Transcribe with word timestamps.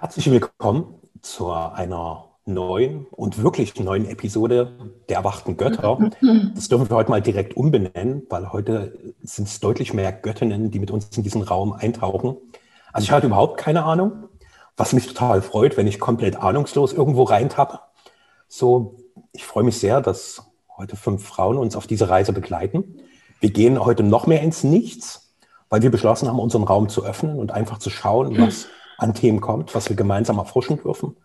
Herzlich 0.00 0.30
willkommen 0.30 0.94
zu 1.20 1.50
einer 1.50 2.24
neuen 2.46 3.04
und 3.10 3.42
wirklich 3.42 3.78
neuen 3.78 4.06
Episode 4.08 4.72
der 5.10 5.18
erwachten 5.18 5.58
Götter. 5.58 5.98
Das 6.54 6.68
dürfen 6.68 6.88
wir 6.88 6.96
heute 6.96 7.10
mal 7.10 7.20
direkt 7.20 7.54
umbenennen, 7.54 8.22
weil 8.30 8.50
heute 8.50 9.14
sind 9.22 9.46
es 9.46 9.60
deutlich 9.60 9.92
mehr 9.92 10.10
Göttinnen, 10.10 10.70
die 10.70 10.78
mit 10.78 10.90
uns 10.90 11.14
in 11.18 11.22
diesen 11.22 11.42
Raum 11.42 11.74
eintauchen. 11.74 12.38
Also 12.94 13.04
ich 13.04 13.10
hatte 13.10 13.26
überhaupt 13.26 13.58
keine 13.58 13.84
Ahnung, 13.84 14.30
was 14.74 14.94
mich 14.94 15.06
total 15.06 15.42
freut, 15.42 15.76
wenn 15.76 15.86
ich 15.86 16.00
komplett 16.00 16.36
ahnungslos 16.36 16.94
irgendwo 16.94 17.24
reintappe. 17.24 17.80
So, 18.48 18.96
ich 19.32 19.44
freue 19.44 19.64
mich 19.64 19.78
sehr, 19.78 20.00
dass 20.00 20.44
heute 20.78 20.96
fünf 20.96 21.26
Frauen 21.26 21.58
uns 21.58 21.76
auf 21.76 21.86
diese 21.86 22.08
Reise 22.08 22.32
begleiten. 22.32 23.02
Wir 23.38 23.50
gehen 23.50 23.84
heute 23.84 24.02
noch 24.02 24.26
mehr 24.26 24.40
ins 24.40 24.64
Nichts, 24.64 25.34
weil 25.68 25.82
wir 25.82 25.90
beschlossen 25.90 26.26
haben, 26.26 26.38
unseren 26.38 26.64
Raum 26.64 26.88
zu 26.88 27.04
öffnen 27.04 27.38
und 27.38 27.52
einfach 27.52 27.76
zu 27.76 27.90
schauen, 27.90 28.38
was 28.38 28.66
an 29.00 29.14
Themen 29.14 29.40
kommt, 29.40 29.74
was 29.74 29.88
wir 29.88 29.96
gemeinsam 29.96 30.38
erforschen 30.38 30.80
dürfen. 30.82 31.16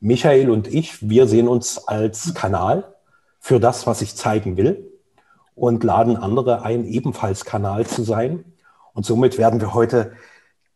Michael 0.00 0.50
und 0.50 0.66
ich, 0.72 1.08
wir 1.08 1.26
sehen 1.26 1.48
uns 1.48 1.86
als 1.86 2.34
Kanal 2.34 2.94
für 3.38 3.60
das, 3.60 3.86
was 3.86 4.00
ich 4.02 4.16
zeigen 4.16 4.56
will 4.56 4.90
und 5.54 5.84
laden 5.84 6.16
andere 6.16 6.62
ein, 6.62 6.86
ebenfalls 6.86 7.44
Kanal 7.44 7.86
zu 7.86 8.02
sein. 8.02 8.44
Und 8.94 9.04
somit 9.04 9.38
werden 9.38 9.60
wir 9.60 9.74
heute 9.74 10.12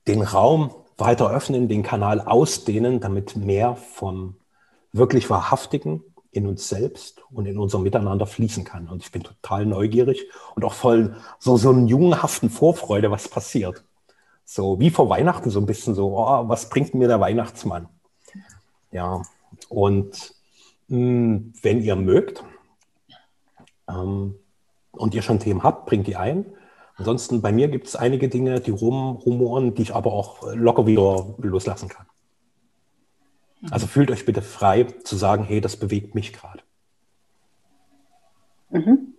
den 0.06 0.22
Raum 0.22 0.74
weiter 0.98 1.30
öffnen, 1.30 1.68
den 1.68 1.82
Kanal 1.82 2.20
ausdehnen, 2.20 3.00
damit 3.00 3.36
mehr 3.36 3.76
vom 3.76 4.36
wirklich 4.92 5.30
Wahrhaftigen 5.30 6.02
in 6.30 6.46
uns 6.46 6.68
selbst 6.68 7.22
und 7.30 7.46
in 7.46 7.58
unserem 7.58 7.84
Miteinander 7.84 8.26
fließen 8.26 8.64
kann. 8.64 8.88
Und 8.88 9.02
ich 9.02 9.12
bin 9.12 9.22
total 9.22 9.66
neugierig 9.66 10.26
und 10.54 10.64
auch 10.64 10.74
voll 10.74 11.16
so, 11.38 11.56
so 11.56 11.70
einen 11.70 11.88
jungenhaften 11.88 12.50
Vorfreude, 12.50 13.10
was 13.10 13.28
passiert. 13.28 13.84
So 14.44 14.78
wie 14.78 14.90
vor 14.90 15.08
Weihnachten 15.08 15.50
so 15.50 15.58
ein 15.58 15.66
bisschen 15.66 15.94
so, 15.94 16.18
oh, 16.18 16.48
was 16.48 16.68
bringt 16.68 16.94
mir 16.94 17.08
der 17.08 17.20
Weihnachtsmann? 17.20 17.88
Ja, 18.92 19.22
und 19.68 20.34
mh, 20.88 20.96
hm, 20.96 21.52
wenn 21.62 21.82
ihr 21.82 21.96
mögt 21.96 22.44
ähm, 23.88 24.36
und 24.92 25.14
ihr 25.14 25.22
schon 25.22 25.40
Themen 25.40 25.62
habt, 25.62 25.86
bringt 25.86 26.06
die 26.06 26.16
ein. 26.16 26.46
Ansonsten 26.96 27.42
bei 27.42 27.50
mir 27.50 27.68
gibt 27.68 27.88
es 27.88 27.96
einige 27.96 28.28
Dinge, 28.28 28.60
die 28.60 28.70
rumrumoren, 28.70 29.74
die 29.74 29.82
ich 29.82 29.94
aber 29.94 30.12
auch 30.12 30.54
locker 30.54 30.86
wieder 30.86 31.34
loslassen 31.38 31.88
kann. 31.88 32.06
Also 33.70 33.86
fühlt 33.86 34.10
euch 34.10 34.26
bitte 34.26 34.42
frei 34.42 34.84
zu 34.84 35.16
sagen, 35.16 35.44
hey, 35.44 35.60
das 35.60 35.76
bewegt 35.76 36.14
mich 36.14 36.32
gerade. 36.32 36.62
Mhm. 38.70 39.14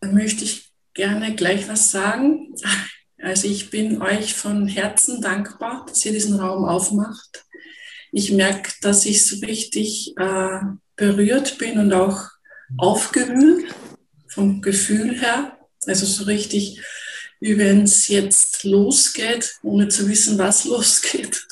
Dann 0.00 0.14
möchte 0.14 0.44
ich 0.44 0.72
gerne 0.94 1.34
gleich 1.34 1.68
was 1.68 1.90
sagen. 1.90 2.54
Also 3.22 3.46
ich 3.46 3.70
bin 3.70 4.02
euch 4.02 4.34
von 4.34 4.66
Herzen 4.66 5.20
dankbar, 5.20 5.86
dass 5.88 6.04
ihr 6.04 6.12
diesen 6.12 6.40
Raum 6.40 6.64
aufmacht. 6.64 7.44
Ich 8.10 8.32
merke, 8.32 8.72
dass 8.80 9.06
ich 9.06 9.24
so 9.24 9.46
richtig 9.46 10.14
äh, 10.18 10.58
berührt 10.96 11.56
bin 11.58 11.78
und 11.78 11.92
auch 11.92 12.20
aufgewühlt 12.76 13.72
vom 14.26 14.60
Gefühl 14.60 15.20
her. 15.20 15.56
Also 15.86 16.04
so 16.04 16.24
richtig, 16.24 16.80
wie 17.38 17.58
wenn 17.58 17.82
es 17.82 18.08
jetzt 18.08 18.64
losgeht, 18.64 19.54
ohne 19.62 19.86
zu 19.86 20.08
wissen, 20.08 20.36
was 20.38 20.64
losgeht. 20.66 21.46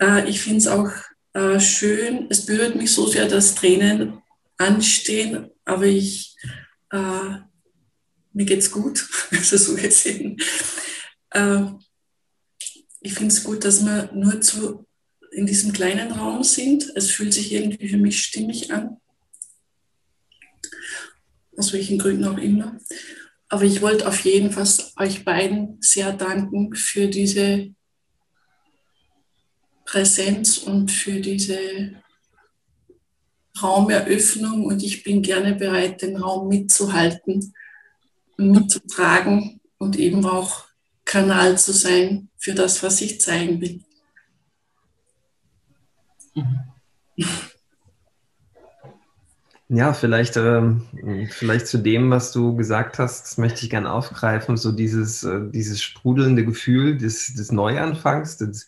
äh, 0.00 0.28
ich 0.28 0.40
finde 0.40 0.58
es 0.58 0.66
auch 0.68 0.90
äh, 1.34 1.60
schön. 1.60 2.28
Es 2.30 2.46
berührt 2.46 2.76
mich 2.76 2.92
so 2.92 3.06
sehr, 3.06 3.26
dass 3.26 3.54
Tränen 3.54 4.22
anstehen, 4.56 5.50
aber 5.66 5.84
ich 5.84 6.34
äh, 6.92 7.47
mir 8.38 8.44
geht's 8.44 8.70
gut, 8.70 9.04
also 9.32 9.56
so 9.56 9.74
gesehen. 9.74 10.40
Äh, 11.30 11.64
ich 13.00 13.14
finde 13.14 13.34
es 13.34 13.42
gut, 13.42 13.64
dass 13.64 13.84
wir 13.84 14.12
nur 14.14 14.40
zu, 14.40 14.86
in 15.32 15.44
diesem 15.44 15.72
kleinen 15.72 16.12
Raum 16.12 16.44
sind. 16.44 16.92
Es 16.94 17.10
fühlt 17.10 17.34
sich 17.34 17.52
irgendwie 17.52 17.88
für 17.88 17.96
mich 17.96 18.22
stimmig 18.22 18.72
an. 18.72 18.98
Aus 21.56 21.72
welchen 21.72 21.98
Gründen 21.98 22.26
auch 22.26 22.38
immer. 22.38 22.78
Aber 23.48 23.64
ich 23.64 23.82
wollte 23.82 24.06
auf 24.06 24.20
jeden 24.20 24.52
Fall 24.52 24.68
euch 24.98 25.24
beiden 25.24 25.78
sehr 25.80 26.12
danken 26.12 26.76
für 26.76 27.08
diese 27.08 27.74
Präsenz 29.84 30.58
und 30.58 30.92
für 30.92 31.20
diese 31.20 32.00
Raumeröffnung 33.60 34.64
und 34.64 34.84
ich 34.84 35.02
bin 35.02 35.22
gerne 35.22 35.56
bereit, 35.56 36.02
den 36.02 36.16
Raum 36.16 36.46
mitzuhalten 36.46 37.52
mitzutragen 38.38 39.60
und 39.78 39.98
eben 39.98 40.24
auch 40.24 40.66
Kanal 41.04 41.58
zu 41.58 41.72
sein 41.72 42.28
für 42.38 42.54
das, 42.54 42.82
was 42.82 43.00
ich 43.00 43.20
zeigen 43.20 43.60
will. 43.60 43.80
Ja, 49.70 49.92
vielleicht, 49.92 50.36
ähm, 50.38 50.86
vielleicht 51.30 51.66
zu 51.66 51.78
dem, 51.78 52.10
was 52.10 52.32
du 52.32 52.56
gesagt 52.56 52.98
hast, 52.98 53.24
das 53.24 53.38
möchte 53.38 53.64
ich 53.64 53.70
gerne 53.70 53.92
aufgreifen, 53.92 54.56
so 54.56 54.72
dieses, 54.72 55.24
äh, 55.24 55.50
dieses 55.50 55.82
sprudelnde 55.82 56.44
Gefühl 56.44 56.96
des, 56.96 57.34
des 57.34 57.52
Neuanfangs, 57.52 58.38
das, 58.38 58.66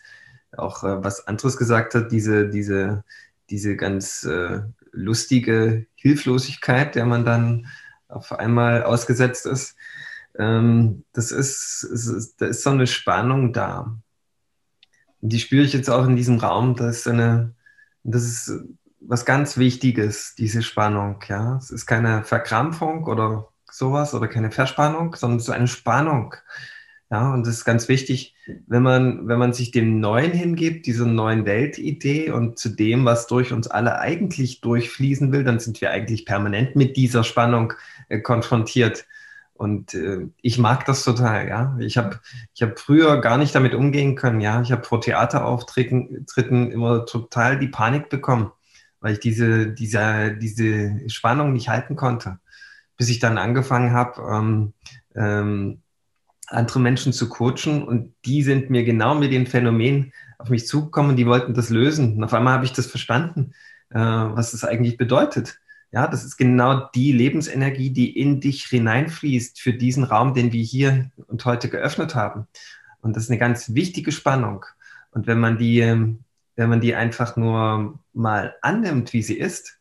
auch 0.56 0.84
äh, 0.84 1.02
was 1.02 1.26
anderes 1.26 1.56
gesagt 1.56 1.94
hat, 1.94 2.12
diese, 2.12 2.50
diese, 2.50 3.04
diese 3.48 3.76
ganz 3.76 4.24
äh, 4.24 4.60
lustige 4.92 5.86
Hilflosigkeit, 5.94 6.94
der 6.94 7.06
man 7.06 7.24
dann 7.24 7.66
auf 8.10 8.32
einmal 8.32 8.82
ausgesetzt 8.82 9.46
ist. 9.46 9.76
Ähm, 10.38 11.04
das 11.12 11.32
ist, 11.32 12.34
da 12.38 12.46
ist 12.46 12.62
so 12.62 12.70
eine 12.70 12.86
Spannung 12.86 13.52
da. 13.52 13.96
Und 15.20 15.32
die 15.32 15.40
spüre 15.40 15.64
ich 15.64 15.72
jetzt 15.72 15.90
auch 15.90 16.06
in 16.06 16.16
diesem 16.16 16.38
Raum. 16.38 16.76
Das 16.76 16.98
ist 16.98 17.08
eine, 17.08 17.54
das 18.02 18.22
ist 18.22 18.52
was 19.00 19.24
ganz 19.24 19.56
Wichtiges, 19.56 20.34
diese 20.36 20.62
Spannung. 20.62 21.22
Ja, 21.28 21.56
es 21.56 21.70
ist 21.70 21.86
keine 21.86 22.24
Verkrampfung 22.24 23.04
oder 23.06 23.48
sowas 23.70 24.14
oder 24.14 24.28
keine 24.28 24.50
Verspannung, 24.50 25.14
sondern 25.14 25.38
es 25.38 25.44
ist 25.44 25.54
eine 25.54 25.68
Spannung. 25.68 26.34
Ja, 27.12 27.32
und 27.34 27.44
das 27.44 27.54
ist 27.54 27.64
ganz 27.64 27.88
wichtig, 27.88 28.36
wenn 28.68 28.84
man, 28.84 29.26
wenn 29.26 29.38
man 29.40 29.52
sich 29.52 29.72
dem 29.72 29.98
Neuen 29.98 30.30
hingibt, 30.30 30.86
dieser 30.86 31.06
neuen 31.06 31.44
Weltidee 31.44 32.30
und 32.30 32.56
zu 32.56 32.68
dem, 32.68 33.04
was 33.04 33.26
durch 33.26 33.52
uns 33.52 33.66
alle 33.66 33.98
eigentlich 33.98 34.60
durchfließen 34.60 35.32
will, 35.32 35.42
dann 35.42 35.58
sind 35.58 35.80
wir 35.80 35.90
eigentlich 35.90 36.24
permanent 36.24 36.76
mit 36.76 36.96
dieser 36.96 37.24
Spannung 37.24 37.72
äh, 38.08 38.20
konfrontiert. 38.20 39.06
Und 39.54 39.92
äh, 39.94 40.28
ich 40.40 40.58
mag 40.58 40.84
das 40.84 41.02
total, 41.02 41.48
ja. 41.48 41.76
Ich 41.80 41.98
habe 41.98 42.20
ich 42.54 42.62
hab 42.62 42.78
früher 42.78 43.20
gar 43.20 43.38
nicht 43.38 43.56
damit 43.56 43.74
umgehen 43.74 44.14
können, 44.14 44.40
ja. 44.40 44.62
Ich 44.62 44.70
habe 44.70 44.84
vor 44.84 45.00
Theaterauftritten 45.00 46.70
immer 46.70 47.06
total 47.06 47.58
die 47.58 47.68
Panik 47.68 48.08
bekommen, 48.08 48.52
weil 49.00 49.14
ich 49.14 49.20
diese, 49.20 49.72
diese, 49.72 50.36
diese 50.36 51.10
Spannung 51.10 51.52
nicht 51.54 51.68
halten 51.68 51.96
konnte. 51.96 52.38
Bis 52.96 53.08
ich 53.08 53.18
dann 53.18 53.36
angefangen 53.36 53.92
habe, 53.92 54.22
ähm, 54.30 54.74
ähm, 55.16 55.82
andere 56.50 56.80
Menschen 56.80 57.12
zu 57.12 57.28
coachen 57.28 57.82
und 57.82 58.12
die 58.24 58.42
sind 58.42 58.70
mir 58.70 58.84
genau 58.84 59.14
mit 59.14 59.32
den 59.32 59.46
Phänomenen 59.46 60.12
auf 60.40 60.48
mich 60.48 60.66
zugekommen 60.66 61.16
die 61.16 61.26
wollten 61.26 61.54
das 61.54 61.70
lösen. 61.70 62.16
Und 62.16 62.24
auf 62.24 62.34
einmal 62.34 62.54
habe 62.54 62.64
ich 62.64 62.72
das 62.72 62.86
verstanden, 62.86 63.52
äh, 63.90 63.98
was 63.98 64.52
das 64.52 64.64
eigentlich 64.64 64.96
bedeutet. 64.96 65.60
Ja, 65.92 66.06
das 66.06 66.24
ist 66.24 66.36
genau 66.36 66.88
die 66.94 67.12
Lebensenergie, 67.12 67.90
die 67.90 68.18
in 68.18 68.40
dich 68.40 68.64
hineinfließt 68.66 69.60
für 69.60 69.72
diesen 69.72 70.04
Raum, 70.04 70.34
den 70.34 70.52
wir 70.52 70.62
hier 70.62 71.10
und 71.26 71.44
heute 71.44 71.68
geöffnet 71.68 72.14
haben. 72.14 72.46
Und 73.00 73.16
das 73.16 73.24
ist 73.24 73.30
eine 73.30 73.38
ganz 73.38 73.74
wichtige 73.74 74.12
Spannung. 74.12 74.64
Und 75.10 75.26
wenn 75.26 75.40
man 75.40 75.58
die, 75.58 75.80
wenn 75.80 76.68
man 76.68 76.80
die 76.80 76.94
einfach 76.94 77.36
nur 77.36 77.98
mal 78.12 78.54
annimmt, 78.62 79.12
wie 79.12 79.22
sie 79.22 79.36
ist, 79.36 79.78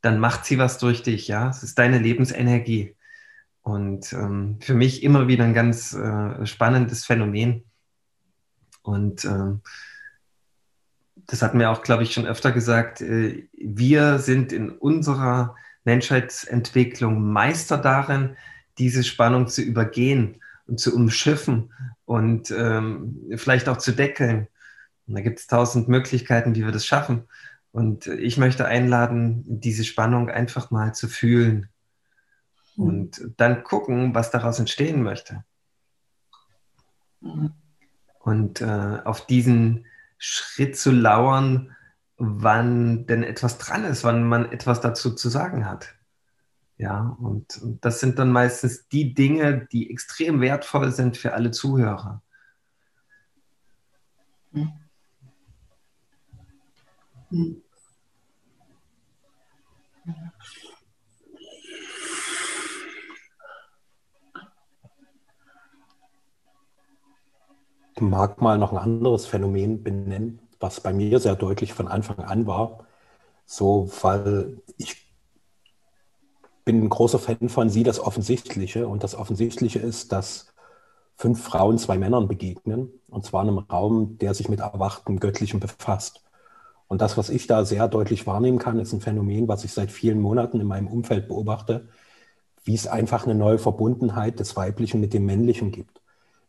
dann 0.00 0.18
macht 0.18 0.44
sie 0.44 0.58
was 0.58 0.78
durch 0.78 1.02
dich. 1.02 1.28
Ja, 1.28 1.48
es 1.50 1.62
ist 1.62 1.78
deine 1.78 1.98
Lebensenergie. 1.98 2.96
Und 3.64 4.12
ähm, 4.12 4.58
für 4.60 4.74
mich 4.74 5.02
immer 5.02 5.26
wieder 5.26 5.44
ein 5.44 5.54
ganz 5.54 5.94
äh, 5.94 6.44
spannendes 6.44 7.06
Phänomen. 7.06 7.64
Und 8.82 9.24
ähm, 9.24 9.62
das 11.26 11.40
hatten 11.40 11.58
wir 11.58 11.70
auch, 11.70 11.82
glaube 11.82 12.02
ich, 12.02 12.12
schon 12.12 12.26
öfter 12.26 12.52
gesagt, 12.52 13.00
äh, 13.00 13.48
wir 13.52 14.18
sind 14.18 14.52
in 14.52 14.70
unserer 14.70 15.56
Menschheitsentwicklung 15.84 17.32
Meister 17.32 17.78
darin, 17.78 18.36
diese 18.76 19.02
Spannung 19.02 19.48
zu 19.48 19.62
übergehen 19.62 20.42
und 20.66 20.78
zu 20.78 20.94
umschiffen 20.94 21.72
und 22.04 22.50
ähm, 22.50 23.16
vielleicht 23.36 23.70
auch 23.70 23.78
zu 23.78 23.92
deckeln. 23.92 24.46
Und 25.06 25.14
da 25.14 25.22
gibt 25.22 25.38
es 25.38 25.46
tausend 25.46 25.88
Möglichkeiten, 25.88 26.54
wie 26.54 26.66
wir 26.66 26.72
das 26.72 26.84
schaffen. 26.84 27.24
Und 27.72 28.06
ich 28.08 28.36
möchte 28.36 28.66
einladen, 28.66 29.42
diese 29.46 29.84
Spannung 29.84 30.28
einfach 30.28 30.70
mal 30.70 30.94
zu 30.94 31.08
fühlen. 31.08 31.70
Und 32.76 33.32
dann 33.36 33.62
gucken, 33.64 34.14
was 34.14 34.30
daraus 34.30 34.58
entstehen 34.58 35.02
möchte. 35.02 35.44
Mhm. 37.20 37.52
Und 38.20 38.60
äh, 38.60 39.00
auf 39.04 39.26
diesen 39.26 39.86
Schritt 40.18 40.76
zu 40.76 40.90
lauern, 40.90 41.76
wann 42.16 43.06
denn 43.06 43.22
etwas 43.22 43.58
dran 43.58 43.84
ist, 43.84 44.04
wann 44.04 44.24
man 44.24 44.50
etwas 44.50 44.80
dazu 44.80 45.14
zu 45.14 45.28
sagen 45.28 45.66
hat. 45.66 45.94
Ja, 46.76 47.16
und, 47.20 47.58
und 47.58 47.84
das 47.84 48.00
sind 48.00 48.18
dann 48.18 48.32
meistens 48.32 48.88
die 48.88 49.14
Dinge, 49.14 49.66
die 49.70 49.90
extrem 49.90 50.40
wertvoll 50.40 50.90
sind 50.90 51.16
für 51.16 51.34
alle 51.34 51.50
Zuhörer. 51.50 52.22
Hm. 57.30 57.63
Mag 68.00 68.40
mal 68.40 68.58
noch 68.58 68.72
ein 68.72 68.78
anderes 68.78 69.26
Phänomen 69.26 69.82
benennen, 69.82 70.40
was 70.60 70.80
bei 70.80 70.92
mir 70.92 71.20
sehr 71.20 71.36
deutlich 71.36 71.72
von 71.72 71.88
Anfang 71.88 72.18
an 72.20 72.46
war. 72.46 72.86
So, 73.46 73.90
weil 74.02 74.62
ich 74.76 75.04
bin 76.64 76.82
ein 76.82 76.88
großer 76.88 77.18
Fan 77.18 77.48
von 77.48 77.68
Sie, 77.68 77.82
das 77.82 78.00
Offensichtliche. 78.00 78.88
Und 78.88 79.04
das 79.04 79.14
Offensichtliche 79.14 79.78
ist, 79.78 80.12
dass 80.12 80.52
fünf 81.16 81.42
Frauen 81.42 81.78
zwei 81.78 81.98
Männern 81.98 82.28
begegnen. 82.28 82.90
Und 83.10 83.24
zwar 83.24 83.42
in 83.42 83.48
einem 83.48 83.58
Raum, 83.58 84.18
der 84.18 84.34
sich 84.34 84.48
mit 84.48 84.60
erwachtem 84.60 85.20
Göttlichem 85.20 85.60
befasst. 85.60 86.24
Und 86.88 87.00
das, 87.00 87.16
was 87.16 87.30
ich 87.30 87.46
da 87.46 87.64
sehr 87.64 87.88
deutlich 87.88 88.26
wahrnehmen 88.26 88.58
kann, 88.58 88.78
ist 88.78 88.92
ein 88.92 89.00
Phänomen, 89.00 89.48
was 89.48 89.64
ich 89.64 89.72
seit 89.72 89.90
vielen 89.90 90.20
Monaten 90.20 90.60
in 90.60 90.66
meinem 90.66 90.88
Umfeld 90.88 91.28
beobachte, 91.28 91.88
wie 92.64 92.74
es 92.74 92.86
einfach 92.86 93.24
eine 93.24 93.34
neue 93.34 93.58
Verbundenheit 93.58 94.40
des 94.40 94.56
Weiblichen 94.56 95.00
mit 95.00 95.12
dem 95.12 95.26
Männlichen 95.26 95.70
gibt. 95.70 96.00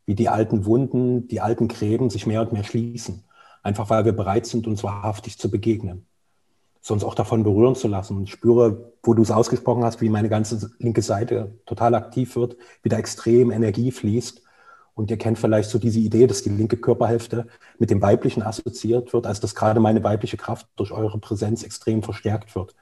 Wie 0.06 0.16
die 0.16 0.30
alten 0.30 0.66
Wunden, 0.66 1.28
die 1.28 1.42
alten 1.42 1.68
Gräben 1.68 2.10
sich 2.10 2.28
mehr 2.28 2.42
und 2.42 2.54
mehr 2.54 2.64
schließen. 2.64 3.24
Einfach 3.64 3.90
weil 3.90 4.06
wir 4.06 4.14
bereit 4.14 4.46
sind, 4.46 4.68
uns 4.68 4.84
wahrhaftig 4.84 5.40
zu 5.40 5.50
begegnen 5.50 6.06
sonst 6.86 7.04
auch 7.04 7.16
davon 7.16 7.42
berühren 7.42 7.74
zu 7.74 7.88
lassen. 7.88 8.16
Und 8.16 8.24
ich 8.26 8.32
spüre, 8.32 8.92
wo 9.02 9.16
du 9.16 9.24
es 9.24 9.32
ausgesprochen 9.32 9.84
hast, 9.84 10.02
wie 10.02 10.10
meine 10.10 10.30
ganze 10.30 10.70
linke 10.78 11.02
Seite 11.02 11.58
total 11.66 11.96
aktiv 11.96 12.36
wird, 12.36 12.58
wie 12.84 12.90
da 12.90 12.98
extrem 12.98 13.50
Energie 13.50 13.92
fließt. 13.92 14.44
Und 14.94 15.10
ihr 15.10 15.18
kennt 15.18 15.40
vielleicht 15.40 15.72
so 15.72 15.80
diese 15.80 15.98
Idee, 16.00 16.28
dass 16.28 16.44
die 16.44 16.50
linke 16.50 16.78
Körperhälfte 16.78 17.48
mit 17.80 17.90
dem 17.90 18.04
Weiblichen 18.04 18.44
assoziiert 18.44 19.14
wird, 19.14 19.26
als 19.26 19.40
dass 19.40 19.56
gerade 19.56 19.80
meine 19.80 20.04
weibliche 20.04 20.38
Kraft 20.38 20.68
durch 20.76 20.92
eure 20.92 21.18
Präsenz 21.18 21.64
extrem 21.64 22.04
verstärkt 22.04 22.56
wird. 22.56 22.76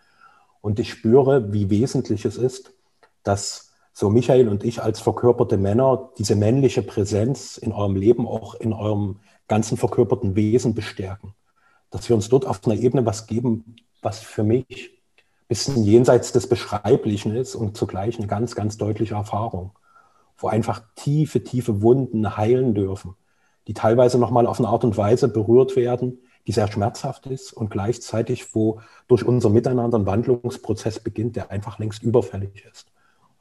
Und 0.59 0.79
ich 0.79 0.89
spüre, 0.89 1.53
wie 1.53 1.69
wesentlich 1.69 2.25
es 2.25 2.35
ist, 2.35 2.73
dass 3.23 3.72
so 3.93 4.09
Michael 4.09 4.49
und 4.49 4.63
ich 4.63 4.81
als 4.81 4.99
verkörperte 4.99 5.57
Männer 5.57 6.09
diese 6.17 6.35
männliche 6.35 6.81
Präsenz 6.81 7.57
in 7.57 7.71
eurem 7.71 7.95
Leben, 7.95 8.27
auch 8.27 8.55
in 8.55 8.73
eurem 8.73 9.19
ganzen 9.47 9.77
verkörperten 9.77 10.35
Wesen 10.35 10.73
bestärken. 10.73 11.35
Dass 11.91 12.09
wir 12.09 12.15
uns 12.15 12.27
dort 12.27 12.47
auf 12.47 12.65
einer 12.65 12.75
Ebene 12.75 13.05
was 13.05 13.27
geben, 13.27 13.75
was 14.01 14.19
für 14.19 14.43
mich 14.43 14.65
ein 14.89 15.47
bisschen 15.47 15.83
jenseits 15.83 16.31
des 16.31 16.49
Beschreiblichen 16.49 17.35
ist 17.35 17.53
und 17.53 17.77
zugleich 17.77 18.17
eine 18.17 18.25
ganz, 18.25 18.55
ganz 18.55 18.77
deutliche 18.77 19.13
Erfahrung, 19.13 19.73
wo 20.37 20.47
einfach 20.47 20.81
tiefe, 20.95 21.43
tiefe 21.43 21.83
Wunden 21.83 22.35
heilen 22.35 22.73
dürfen, 22.73 23.15
die 23.67 23.75
teilweise 23.75 24.17
nochmal 24.17 24.47
auf 24.47 24.59
eine 24.59 24.69
Art 24.69 24.83
und 24.83 24.97
Weise 24.97 25.27
berührt 25.27 25.75
werden, 25.75 26.17
die 26.47 26.51
sehr 26.51 26.67
schmerzhaft 26.67 27.27
ist 27.27 27.53
und 27.53 27.69
gleichzeitig, 27.69 28.55
wo 28.55 28.81
durch 29.07 29.23
unser 29.23 29.51
Miteinander 29.51 29.99
ein 29.99 30.07
Wandlungsprozess 30.07 30.99
beginnt, 30.99 31.35
der 31.35 31.51
einfach 31.51 31.77
längst 31.77 32.01
überfällig 32.01 32.65
ist. 32.69 32.92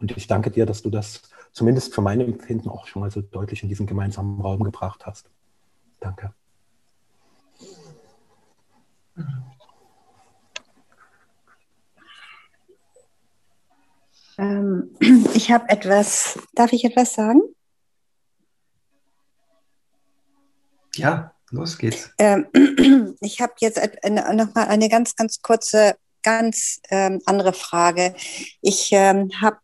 Und 0.02 0.16
ich 0.16 0.26
danke 0.26 0.50
dir, 0.50 0.66
dass 0.66 0.82
du 0.82 0.90
das 0.90 1.22
zumindest 1.52 1.94
für 1.94 2.00
mein 2.02 2.20
Empfinden 2.20 2.69
auch 2.69 2.88
schon 2.88 3.00
mal 3.00 3.10
so 3.12 3.22
deutlich 3.22 3.62
in 3.62 3.69
diesen 3.69 3.87
gemeinsamen 3.87 4.40
Raum 4.40 4.64
gebracht 4.64 5.06
hast. 5.06 5.31
Danke. 6.00 6.34
Ähm, 14.38 14.90
ich 15.34 15.52
habe 15.52 15.69
etwas, 15.69 16.37
darf 16.52 16.72
ich 16.72 16.84
etwas 16.84 17.14
sagen? 17.14 17.40
Ja, 20.96 21.32
los 21.50 21.78
geht's. 21.78 22.10
Ähm, 22.19 22.49
ich 23.20 23.40
habe 23.40 23.52
jetzt 23.60 23.78
eine, 24.04 24.34
noch 24.34 24.52
mal 24.52 24.66
eine 24.66 24.88
ganz, 24.88 25.14
ganz 25.14 25.40
kurze, 25.43 25.94
ganz 26.25 26.81
ähm, 26.90 27.20
andere 27.25 27.52
Frage. 27.52 28.16
Ich 28.62 28.88
ähm, 28.90 29.31
habe 29.40 29.58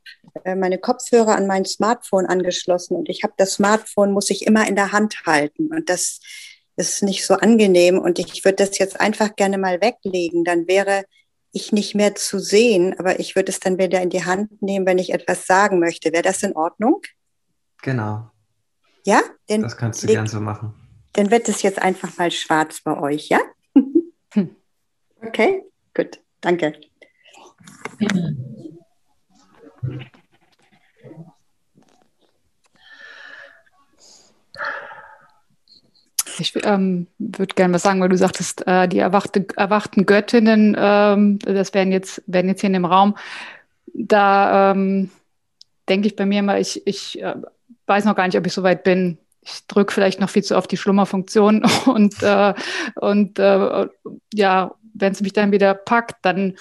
meine 0.45 0.79
Kopfhörer 0.79 1.37
an 1.37 1.47
mein 1.47 1.65
Smartphone 1.65 2.27
angeschlossen 2.27 2.97
und 2.97 3.09
ich 3.09 3.23
habe 3.23 3.35
das 3.37 3.55
Smartphone, 3.55 4.13
muss 4.13 4.31
ich 4.31 4.47
immer 4.47 4.67
in 4.67 4.77
der 4.77 4.93
Hand 4.93 5.23
halten 5.27 5.69
und 5.69 5.89
das 5.89 6.21
ist 6.77 7.03
nicht 7.03 7.27
so 7.27 7.35
angenehm 7.35 7.99
und 7.99 8.19
ich 8.19 8.45
würde 8.45 8.65
das 8.65 8.79
jetzt 8.79 9.01
einfach 9.01 9.37
gerne 9.37 9.59
mal 9.59 9.81
weglegen. 9.81 10.45
Dann 10.45 10.69
wäre 10.69 11.05
ich 11.53 11.73
nicht 11.73 11.95
mehr 11.95 12.15
zu 12.15 12.39
sehen, 12.39 12.95
aber 12.99 13.21
ich 13.21 13.37
würde 13.37 13.51
es 13.51 13.61
dann 13.61 13.79
wieder 13.79 14.01
in 14.01 14.11
die 14.11 14.25
Hand 14.25 14.63
nehmen, 14.63 14.87
wenn 14.87 14.99
ich 14.99 15.13
etwas 15.13 15.47
sagen 15.47 15.81
möchte. 15.81 16.13
Wäre 16.13 16.23
das 16.23 16.43
in 16.43 16.55
Ordnung? 16.55 17.01
Genau. 17.83 18.31
Ja? 19.05 19.23
Denn 19.49 19.63
das 19.63 19.77
kannst 19.77 20.03
du 20.03 20.07
gern 20.07 20.27
so 20.27 20.41
machen. 20.41 20.75
Dann 21.15 21.31
wird 21.31 21.49
es 21.49 21.63
jetzt 21.63 21.81
einfach 21.81 22.17
mal 22.17 22.31
schwarz 22.31 22.81
bei 22.83 23.01
euch, 23.01 23.29
ja? 23.29 23.41
okay, 25.21 25.63
gut, 25.95 26.21
danke. 26.41 26.75
Ich 36.41 36.55
ähm, 36.65 37.07
würde 37.19 37.55
gerne 37.55 37.75
was 37.75 37.83
sagen, 37.83 38.01
weil 38.01 38.09
du 38.09 38.17
sagtest, 38.17 38.67
äh, 38.67 38.89
die 38.89 38.99
erwachte, 38.99 39.47
erwachten 39.57 40.07
Göttinnen, 40.07 40.77
ähm, 40.79 41.39
das 41.41 41.75
wären 41.75 41.93
jetzt, 41.93 42.23
wären 42.27 42.49
jetzt 42.49 42.61
hier 42.61 42.69
in 42.69 42.75
dem 42.75 42.85
Raum. 42.85 43.17
Da 43.95 44.73
ähm, 44.73 45.11
denke 45.89 46.07
ich 46.07 46.17
bei 46.17 46.27
mir 46.27 46.41
immer, 46.41 46.59
ich, 46.59 46.87
ich 46.87 47.21
äh, 47.23 47.35
weiß 47.87 48.05
noch 48.05 48.15
gar 48.15 48.27
nicht, 48.27 48.39
ob 48.39 48.47
ich 48.47 48.53
so 48.53 48.63
weit 48.63 48.85
bin. 48.85 49.19
Ich 49.41 49.67
drücke 49.67 49.93
vielleicht 49.93 50.21
noch 50.21 50.29
viel 50.29 50.45
zu 50.45 50.57
oft 50.57 50.71
die 50.71 50.77
Schlummerfunktion 50.77 51.65
und, 51.87 52.23
äh, 52.23 52.55
und 52.97 53.39
äh, 53.39 53.89
ja, 54.35 54.75
wenn 54.95 55.13
es 55.13 55.21
mich 55.21 55.33
dann 55.33 55.53
wieder 55.53 55.75
packt, 55.75 56.17
dann, 56.23 56.57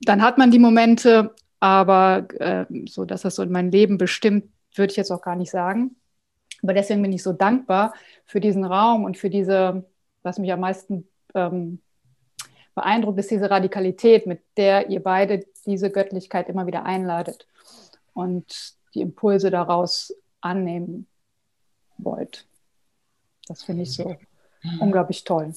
dann 0.00 0.22
hat 0.22 0.38
man 0.38 0.50
die 0.50 0.58
Momente, 0.58 1.34
aber 1.60 2.26
äh, 2.38 2.66
so, 2.86 3.04
dass 3.04 3.22
das 3.22 3.36
so 3.36 3.42
in 3.42 3.52
mein 3.52 3.70
Leben 3.70 3.98
bestimmt, 3.98 4.46
würde 4.74 4.90
ich 4.90 4.96
jetzt 4.96 5.12
auch 5.12 5.22
gar 5.22 5.36
nicht 5.36 5.50
sagen. 5.50 5.96
Aber 6.64 6.72
deswegen 6.72 7.02
bin 7.02 7.12
ich 7.12 7.22
so 7.22 7.34
dankbar 7.34 7.92
für 8.24 8.40
diesen 8.40 8.64
Raum 8.64 9.04
und 9.04 9.18
für 9.18 9.28
diese, 9.28 9.84
was 10.22 10.38
mich 10.38 10.50
am 10.50 10.60
meisten 10.60 11.06
ähm, 11.34 11.78
beeindruckt, 12.74 13.18
ist 13.18 13.30
diese 13.30 13.50
Radikalität, 13.50 14.26
mit 14.26 14.40
der 14.56 14.88
ihr 14.88 15.02
beide 15.02 15.44
diese 15.66 15.90
Göttlichkeit 15.90 16.48
immer 16.48 16.66
wieder 16.66 16.84
einladet 16.84 17.46
und 18.14 18.74
die 18.94 19.02
Impulse 19.02 19.50
daraus 19.50 20.14
annehmen 20.40 21.06
wollt. 21.98 22.46
Das 23.46 23.62
finde 23.62 23.82
ich 23.82 23.92
so 23.92 24.16
unglaublich 24.80 25.22
toll. 25.24 25.52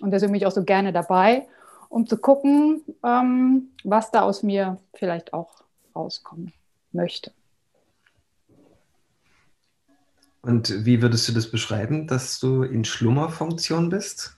Und 0.00 0.12
deswegen 0.12 0.30
bin 0.32 0.40
ich 0.40 0.46
auch 0.46 0.52
so 0.52 0.62
gerne 0.62 0.92
dabei, 0.92 1.48
um 1.88 2.06
zu 2.06 2.16
gucken, 2.18 2.84
ähm, 3.04 3.70
was 3.82 4.12
da 4.12 4.22
aus 4.22 4.44
mir 4.44 4.78
vielleicht 4.94 5.32
auch 5.32 5.64
rauskommen 5.96 6.52
möchte. 6.92 7.32
Und 10.42 10.86
wie 10.86 11.02
würdest 11.02 11.28
du 11.28 11.32
das 11.32 11.50
beschreiben, 11.50 12.06
dass 12.06 12.40
du 12.40 12.62
in 12.62 12.84
Schlummerfunktion 12.84 13.90
bist? 13.90 14.36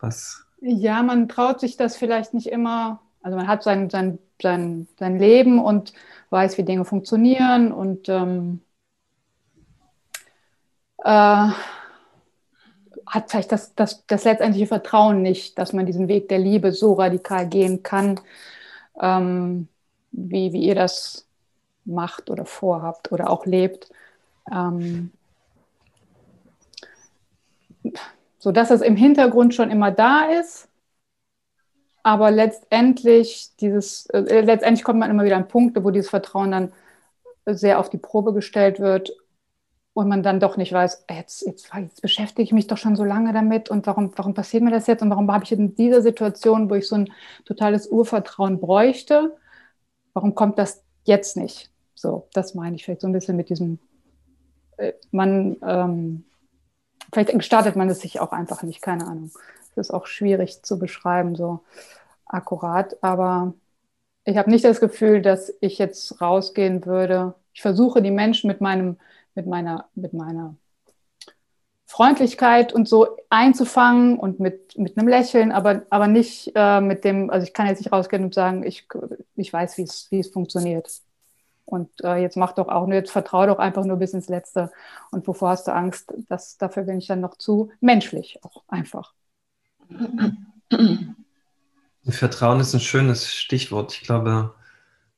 Was? 0.00 0.44
Ja, 0.60 1.02
man 1.02 1.28
traut 1.28 1.60
sich 1.60 1.76
das 1.76 1.96
vielleicht 1.96 2.34
nicht 2.34 2.46
immer. 2.46 3.02
Also 3.22 3.36
man 3.36 3.46
hat 3.46 3.62
sein, 3.62 3.90
sein, 3.90 4.18
sein, 4.40 4.88
sein 4.98 5.18
Leben 5.18 5.62
und 5.62 5.92
weiß, 6.30 6.56
wie 6.58 6.64
Dinge 6.64 6.84
funktionieren 6.84 7.72
und 7.72 8.08
ähm, 8.08 8.62
äh, 11.04 11.48
hat 13.06 13.30
vielleicht 13.30 13.52
das, 13.52 13.74
das, 13.74 14.06
das 14.06 14.24
letztendliche 14.24 14.66
Vertrauen 14.66 15.22
nicht, 15.22 15.58
dass 15.58 15.72
man 15.72 15.86
diesen 15.86 16.08
Weg 16.08 16.28
der 16.28 16.38
Liebe 16.38 16.72
so 16.72 16.94
radikal 16.94 17.48
gehen 17.48 17.82
kann, 17.82 18.20
ähm, 19.00 19.68
wie, 20.10 20.52
wie 20.52 20.64
ihr 20.64 20.74
das 20.74 21.26
macht 21.84 22.30
oder 22.30 22.44
vorhabt 22.44 23.12
oder 23.12 23.30
auch 23.30 23.46
lebt. 23.46 23.90
Ähm, 24.52 25.12
so 28.38 28.52
dass 28.52 28.70
es 28.70 28.80
im 28.80 28.96
Hintergrund 28.96 29.54
schon 29.54 29.70
immer 29.70 29.90
da 29.90 30.26
ist, 30.26 30.68
aber 32.02 32.30
letztendlich 32.30 33.50
dieses, 33.60 34.06
äh, 34.06 34.40
letztendlich 34.40 34.84
kommt 34.84 34.98
man 35.00 35.10
immer 35.10 35.24
wieder 35.24 35.36
an 35.36 35.48
Punkte, 35.48 35.84
wo 35.84 35.90
dieses 35.90 36.10
Vertrauen 36.10 36.52
dann 36.52 36.72
sehr 37.46 37.78
auf 37.78 37.90
die 37.90 37.98
Probe 37.98 38.32
gestellt 38.32 38.80
wird 38.80 39.10
und 39.94 40.08
man 40.08 40.22
dann 40.22 40.40
doch 40.40 40.56
nicht 40.56 40.72
weiß, 40.72 41.06
jetzt, 41.10 41.44
jetzt, 41.44 41.70
jetzt 41.74 42.02
beschäftige 42.02 42.42
ich 42.42 42.52
mich 42.52 42.66
doch 42.66 42.76
schon 42.78 42.96
so 42.96 43.04
lange 43.04 43.32
damit 43.32 43.68
und 43.68 43.86
warum, 43.86 44.12
warum 44.16 44.34
passiert 44.34 44.62
mir 44.62 44.70
das 44.70 44.86
jetzt 44.86 45.02
und 45.02 45.10
warum 45.10 45.30
habe 45.32 45.44
ich 45.44 45.52
in 45.52 45.74
dieser 45.74 46.02
Situation, 46.02 46.70
wo 46.70 46.74
ich 46.74 46.86
so 46.88 46.96
ein 46.96 47.10
totales 47.44 47.88
Urvertrauen 47.88 48.60
bräuchte, 48.60 49.36
warum 50.14 50.34
kommt 50.34 50.58
das 50.58 50.84
jetzt 51.04 51.36
nicht? 51.36 51.70
So, 51.94 52.28
das 52.32 52.54
meine 52.54 52.76
ich 52.76 52.84
vielleicht 52.84 53.00
so 53.00 53.08
ein 53.08 53.12
bisschen 53.12 53.36
mit 53.36 53.48
diesem, 53.50 53.80
äh, 54.76 54.92
man 55.10 55.56
ähm, 55.66 56.24
vielleicht 57.12 57.32
gestartet 57.32 57.76
man 57.76 57.88
es 57.88 58.00
sich 58.00 58.20
auch 58.20 58.32
einfach 58.32 58.62
nicht, 58.62 58.82
keine 58.82 59.06
Ahnung. 59.06 59.30
Das 59.74 59.88
ist 59.88 59.94
auch 59.94 60.06
schwierig 60.06 60.62
zu 60.62 60.78
beschreiben, 60.78 61.36
so 61.36 61.60
akkurat. 62.26 62.96
Aber 63.02 63.54
ich 64.24 64.36
habe 64.36 64.50
nicht 64.50 64.64
das 64.64 64.80
Gefühl, 64.80 65.22
dass 65.22 65.52
ich 65.60 65.78
jetzt 65.78 66.20
rausgehen 66.20 66.84
würde. 66.86 67.34
Ich 67.52 67.62
versuche 67.62 68.02
die 68.02 68.10
Menschen 68.10 68.48
mit 68.48 68.60
meinem, 68.60 68.98
mit 69.34 69.46
meiner, 69.46 69.88
mit 69.94 70.12
meiner 70.12 70.56
Freundlichkeit 71.86 72.72
und 72.72 72.86
so 72.88 73.16
einzufangen 73.30 74.18
und 74.18 74.40
mit, 74.40 74.76
mit 74.76 74.98
einem 74.98 75.08
Lächeln, 75.08 75.52
aber, 75.52 75.82
aber 75.90 76.06
nicht 76.06 76.52
äh, 76.54 76.80
mit 76.80 77.02
dem, 77.04 77.30
also 77.30 77.46
ich 77.46 77.54
kann 77.54 77.66
jetzt 77.66 77.78
nicht 77.78 77.92
rausgehen 77.92 78.24
und 78.24 78.34
sagen, 78.34 78.62
ich, 78.62 78.86
ich 79.36 79.52
weiß, 79.52 79.78
wie 79.78 80.20
es 80.20 80.28
funktioniert. 80.28 80.88
Und 81.68 81.90
äh, 82.02 82.16
jetzt 82.16 82.36
mach 82.36 82.52
doch 82.52 82.68
auch 82.68 82.86
nur, 82.86 82.94
jetzt 82.94 83.10
vertraue 83.10 83.46
doch 83.46 83.58
einfach 83.58 83.84
nur 83.84 83.98
bis 83.98 84.14
ins 84.14 84.28
Letzte. 84.28 84.72
Und 85.10 85.26
wovor 85.26 85.50
hast 85.50 85.66
du 85.66 85.72
Angst? 85.74 86.14
Das, 86.28 86.56
dafür 86.56 86.84
bin 86.84 86.98
ich 86.98 87.06
dann 87.06 87.20
noch 87.20 87.36
zu 87.36 87.70
menschlich 87.80 88.40
auch 88.42 88.62
einfach. 88.68 89.12
Vertrauen 92.08 92.60
ist 92.60 92.74
ein 92.74 92.80
schönes 92.80 93.34
Stichwort. 93.34 93.92
Ich 93.92 94.00
glaube, 94.00 94.54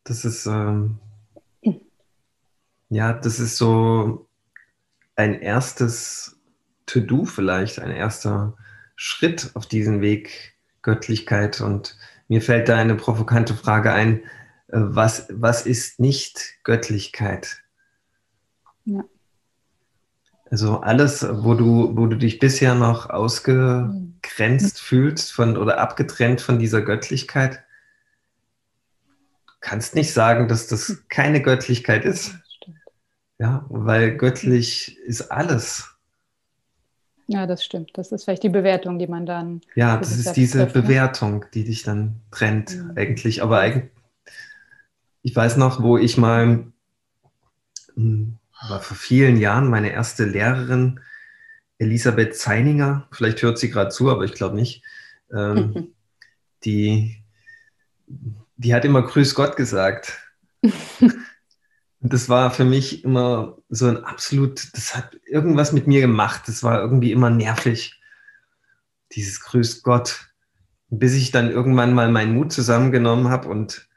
das 0.02 0.24
ist 0.24 0.46
ähm, 0.46 0.98
ja, 2.90 3.12
das 3.12 3.38
ist 3.38 3.56
so 3.56 4.26
ein 5.14 5.40
erstes 5.40 6.40
To-Do 6.86 7.24
vielleicht, 7.24 7.78
ein 7.78 7.92
erster 7.92 8.56
Schritt 8.96 9.52
auf 9.54 9.66
diesen 9.66 10.00
Weg 10.00 10.56
Göttlichkeit. 10.82 11.60
Und 11.60 11.96
mir 12.26 12.42
fällt 12.42 12.68
da 12.68 12.76
eine 12.76 12.96
provokante 12.96 13.54
Frage 13.54 13.92
ein, 13.92 14.22
was, 14.72 15.26
was 15.30 15.66
ist 15.66 16.00
nicht 16.00 16.58
Göttlichkeit? 16.64 17.62
Ja. 18.84 19.04
Also 20.50 20.80
alles, 20.80 21.26
wo 21.30 21.54
du, 21.54 21.96
wo 21.96 22.06
du 22.06 22.16
dich 22.16 22.38
bisher 22.40 22.74
noch 22.74 23.08
ausgegrenzt 23.08 24.76
mhm. 24.76 24.84
fühlst 24.84 25.32
von 25.32 25.56
oder 25.56 25.78
abgetrennt 25.78 26.40
von 26.40 26.58
dieser 26.58 26.82
Göttlichkeit, 26.82 27.62
kannst 29.60 29.94
nicht 29.94 30.12
sagen, 30.12 30.48
dass 30.48 30.66
das 30.66 30.88
hm. 30.88 30.98
keine 31.08 31.42
Göttlichkeit 31.42 32.04
ist. 32.04 32.34
Ja, 33.38 33.64
weil 33.68 34.16
göttlich 34.16 34.98
ist 34.98 35.30
alles. 35.30 35.88
Ja, 37.26 37.46
das 37.46 37.64
stimmt. 37.64 37.90
Das 37.94 38.10
ist 38.10 38.24
vielleicht 38.24 38.42
die 38.42 38.48
Bewertung, 38.48 38.98
die 38.98 39.06
man 39.06 39.24
dann. 39.24 39.60
Ja, 39.74 39.96
das 39.96 40.16
ist 40.16 40.32
diese 40.32 40.58
ne? 40.58 40.66
Bewertung, 40.66 41.44
die 41.54 41.64
dich 41.64 41.84
dann 41.84 42.20
trennt, 42.32 42.74
ja. 42.74 42.90
eigentlich. 42.96 43.42
Aber 43.42 43.60
eigentlich, 43.60 43.90
ich 45.22 45.34
weiß 45.34 45.56
noch, 45.56 45.82
wo 45.82 45.98
ich 45.98 46.16
mal, 46.16 46.72
hm, 47.94 48.38
war 48.68 48.80
vor 48.80 48.96
vielen 48.96 49.36
Jahren, 49.38 49.68
meine 49.68 49.92
erste 49.92 50.24
Lehrerin, 50.24 51.00
Elisabeth 51.78 52.36
Zeininger, 52.36 53.08
vielleicht 53.10 53.42
hört 53.42 53.58
sie 53.58 53.70
gerade 53.70 53.90
zu, 53.90 54.10
aber 54.10 54.24
ich 54.24 54.32
glaube 54.32 54.56
nicht, 54.56 54.82
ähm, 55.32 55.94
die, 56.64 57.22
die 58.56 58.74
hat 58.74 58.84
immer 58.84 59.02
Grüß 59.02 59.34
Gott 59.34 59.56
gesagt. 59.56 60.18
Und 60.62 60.72
das 62.00 62.28
war 62.28 62.50
für 62.50 62.64
mich 62.64 63.04
immer 63.04 63.56
so 63.70 63.86
ein 63.86 64.04
absolut, 64.04 64.76
das 64.76 64.94
hat 64.94 65.18
irgendwas 65.26 65.72
mit 65.72 65.86
mir 65.86 66.00
gemacht. 66.00 66.42
Das 66.46 66.62
war 66.62 66.80
irgendwie 66.80 67.12
immer 67.12 67.30
nervig. 67.30 67.98
Dieses 69.12 69.40
Grüß 69.40 69.82
Gott. 69.82 70.26
Bis 70.90 71.14
ich 71.14 71.30
dann 71.30 71.50
irgendwann 71.50 71.94
mal 71.94 72.10
meinen 72.10 72.34
Mut 72.34 72.52
zusammengenommen 72.52 73.28
habe 73.28 73.48
und, 73.48 73.88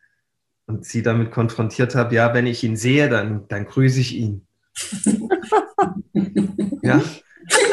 und 0.65 0.85
sie 0.85 1.03
damit 1.03 1.31
konfrontiert 1.31 1.95
habe, 1.95 2.15
ja, 2.15 2.33
wenn 2.33 2.47
ich 2.47 2.63
ihn 2.63 2.77
sehe, 2.77 3.09
dann, 3.09 3.47
dann 3.47 3.65
grüße 3.65 3.99
ich 3.99 4.15
ihn. 4.15 4.47
ja, 6.81 7.01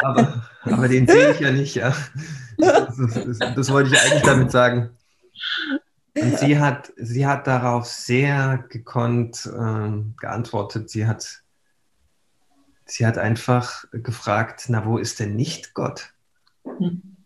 aber, 0.03 0.47
aber 0.63 0.89
den 0.89 1.07
sehe 1.07 1.33
ich 1.33 1.41
ja 1.41 1.53
nicht, 1.53 1.75
ja. 1.77 1.95
Das, 2.59 2.97
das, 2.97 3.39
das, 3.39 3.73
wollte 3.73 3.95
ich 3.95 4.01
eigentlich 4.01 4.23
damit 4.23 4.51
sagen. 4.51 4.91
Und 6.15 6.39
sie 6.39 6.59
hat, 6.59 6.93
sie 6.97 7.27
hat 7.27 7.47
darauf 7.47 7.87
sehr 7.87 8.65
gekonnt 8.69 9.47
äh, 9.47 9.91
geantwortet. 10.19 10.91
Sie 10.91 11.07
hat, 11.07 11.43
sie 12.85 13.07
hat 13.07 13.17
einfach 13.17 13.85
gefragt, 13.93 14.65
na, 14.69 14.85
wo 14.85 14.99
ist 14.99 15.21
denn 15.21 15.37
nicht 15.37 15.73
Gott? 15.73 16.13
Mhm. 16.79 17.17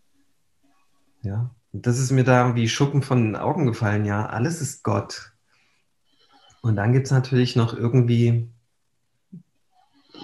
Ja, 1.23 1.51
und 1.73 1.87
das 1.87 1.99
ist 1.99 2.13
mir 2.13 2.25
da 2.25 2.55
wie 2.55 2.69
Schuppen 2.69 3.03
von 3.03 3.25
den 3.25 3.37
Augen 3.37 3.67
gefallen. 3.67 4.05
Ja, 4.05 4.27
alles 4.27 4.61
ist 4.61 4.85
Gott. 4.85 5.34
Und 6.65 6.77
dann 6.77 6.95
gibt 6.95 7.05
es 7.05 7.13
natürlich 7.13 7.57
noch 7.57 7.77
irgendwie 7.77 8.49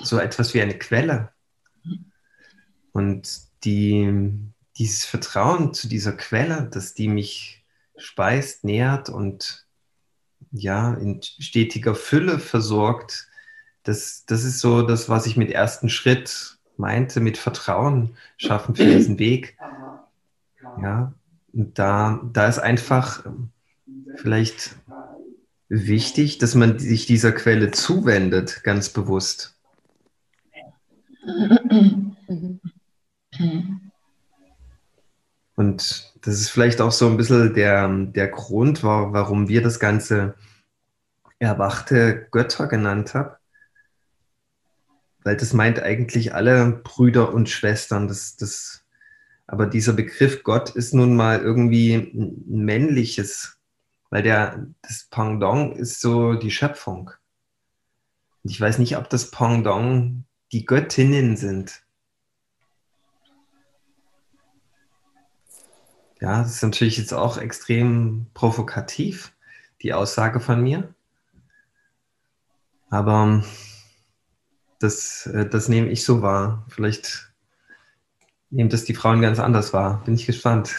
so 0.02 0.18
etwas 0.18 0.54
wie 0.54 0.62
eine 0.62 0.78
Quelle. 0.78 1.28
Und 2.92 3.42
die, 3.62 4.32
dieses 4.78 5.04
Vertrauen 5.04 5.74
zu 5.74 5.86
dieser 5.86 6.12
Quelle, 6.12 6.62
dass 6.62 6.94
die 6.94 7.08
mich 7.08 7.62
speist, 7.98 8.64
nährt 8.64 9.10
und 9.10 9.66
ja, 10.50 10.94
in 10.94 11.20
stetiger 11.22 11.94
Fülle 11.94 12.38
versorgt. 12.38 13.28
Das, 13.82 14.24
das 14.24 14.42
ist 14.42 14.60
so 14.60 14.80
das, 14.80 15.10
was 15.10 15.26
ich 15.26 15.36
mit 15.36 15.50
ersten 15.50 15.90
Schritt 15.90 16.56
meinte, 16.78 17.20
mit 17.20 17.36
Vertrauen 17.36 18.16
schaffen 18.38 18.74
für 18.74 18.86
diesen 18.86 19.18
Weg. 19.18 19.58
Ja, 20.80 21.12
und 21.52 21.78
da, 21.78 22.18
da 22.32 22.48
ist 22.48 22.60
einfach 22.60 23.26
vielleicht 24.16 24.74
wichtig, 25.70 26.36
dass 26.38 26.54
man 26.54 26.78
sich 26.78 27.06
dieser 27.06 27.32
Quelle 27.32 27.70
zuwendet, 27.70 28.62
ganz 28.64 28.90
bewusst. 28.90 29.56
Und 35.54 36.12
das 36.22 36.34
ist 36.40 36.50
vielleicht 36.50 36.80
auch 36.80 36.92
so 36.92 37.06
ein 37.06 37.16
bisschen 37.16 37.54
der, 37.54 37.88
der 37.88 38.28
Grund, 38.28 38.82
warum 38.82 39.48
wir 39.48 39.62
das 39.62 39.78
Ganze 39.78 40.34
erwachte 41.38 42.26
Götter 42.30 42.66
genannt 42.66 43.14
haben. 43.14 43.36
Weil 45.22 45.36
das 45.36 45.52
meint 45.52 45.80
eigentlich 45.80 46.34
alle 46.34 46.80
Brüder 46.82 47.32
und 47.32 47.48
Schwestern. 47.48 48.08
Das, 48.08 48.36
das, 48.36 48.84
aber 49.46 49.66
dieser 49.66 49.92
Begriff 49.92 50.42
Gott 50.42 50.70
ist 50.70 50.94
nun 50.94 51.14
mal 51.14 51.40
irgendwie 51.40 51.94
ein 51.94 52.42
männliches, 52.46 53.59
weil 54.10 54.22
der, 54.22 54.66
das 54.82 55.04
Pendant 55.04 55.76
ist 55.76 56.00
so 56.00 56.34
die 56.34 56.50
Schöpfung. 56.50 57.12
Und 58.42 58.50
ich 58.50 58.60
weiß 58.60 58.78
nicht, 58.78 58.96
ob 58.96 59.08
das 59.08 59.30
Pendant 59.30 60.24
die 60.52 60.66
Göttinnen 60.66 61.36
sind. 61.36 61.82
Ja, 66.20 66.42
das 66.42 66.56
ist 66.56 66.62
natürlich 66.62 66.98
jetzt 66.98 67.14
auch 67.14 67.38
extrem 67.38 68.26
provokativ, 68.34 69.32
die 69.80 69.94
Aussage 69.94 70.40
von 70.40 70.60
mir. 70.60 70.94
Aber 72.90 73.42
das, 74.80 75.26
äh, 75.26 75.48
das 75.48 75.68
nehme 75.68 75.88
ich 75.88 76.04
so 76.04 76.20
wahr. 76.20 76.66
Vielleicht 76.68 77.32
nehmen 78.50 78.68
das 78.68 78.84
die 78.84 78.94
Frauen 78.94 79.22
ganz 79.22 79.38
anders 79.38 79.72
wahr. 79.72 80.02
Bin 80.04 80.14
ich 80.14 80.26
gespannt. 80.26 80.76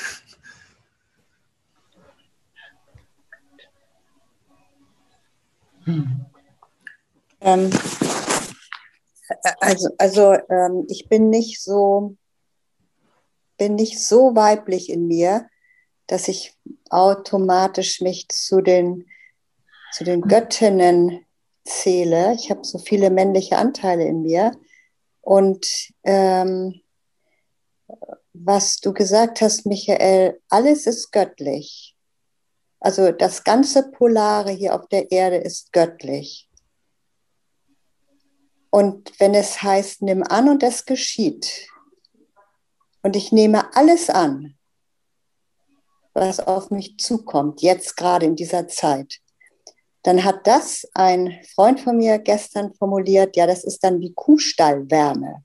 Ähm, 7.41 7.69
also 9.60 9.89
also 9.98 10.33
ähm, 10.50 10.86
ich 10.89 11.07
bin 11.10 11.29
nicht 11.29 11.62
so 11.62 12.15
bin 13.62 13.75
nicht 13.75 14.03
so 14.03 14.36
weiblich 14.36 14.89
in 14.89 15.05
mir, 15.05 15.48
dass 16.07 16.27
ich 16.27 16.57
automatisch 16.89 18.01
mich 18.01 18.27
zu 18.27 18.62
den, 18.62 19.05
zu 19.93 20.03
den 20.03 20.21
Göttinnen 20.21 21.24
zähle. 21.63 22.33
Ich 22.33 22.50
habe 22.50 22.63
so 22.63 22.79
viele 22.79 23.12
männliche 23.12 23.57
Anteile 23.57 24.05
in 24.05 24.24
mir. 24.24 24.51
Und 25.21 25.91
ähm, 26.03 26.81
was 28.33 28.79
du 28.79 28.93
gesagt 28.93 29.41
hast, 29.41 29.67
Michael, 29.67 30.41
alles 30.50 30.88
ist 30.88 31.12
göttlich. 31.12 31.90
Also 32.81 33.11
das 33.11 33.43
ganze 33.43 33.91
Polare 33.91 34.51
hier 34.51 34.73
auf 34.73 34.88
der 34.88 35.11
Erde 35.11 35.38
ist 35.38 35.71
göttlich. 35.71 36.50
Und 38.71 39.19
wenn 39.19 39.35
es 39.35 39.61
heißt, 39.61 40.01
nimm 40.01 40.23
an 40.23 40.50
und 40.50 40.63
es 40.63 40.85
geschieht, 40.85 41.67
und 43.03 43.15
ich 43.15 43.31
nehme 43.31 43.75
alles 43.75 44.09
an, 44.09 44.57
was 46.13 46.39
auf 46.39 46.71
mich 46.71 46.97
zukommt, 46.97 47.61
jetzt 47.61 47.97
gerade 47.97 48.25
in 48.25 48.35
dieser 48.35 48.67
Zeit. 48.67 49.19
Dann 50.03 50.23
hat 50.23 50.47
das 50.47 50.88
ein 50.93 51.39
Freund 51.53 51.79
von 51.79 51.97
mir 51.97 52.17
gestern 52.17 52.73
formuliert, 52.73 53.35
ja, 53.35 53.45
das 53.45 53.63
ist 53.63 53.83
dann 53.83 54.00
wie 54.01 54.13
Kuhstallwärme. 54.13 55.43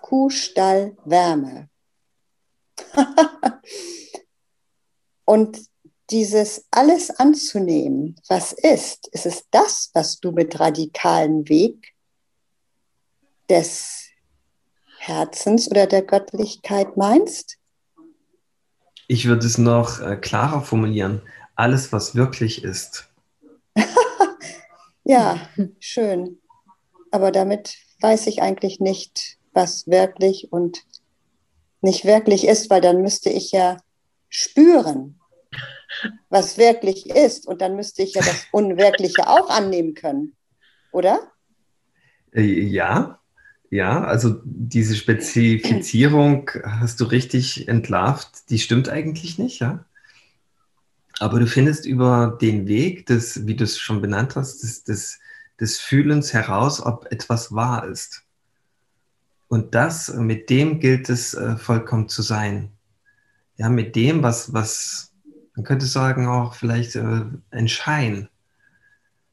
Kuhstallwärme. 0.00 1.68
Und 5.24 5.58
dieses 6.10 6.66
alles 6.70 7.10
anzunehmen, 7.10 8.16
was 8.28 8.52
ist, 8.52 9.08
ist 9.08 9.26
es 9.26 9.44
das, 9.50 9.90
was 9.94 10.20
du 10.20 10.32
mit 10.32 10.60
radikalen 10.60 11.48
Weg 11.48 11.94
des 13.48 14.08
Herzens 14.98 15.70
oder 15.70 15.86
der 15.86 16.02
Göttlichkeit 16.02 16.96
meinst? 16.96 17.58
Ich 19.06 19.26
würde 19.26 19.46
es 19.46 19.58
noch 19.58 20.00
äh, 20.00 20.16
klarer 20.16 20.62
formulieren. 20.62 21.22
Alles, 21.56 21.92
was 21.92 22.14
wirklich 22.14 22.64
ist. 22.64 23.08
ja, 25.04 25.48
schön. 25.78 26.40
Aber 27.10 27.30
damit 27.30 27.76
weiß 28.00 28.26
ich 28.26 28.42
eigentlich 28.42 28.80
nicht, 28.80 29.38
was 29.52 29.86
wirklich 29.86 30.52
und 30.52 30.84
nicht 31.80 32.04
wirklich 32.04 32.46
ist, 32.46 32.70
weil 32.70 32.80
dann 32.80 33.02
müsste 33.02 33.30
ich 33.30 33.52
ja 33.52 33.76
spüren, 34.34 35.20
was 36.28 36.58
wirklich 36.58 37.08
ist. 37.08 37.46
Und 37.46 37.60
dann 37.60 37.76
müsste 37.76 38.02
ich 38.02 38.14
ja 38.14 38.22
das 38.22 38.46
Unwirkliche 38.50 39.28
auch 39.28 39.48
annehmen 39.48 39.94
können, 39.94 40.34
oder? 40.90 41.20
Äh, 42.32 42.42
ja, 42.42 43.20
ja, 43.70 44.02
also 44.02 44.40
diese 44.44 44.96
Spezifizierung 44.96 46.50
hast 46.64 47.00
du 47.00 47.04
richtig 47.04 47.68
entlarvt, 47.68 48.50
die 48.50 48.58
stimmt 48.58 48.88
eigentlich 48.88 49.38
nicht, 49.38 49.60
ja. 49.60 49.84
Aber 51.20 51.38
du 51.38 51.46
findest 51.46 51.86
über 51.86 52.36
den 52.40 52.66
Weg 52.66 53.06
des, 53.06 53.46
wie 53.46 53.54
du 53.54 53.62
es 53.62 53.78
schon 53.78 54.00
benannt 54.00 54.34
hast, 54.34 54.64
des, 54.64 54.82
des, 54.82 55.20
des 55.60 55.78
Fühlens 55.78 56.32
heraus, 56.32 56.84
ob 56.84 57.06
etwas 57.12 57.54
wahr 57.54 57.86
ist. 57.86 58.24
Und 59.46 59.76
das, 59.76 60.12
mit 60.12 60.50
dem 60.50 60.80
gilt 60.80 61.08
es 61.08 61.34
äh, 61.34 61.56
vollkommen 61.56 62.08
zu 62.08 62.22
sein. 62.22 62.73
Ja, 63.56 63.68
mit 63.68 63.94
dem, 63.96 64.22
was, 64.22 64.52
was, 64.52 65.12
man 65.54 65.64
könnte 65.64 65.86
sagen, 65.86 66.26
auch 66.26 66.54
vielleicht 66.54 66.96
äh, 66.96 67.24
ein 67.50 67.68
Schein. 67.68 68.28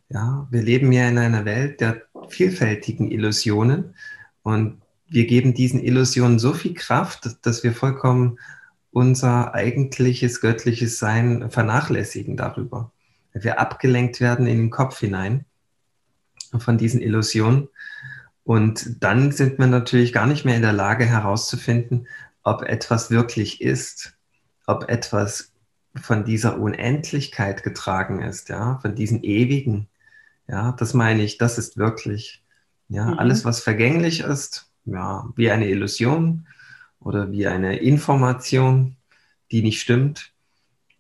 Ja, 0.10 0.48
wir 0.52 0.62
leben 0.62 0.92
ja 0.92 1.08
in 1.08 1.18
einer 1.18 1.46
Welt 1.46 1.82
der 1.82 2.04
vielfältigen 2.28 3.10
Illusionen 3.10 3.96
und 4.44 4.82
wir 5.08 5.26
geben 5.26 5.54
diesen 5.54 5.84
Illusionen 5.84 6.40
so 6.40 6.54
viel 6.54 6.74
Kraft, 6.74 7.38
dass 7.42 7.64
wir 7.64 7.74
vollkommen 7.74 8.40
unser 8.92 9.54
eigentliches 9.54 10.42
göttliches 10.42 11.00
Sein 11.00 11.50
vernachlässigen 11.50 12.38
darüber. 12.38 12.92
Wir 13.34 13.60
abgelenkt 13.60 14.20
werden 14.20 14.48
in 14.48 14.58
den 14.58 14.70
Kopf 14.70 15.00
hinein 15.00 15.46
von 16.58 16.78
diesen 16.78 17.02
Illusionen. 17.02 17.70
Und 18.44 19.04
dann 19.04 19.32
sind 19.32 19.60
wir 19.60 19.68
natürlich 19.68 20.14
gar 20.14 20.28
nicht 20.28 20.46
mehr 20.46 20.56
in 20.56 20.62
der 20.62 20.74
Lage 20.74 21.06
herauszufinden, 21.06 22.08
ob 22.44 22.64
etwas 22.64 23.12
wirklich 23.12 23.62
ist, 23.62 24.18
ob 24.68 24.90
etwas 24.90 25.52
von 25.96 26.24
dieser 26.24 26.60
Unendlichkeit 26.60 27.64
getragen 27.64 28.22
ist, 28.22 28.50
ja, 28.50 28.80
von 28.82 28.96
diesem 28.96 29.24
Ewigen. 29.24 29.88
Ja, 30.48 30.72
das 30.72 30.94
meine 30.94 31.24
ich, 31.24 31.38
das 31.38 31.58
ist 31.58 31.78
wirklich. 31.78 32.44
Ja, 32.88 33.06
mhm. 33.06 33.20
alles, 33.20 33.46
was 33.46 33.62
vergänglich 33.62 34.22
ist, 34.22 34.70
ja, 34.86 35.30
wie 35.36 35.52
eine 35.52 35.68
Illusion 35.70 36.48
oder 37.00 37.32
wie 37.32 37.48
eine 37.48 37.78
Information, 37.78 38.96
die 39.52 39.62
nicht 39.62 39.82
stimmt. 39.82 40.32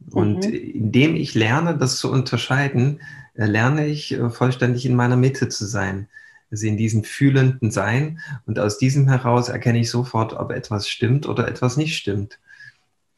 Und 0.09 0.45
mhm. 0.45 0.53
indem 0.53 1.15
ich 1.15 1.35
lerne, 1.35 1.77
das 1.77 1.97
zu 1.97 2.11
unterscheiden, 2.11 3.01
äh, 3.35 3.45
lerne 3.45 3.87
ich 3.87 4.13
äh, 4.13 4.29
vollständig 4.29 4.85
in 4.85 4.95
meiner 4.95 5.17
Mitte 5.17 5.49
zu 5.49 5.65
sein. 5.65 6.07
Also 6.51 6.67
in 6.67 6.77
diesem 6.77 7.03
fühlenden 7.03 7.71
Sein. 7.71 8.19
Und 8.45 8.59
aus 8.59 8.77
diesem 8.77 9.07
heraus 9.07 9.49
erkenne 9.49 9.79
ich 9.79 9.89
sofort, 9.89 10.33
ob 10.33 10.51
etwas 10.51 10.87
stimmt 10.87 11.27
oder 11.27 11.47
etwas 11.47 11.77
nicht 11.77 11.95
stimmt. 11.95 12.39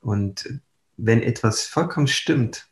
Und 0.01 0.59
wenn 0.97 1.21
etwas 1.21 1.63
vollkommen 1.63 2.07
stimmt, 2.07 2.67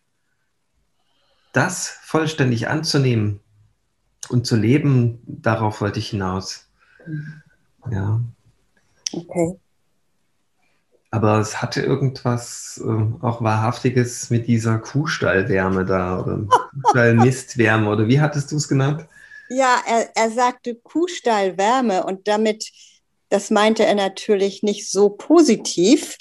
das 1.53 1.97
vollständig 2.03 2.67
anzunehmen 2.67 3.39
und 4.29 4.45
zu 4.45 4.55
leben, 4.55 5.19
darauf 5.25 5.81
wollte 5.81 5.99
ich 5.99 6.09
hinaus. 6.09 6.69
Mhm. 7.05 7.41
Ja. 7.89 8.21
Okay. 9.11 9.59
Aber 11.13 11.39
es 11.39 11.61
hatte 11.61 11.81
irgendwas 11.81 12.81
äh, 12.85 13.25
auch 13.25 13.41
Wahrhaftiges 13.41 14.29
mit 14.29 14.47
dieser 14.47 14.79
Kuhstallwärme 14.79 15.83
da 15.83 16.19
oder 16.21 16.39
Kuhstallmistwärme 16.83 17.89
oder 17.89 18.07
wie 18.07 18.21
hattest 18.21 18.51
du 18.51 18.55
es 18.55 18.69
genannt? 18.69 19.05
Ja, 19.53 19.83
er, 19.85 20.09
er 20.15 20.31
sagte 20.31 20.75
Kuhstallwärme 20.75 22.05
und 22.05 22.29
damit, 22.29 22.71
das 23.27 23.49
meinte 23.49 23.83
er 23.85 23.95
natürlich 23.95 24.63
nicht 24.63 24.89
so 24.89 25.09
positiv, 25.09 26.17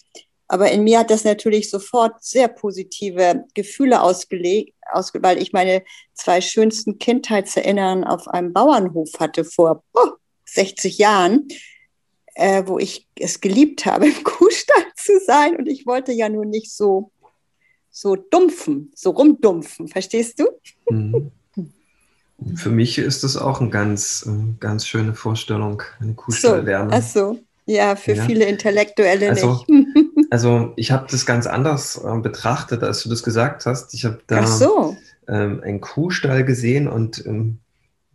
aber 0.48 0.72
in 0.72 0.82
mir 0.82 0.98
hat 0.98 1.10
das 1.12 1.22
natürlich 1.22 1.70
sofort 1.70 2.24
sehr 2.24 2.48
positive 2.48 3.44
Gefühle 3.54 4.02
ausgelegt, 4.02 4.74
ausge 4.90 5.22
weil 5.22 5.40
ich 5.40 5.52
meine 5.52 5.84
zwei 6.12 6.40
schönsten 6.40 6.98
Kindheitserinnerungen 6.98 8.02
auf 8.02 8.26
einem 8.26 8.52
Bauernhof 8.52 9.10
hatte 9.20 9.44
vor 9.44 9.84
oh, 9.94 10.08
60 10.46 10.98
Jahren, 10.98 11.46
äh, 12.34 12.64
wo 12.66 12.80
ich 12.80 13.06
es 13.14 13.40
geliebt 13.40 13.86
habe, 13.86 14.06
im 14.06 14.24
Kuhstall 14.24 14.86
zu 14.96 15.20
sein. 15.24 15.54
Und 15.54 15.68
ich 15.68 15.86
wollte 15.86 16.10
ja 16.10 16.28
nur 16.28 16.46
nicht 16.46 16.72
so, 16.72 17.12
so 17.92 18.16
dumpfen, 18.16 18.90
so 18.96 19.10
rumdumpfen. 19.10 19.86
Verstehst 19.86 20.40
du? 20.40 20.48
Mhm. 20.90 21.30
Für 22.54 22.70
mich 22.70 22.98
ist 22.98 23.22
das 23.24 23.36
auch 23.36 23.60
eine 23.60 23.70
ganz, 23.70 24.26
äh, 24.26 24.54
ganz 24.60 24.86
schöne 24.86 25.14
Vorstellung, 25.14 25.82
eine 26.00 26.14
Kuhstallwärme. 26.14 26.90
So, 26.90 26.96
ach 26.96 27.02
so. 27.02 27.38
Ja, 27.66 27.94
für 27.96 28.14
ja. 28.14 28.24
viele 28.24 28.46
Intellektuelle 28.46 29.28
also, 29.28 29.64
nicht. 29.68 29.98
also 30.30 30.72
ich 30.76 30.90
habe 30.90 31.06
das 31.10 31.26
ganz 31.26 31.46
anders 31.46 32.00
äh, 32.02 32.18
betrachtet, 32.18 32.82
als 32.82 33.02
du 33.02 33.08
das 33.08 33.22
gesagt 33.22 33.66
hast. 33.66 33.94
Ich 33.94 34.04
habe 34.04 34.20
da 34.26 34.46
so. 34.46 34.96
ähm, 35.28 35.60
einen 35.62 35.80
Kuhstall 35.80 36.44
gesehen 36.44 36.88
und 36.88 37.24
ähm, 37.26 37.58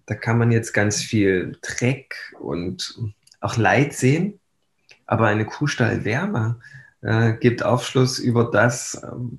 da 0.07 0.15
kann 0.15 0.37
man 0.37 0.51
jetzt 0.51 0.73
ganz 0.73 1.01
viel 1.01 1.57
Dreck 1.61 2.15
und 2.39 2.99
auch 3.39 3.57
Leid 3.57 3.93
sehen. 3.93 4.39
Aber 5.05 5.27
eine 5.27 5.45
Kuhstallwärme 5.45 6.59
äh, 7.01 7.33
gibt 7.33 7.63
Aufschluss 7.63 8.17
über 8.19 8.49
das, 8.51 9.01
ähm, 9.03 9.37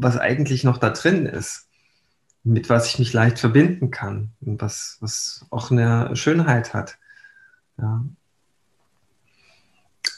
was 0.00 0.16
eigentlich 0.16 0.64
noch 0.64 0.78
da 0.78 0.90
drin 0.90 1.26
ist 1.26 1.68
mit 2.44 2.68
was 2.68 2.88
ich 2.88 2.98
mich 2.98 3.12
leicht 3.12 3.38
verbinden 3.38 3.90
kann 3.90 4.32
und 4.40 4.60
was, 4.60 4.96
was 5.00 5.46
auch 5.50 5.70
eine 5.70 6.16
Schönheit 6.16 6.74
hat. 6.74 6.98
Ja. 7.78 8.04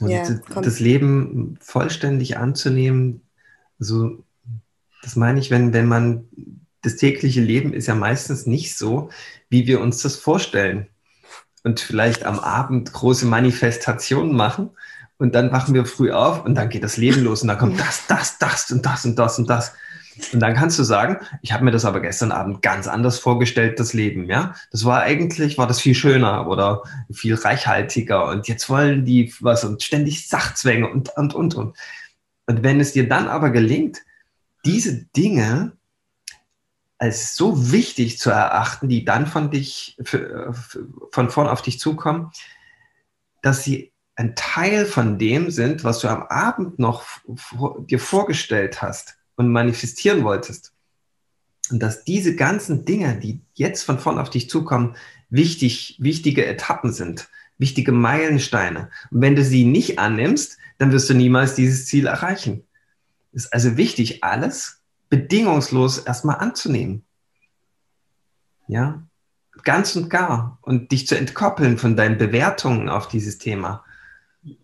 Und 0.00 0.10
ja, 0.10 0.28
das 0.60 0.80
Leben 0.80 1.58
vollständig 1.60 2.36
anzunehmen, 2.36 3.22
so, 3.78 4.24
das 5.02 5.16
meine 5.16 5.38
ich, 5.38 5.50
wenn, 5.50 5.72
wenn 5.72 5.86
man, 5.86 6.24
das 6.82 6.96
tägliche 6.96 7.40
Leben 7.40 7.72
ist 7.72 7.86
ja 7.86 7.94
meistens 7.94 8.46
nicht 8.46 8.76
so, 8.76 9.10
wie 9.48 9.66
wir 9.66 9.80
uns 9.80 10.02
das 10.02 10.16
vorstellen. 10.16 10.88
Und 11.62 11.80
vielleicht 11.80 12.24
am 12.24 12.38
Abend 12.38 12.92
große 12.92 13.24
Manifestationen 13.24 14.34
machen 14.34 14.70
und 15.16 15.34
dann 15.34 15.52
wachen 15.52 15.74
wir 15.74 15.86
früh 15.86 16.12
auf 16.12 16.44
und 16.44 16.56
dann 16.56 16.68
geht 16.68 16.84
das 16.84 16.98
Leben 16.98 17.22
los 17.22 17.42
und 17.42 17.48
dann 17.48 17.58
kommt 17.58 17.80
das, 17.80 18.06
das, 18.06 18.38
das 18.38 18.70
und 18.70 18.84
das 18.84 19.04
und 19.06 19.18
das 19.18 19.38
und 19.38 19.48
das. 19.48 19.72
Und 20.32 20.40
dann 20.40 20.54
kannst 20.54 20.78
du 20.78 20.84
sagen, 20.84 21.18
ich 21.42 21.52
habe 21.52 21.64
mir 21.64 21.70
das 21.70 21.84
aber 21.84 22.00
gestern 22.00 22.32
Abend 22.32 22.62
ganz 22.62 22.86
anders 22.86 23.18
vorgestellt, 23.18 23.80
das 23.80 23.92
Leben, 23.92 24.28
ja. 24.28 24.54
Das 24.70 24.84
war 24.84 25.02
eigentlich, 25.02 25.58
war 25.58 25.66
das 25.66 25.80
viel 25.80 25.94
schöner 25.94 26.48
oder 26.48 26.82
viel 27.12 27.34
reichhaltiger 27.34 28.28
und 28.28 28.48
jetzt 28.48 28.68
wollen 28.68 29.04
die 29.04 29.32
was 29.40 29.64
und 29.64 29.82
ständig 29.82 30.28
Sachzwänge 30.28 30.88
und, 30.88 31.10
und, 31.16 31.34
und, 31.34 31.54
und. 31.54 31.76
Und 32.46 32.62
wenn 32.62 32.80
es 32.80 32.92
dir 32.92 33.08
dann 33.08 33.28
aber 33.28 33.50
gelingt, 33.50 34.02
diese 34.64 35.04
Dinge 35.16 35.72
als 36.98 37.34
so 37.34 37.72
wichtig 37.72 38.18
zu 38.18 38.30
erachten, 38.30 38.88
die 38.88 39.04
dann 39.04 39.26
von 39.26 39.50
dich, 39.50 39.98
von 41.10 41.30
vorn 41.30 41.48
auf 41.48 41.60
dich 41.62 41.78
zukommen, 41.80 42.30
dass 43.42 43.64
sie 43.64 43.92
ein 44.16 44.36
Teil 44.36 44.86
von 44.86 45.18
dem 45.18 45.50
sind, 45.50 45.82
was 45.82 45.98
du 45.98 46.08
am 46.08 46.22
Abend 46.22 46.78
noch 46.78 47.04
dir 47.88 47.98
vorgestellt 47.98 48.80
hast 48.80 49.16
und 49.36 49.48
manifestieren 49.48 50.24
wolltest. 50.24 50.72
Und 51.70 51.82
dass 51.82 52.04
diese 52.04 52.36
ganzen 52.36 52.84
Dinge, 52.84 53.18
die 53.18 53.40
jetzt 53.54 53.84
von 53.84 53.98
vorn 53.98 54.18
auf 54.18 54.30
dich 54.30 54.50
zukommen, 54.50 54.96
wichtig, 55.30 55.96
wichtige 55.98 56.46
Etappen 56.46 56.92
sind, 56.92 57.28
wichtige 57.58 57.92
Meilensteine. 57.92 58.90
Und 59.10 59.20
wenn 59.22 59.36
du 59.36 59.44
sie 59.44 59.64
nicht 59.64 59.98
annimmst, 59.98 60.58
dann 60.78 60.92
wirst 60.92 61.08
du 61.08 61.14
niemals 61.14 61.54
dieses 61.54 61.86
Ziel 61.86 62.06
erreichen. 62.06 62.64
Ist 63.32 63.52
also 63.52 63.76
wichtig, 63.76 64.22
alles 64.22 64.80
bedingungslos 65.08 65.98
erstmal 65.98 66.36
anzunehmen. 66.36 67.04
Ja, 68.68 69.02
ganz 69.62 69.96
und 69.96 70.10
gar. 70.10 70.58
Und 70.62 70.92
dich 70.92 71.06
zu 71.06 71.16
entkoppeln 71.16 71.78
von 71.78 71.96
deinen 71.96 72.18
Bewertungen 72.18 72.88
auf 72.88 73.08
dieses 73.08 73.38
Thema. 73.38 73.84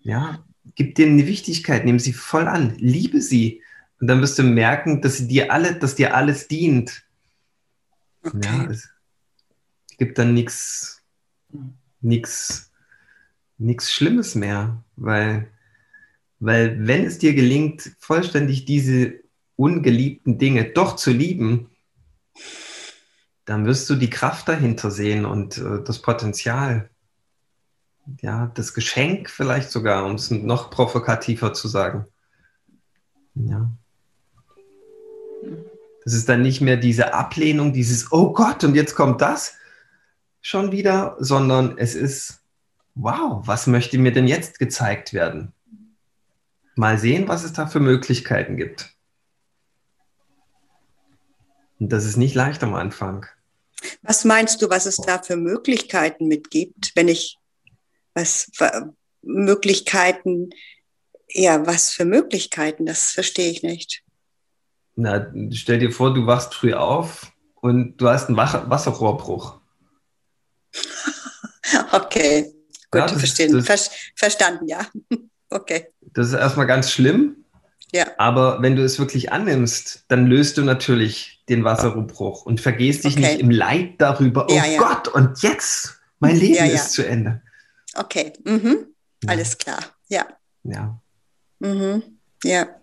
Ja, 0.02 0.44
gib 0.74 0.94
denen 0.94 1.18
eine 1.18 1.26
Wichtigkeit, 1.26 1.84
nimm 1.84 1.98
sie 1.98 2.12
voll 2.12 2.46
an, 2.46 2.76
liebe 2.78 3.20
sie 3.20 3.62
und 4.00 4.06
dann 4.06 4.22
wirst 4.22 4.38
du 4.38 4.42
merken, 4.42 5.02
dass 5.02 5.26
dir 5.26 5.52
alle, 5.52 5.74
dass 5.74 5.94
dir 5.94 6.14
alles 6.14 6.48
dient. 6.48 7.04
Okay. 8.22 8.40
Ja, 8.44 8.66
es 8.70 8.88
gibt 9.98 10.18
dann 10.18 10.32
nichts, 10.32 11.02
nichts, 12.00 12.72
nichts 13.58 13.92
Schlimmes 13.92 14.34
mehr, 14.34 14.82
weil, 14.96 15.50
weil 16.38 16.86
wenn 16.86 17.04
es 17.04 17.18
dir 17.18 17.34
gelingt, 17.34 17.92
vollständig 17.98 18.64
diese 18.64 19.20
ungeliebten 19.56 20.38
Dinge 20.38 20.64
doch 20.64 20.96
zu 20.96 21.10
lieben, 21.10 21.70
dann 23.44 23.66
wirst 23.66 23.90
du 23.90 23.96
die 23.96 24.10
Kraft 24.10 24.48
dahinter 24.48 24.90
sehen 24.90 25.26
und 25.26 25.58
äh, 25.58 25.82
das 25.84 26.00
Potenzial. 26.00 26.88
Ja, 28.22 28.46
das 28.54 28.72
Geschenk 28.72 29.28
vielleicht 29.28 29.70
sogar, 29.70 30.06
um 30.06 30.14
es 30.14 30.30
noch 30.30 30.70
provokativer 30.70 31.52
zu 31.52 31.68
sagen. 31.68 32.06
Ja. 33.34 33.70
Das 36.10 36.16
ist 36.16 36.28
dann 36.28 36.42
nicht 36.42 36.60
mehr 36.60 36.76
diese 36.76 37.14
Ablehnung, 37.14 37.72
dieses 37.72 38.10
Oh 38.10 38.32
Gott, 38.32 38.64
und 38.64 38.74
jetzt 38.74 38.96
kommt 38.96 39.20
das 39.20 39.54
schon 40.40 40.72
wieder, 40.72 41.16
sondern 41.20 41.78
es 41.78 41.94
ist 41.94 42.40
wow, 42.96 43.46
was 43.46 43.68
möchte 43.68 43.96
mir 43.96 44.12
denn 44.12 44.26
jetzt 44.26 44.58
gezeigt 44.58 45.12
werden? 45.12 45.52
Mal 46.74 46.98
sehen, 46.98 47.28
was 47.28 47.44
es 47.44 47.52
da 47.52 47.68
für 47.68 47.78
Möglichkeiten 47.78 48.56
gibt. 48.56 48.92
Und 51.78 51.92
das 51.92 52.04
ist 52.04 52.16
nicht 52.16 52.34
leicht 52.34 52.64
am 52.64 52.74
Anfang. 52.74 53.26
Was 54.02 54.24
meinst 54.24 54.60
du, 54.62 54.68
was 54.68 54.86
es 54.86 54.96
da 54.96 55.22
für 55.22 55.36
Möglichkeiten 55.36 56.26
mitgibt, 56.26 56.90
wenn 56.96 57.06
ich 57.06 57.38
was 58.14 58.50
Möglichkeiten, 59.22 60.50
ja, 61.28 61.64
was 61.68 61.90
für 61.90 62.04
Möglichkeiten, 62.04 62.84
das 62.84 63.12
verstehe 63.12 63.52
ich 63.52 63.62
nicht. 63.62 64.02
Na, 65.00 65.32
stell 65.50 65.78
dir 65.78 65.90
vor, 65.90 66.12
du 66.12 66.26
wachst 66.26 66.52
früh 66.54 66.74
auf 66.74 67.32
und 67.54 67.96
du 67.96 68.08
hast 68.08 68.28
einen 68.28 68.36
Wasserrohrbruch. 68.36 69.58
okay, 71.92 72.52
gut, 72.90 73.00
ja, 73.00 73.08
verstehen. 73.08 73.62
Ver 73.62 73.78
verstanden, 74.14 74.68
ja. 74.68 74.86
okay. 75.50 75.86
Das 76.12 76.28
ist 76.28 76.34
erstmal 76.34 76.66
ganz 76.66 76.90
schlimm. 76.90 77.44
Ja. 77.92 78.08
Aber 78.18 78.60
wenn 78.60 78.76
du 78.76 78.84
es 78.84 78.98
wirklich 78.98 79.32
annimmst, 79.32 80.04
dann 80.08 80.26
löst 80.26 80.58
du 80.58 80.64
natürlich 80.64 81.42
den 81.48 81.64
Wasserrohrbruch 81.64 82.44
und 82.44 82.60
vergehst 82.60 83.04
dich 83.04 83.16
okay. 83.16 83.22
nicht 83.22 83.40
im 83.40 83.50
Leid 83.50 83.94
darüber, 83.98 84.48
oh 84.50 84.54
ja. 84.54 84.76
Gott, 84.76 85.08
und 85.08 85.42
jetzt, 85.42 85.98
mein 86.18 86.36
Leben 86.40 86.66
ist 86.66 86.92
zu 86.92 87.06
Ende. 87.06 87.40
Okay, 87.94 88.34
mhm. 88.44 88.86
alles 89.26 89.56
klar, 89.56 89.80
ja. 90.08 90.26
Ja. 90.62 91.00
Mhm. 91.58 92.02
Ja. 92.44 92.79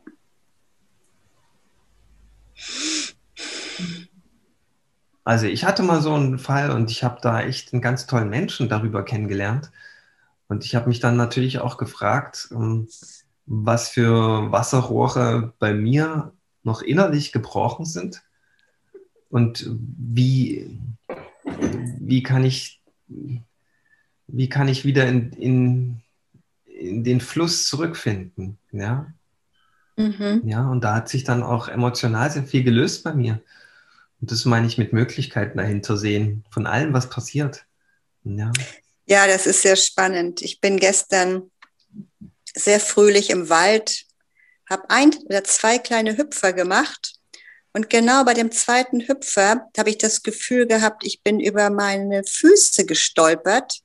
Also 5.24 5.46
ich 5.48 5.66
hatte 5.66 5.84
mal 5.84 6.02
so 6.02 6.14
einen 6.14 6.40
Fall 6.40 6.72
und 6.72 6.90
ich 6.90 7.04
habe 7.04 7.20
da 7.22 7.42
echt 7.42 7.74
einen 7.74 7.82
ganz 7.82 8.08
tollen 8.08 8.30
Menschen 8.30 8.70
darüber 8.70 9.04
kennengelernt. 9.04 9.72
Und 10.48 10.64
ich 10.64 10.76
habe 10.76 10.88
mich 10.88 11.00
dann 11.00 11.18
natürlich 11.18 11.60
auch 11.60 11.78
gefragt, 11.78 12.48
ähm, 12.52 12.88
was 13.46 13.90
für 13.90 14.52
Wasserrohre 14.52 15.54
bei 15.60 15.74
mir 15.74 16.34
noch 16.64 16.82
innerlich 16.82 17.32
gebrochen 17.32 17.86
sind 17.86 18.24
und 19.30 19.70
wie, 19.70 20.80
wie 22.00 22.24
kann 22.24 22.44
ich 22.44 22.82
wie 24.28 24.50
kann 24.50 24.68
ich 24.68 24.86
wieder 24.86 25.08
in, 25.08 25.32
in, 25.32 26.02
in 26.66 27.04
den 27.04 27.22
Fluss 27.22 27.66
zurückfinden, 27.66 28.58
ja. 28.72 29.12
Mhm. 29.98 30.44
Ja, 30.46 30.70
und 30.70 30.84
da 30.84 30.96
hat 30.96 31.10
sich 31.10 31.24
dann 31.24 31.44
auch 31.44 31.68
emotional 31.68 32.32
sehr 32.32 32.44
viel 32.44 32.64
gelöst 32.64 33.04
bei 33.04 33.14
mir. 33.14 33.42
Und 34.22 34.32
das 34.32 34.46
meine 34.46 34.68
ich 34.68 34.78
mit 34.78 34.94
Möglichkeiten 34.94 35.58
dahinter 35.58 35.98
sehen, 35.98 36.46
von 36.50 36.66
allem, 36.66 36.94
was 36.94 37.10
passiert. 37.10 37.66
Ja. 38.24 38.52
ja, 39.06 39.28
das 39.28 39.46
ist 39.48 39.62
sehr 39.62 39.76
spannend. 39.76 40.42
Ich 40.42 40.60
bin 40.60 40.78
gestern 40.78 41.52
sehr 42.56 42.80
fröhlich 42.80 43.30
im 43.30 43.50
Wald, 43.50 44.06
habe 44.70 44.90
ein 44.90 45.16
oder 45.26 45.44
zwei 45.44 45.78
kleine 45.78 46.18
Hüpfer 46.18 46.54
gemacht. 46.54 47.14
Und 47.74 47.90
genau 47.90 48.24
bei 48.26 48.34
dem 48.34 48.52
zweiten 48.52 49.02
Hüpfer 49.02 49.68
habe 49.78 49.90
ich 49.90 49.98
das 49.98 50.24
Gefühl 50.24 50.68
gehabt, 50.68 51.06
ich 51.06 51.22
bin 51.22 51.40
über 51.40 51.70
meine 51.70 52.24
Füße 52.24 52.86
gestolpert 52.86 53.82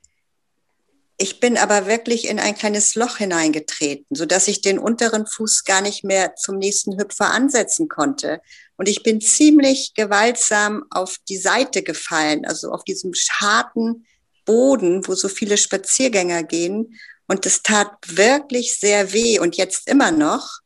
ich 1.22 1.38
bin 1.38 1.56
aber 1.56 1.86
wirklich 1.86 2.26
in 2.26 2.40
ein 2.40 2.56
kleines 2.56 2.96
Loch 2.96 3.18
hineingetreten, 3.18 4.16
so 4.16 4.26
dass 4.26 4.48
ich 4.48 4.60
den 4.60 4.80
unteren 4.80 5.24
Fuß 5.24 5.62
gar 5.62 5.80
nicht 5.80 6.02
mehr 6.02 6.34
zum 6.34 6.58
nächsten 6.58 6.98
Hüpfer 6.98 7.30
ansetzen 7.30 7.88
konnte. 7.88 8.40
Und 8.76 8.88
ich 8.88 9.04
bin 9.04 9.20
ziemlich 9.20 9.94
gewaltsam 9.94 10.84
auf 10.90 11.18
die 11.28 11.36
Seite 11.36 11.84
gefallen, 11.84 12.44
also 12.44 12.72
auf 12.72 12.82
diesem 12.82 13.12
harten 13.40 14.04
Boden, 14.44 15.06
wo 15.06 15.14
so 15.14 15.28
viele 15.28 15.58
Spaziergänger 15.58 16.42
gehen. 16.42 16.98
Und 17.28 17.46
es 17.46 17.62
tat 17.62 17.92
wirklich 18.04 18.76
sehr 18.80 19.12
weh 19.12 19.38
und 19.38 19.56
jetzt 19.56 19.86
immer 19.86 20.10
noch. 20.10 20.58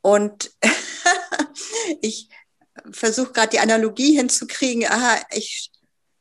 Und 0.00 0.52
ich 2.00 2.30
versuche 2.92 3.32
gerade 3.32 3.50
die 3.50 3.60
Analogie 3.60 4.16
hinzukriegen. 4.16 4.86
Aha, 4.86 5.18
ich 5.32 5.70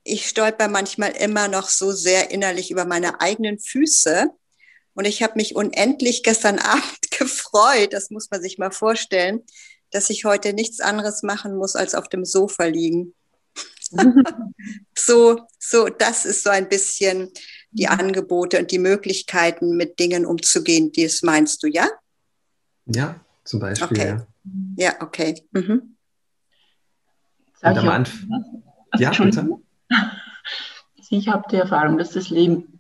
ich 0.06 0.28
stolper 0.28 0.68
manchmal 0.68 1.12
immer 1.12 1.48
noch 1.48 1.68
so 1.68 1.91
sehr 1.91 2.32
innerlich 2.32 2.70
über 2.72 2.86
meine 2.86 3.20
eigenen 3.20 3.60
Füße. 3.60 4.30
Und 4.94 5.06
ich 5.06 5.24
habe 5.24 5.34
mich 5.36 5.56
unendlich 5.56 6.24
gestern 6.24 6.60
Abend 6.60 7.12
gefreut, 7.12 7.91
das 7.91 8.12
muss 8.12 8.30
man 8.32 8.41
sich 8.41 8.58
mal 8.58 8.72
vorstellen, 8.72 9.41
dass 9.91 10.10
ich 10.10 10.24
heute 10.24 10.54
nichts 10.54 10.80
anderes 10.80 11.24
machen 11.24 11.56
muss, 11.56 11.76
als 11.76 11.96
auf 11.96 12.08
dem 12.08 12.24
Sofa 12.24 12.65
liegen. 12.65 13.13
so, 14.98 15.41
so, 15.60 15.88
das 15.88 16.26
ist 16.26 16.44
so 16.44 16.50
ein 16.50 16.70
bisschen 16.70 17.32
die 17.72 17.88
Angebote 17.88 18.60
und 18.60 18.72
die 18.72 18.80
Möglichkeiten, 18.80 19.76
mit 19.76 20.00
Dingen 20.00 20.26
umzugehen, 20.26 20.91
die 20.91 21.04
es 21.04 21.24
meinst 21.24 21.63
du, 21.63 21.68
ja? 21.68 21.89
Ja, 22.86 23.20
zum 23.44 23.60
Beispiel. 23.60 23.88
Okay. 23.88 24.18
Ja. 24.78 24.91
ja, 24.91 25.02
okay. 25.02 25.44
Mhm. 25.52 25.98
Und 27.62 27.78
am 27.78 27.89
Anfang. 27.89 28.63
Ja, 28.98 29.12
bitte. 29.12 29.60
Ich 31.10 31.28
habe 31.28 31.43
die 31.50 31.58
Erfahrung, 31.58 31.98
dass 31.98 32.12
das 32.12 32.30
Leben 32.30 32.80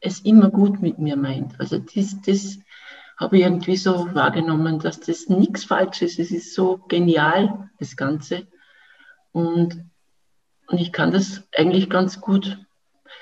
es 0.00 0.20
immer 0.20 0.50
gut 0.50 0.82
mit 0.82 0.98
mir 0.98 1.16
meint. 1.16 1.58
Also 1.58 1.78
das, 1.78 2.16
das 2.24 2.58
habe 3.16 3.38
ich 3.38 3.44
irgendwie 3.44 3.76
so 3.76 4.14
wahrgenommen, 4.14 4.78
dass 4.78 5.00
das 5.00 5.28
nichts 5.28 5.64
falsch 5.64 6.02
ist. 6.02 6.18
Es 6.18 6.30
ist 6.30 6.54
so 6.54 6.78
genial, 6.88 7.70
das 7.78 7.96
Ganze. 7.96 8.46
Und, 9.32 9.84
und 10.66 10.78
ich 10.78 10.92
kann 10.92 11.12
das 11.12 11.42
eigentlich 11.56 11.88
ganz 11.88 12.20
gut, 12.20 12.58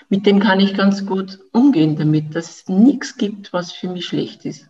mit 0.09 0.26
dem 0.26 0.40
kann 0.40 0.61
ich 0.61 0.74
ganz 0.74 1.07
gut 1.07 1.38
umgehen 1.52 1.96
damit, 1.96 2.35
dass 2.35 2.50
es 2.50 2.68
nichts 2.68 3.16
gibt, 3.16 3.52
was 3.52 3.72
für 3.72 3.88
mich 3.88 4.07
schlecht 4.07 4.44
ist. 4.44 4.66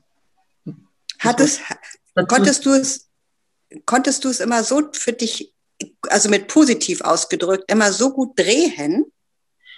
Hat 1.19 1.41
es, 1.41 1.61
konntest 2.29 2.67
du 2.67 2.71
es, 2.71 3.09
konntest 3.87 4.25
du 4.25 4.29
es 4.29 4.41
immer 4.41 4.63
so 4.65 4.83
für 4.93 5.13
dich 5.13 5.52
also 6.09 6.29
mit 6.29 6.49
positiv 6.49 7.01
ausgedrückt, 7.03 7.71
immer 7.71 7.93
so 7.93 8.13
gut 8.13 8.39
drehen, 8.39 9.07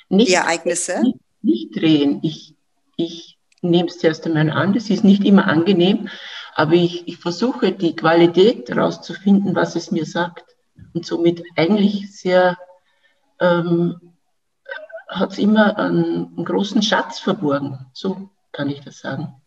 nicht, 0.08 0.28
die 0.28 0.34
Ereignisse? 0.34 1.00
Nicht, 1.02 1.18
nicht 1.42 1.76
drehen. 1.76 2.20
Ich, 2.22 2.54
ich 2.96 3.38
nehme 3.62 3.88
es 3.88 3.98
zuerst 3.98 4.26
einmal 4.26 4.50
an, 4.50 4.72
das 4.72 4.90
ist 4.90 5.04
nicht 5.04 5.24
immer 5.24 5.46
angenehm, 5.46 6.08
aber 6.54 6.74
ich, 6.74 7.08
ich 7.08 7.18
versuche 7.18 7.72
die 7.72 7.96
Qualität 7.96 8.68
herauszufinden, 8.68 9.54
was 9.54 9.76
es 9.76 9.90
mir 9.90 10.06
sagt. 10.06 10.44
Und 10.92 11.06
somit 11.06 11.42
eigentlich 11.56 12.12
sehr, 12.16 12.56
ähm, 13.40 14.14
hat 15.08 15.32
es 15.32 15.38
immer 15.38 15.76
einen, 15.78 16.34
einen, 16.36 16.44
großen 16.44 16.82
Schatz 16.82 17.20
verborgen. 17.20 17.86
So 17.92 18.30
kann 18.52 18.70
ich 18.70 18.80
das 18.80 18.98
sagen. 18.98 19.40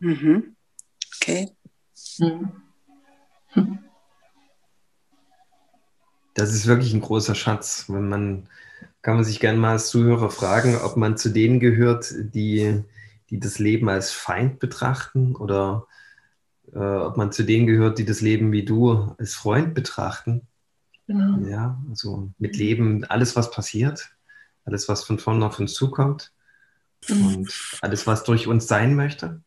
Mhm. 0.00 0.56
Okay. 1.20 1.50
Mhm. 2.18 2.52
Hm 3.48 3.85
das 6.36 6.54
ist 6.54 6.66
wirklich 6.66 6.92
ein 6.92 7.00
großer 7.00 7.34
Schatz. 7.34 7.86
Wenn 7.88 8.08
man, 8.08 8.48
kann 9.02 9.16
man 9.16 9.24
sich 9.24 9.40
gerne 9.40 9.58
mal 9.58 9.72
als 9.72 9.88
Zuhörer 9.88 10.30
fragen, 10.30 10.76
ob 10.76 10.96
man 10.96 11.16
zu 11.16 11.30
denen 11.30 11.60
gehört, 11.60 12.14
die, 12.16 12.82
die 13.30 13.40
das 13.40 13.58
Leben 13.58 13.88
als 13.88 14.12
Feind 14.12 14.58
betrachten 14.58 15.34
oder 15.34 15.86
äh, 16.72 16.78
ob 16.78 17.16
man 17.16 17.32
zu 17.32 17.42
denen 17.42 17.66
gehört, 17.66 17.98
die 17.98 18.04
das 18.04 18.20
Leben 18.20 18.52
wie 18.52 18.64
du 18.64 19.14
als 19.18 19.34
Freund 19.34 19.74
betrachten. 19.74 20.46
Genau. 21.06 21.38
Ja, 21.48 21.80
also 21.88 22.30
mit 22.38 22.56
Leben 22.56 23.04
alles, 23.04 23.34
was 23.34 23.50
passiert, 23.50 24.10
alles, 24.64 24.88
was 24.88 25.04
von 25.04 25.18
vorne 25.18 25.46
auf 25.46 25.58
uns 25.58 25.72
zukommt 25.72 26.32
mhm. 27.08 27.36
und 27.36 27.78
alles, 27.80 28.06
was 28.06 28.24
durch 28.24 28.46
uns 28.46 28.66
sein 28.66 28.94
möchte. 28.94 29.40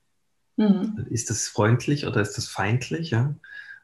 Mhm. 0.56 1.06
Ist 1.10 1.30
das 1.30 1.47
freundlich 1.47 2.08
oder 2.08 2.21
ist 2.21 2.38
das 2.38 2.47
feindlich? 2.47 3.12
Ja? 3.12 3.36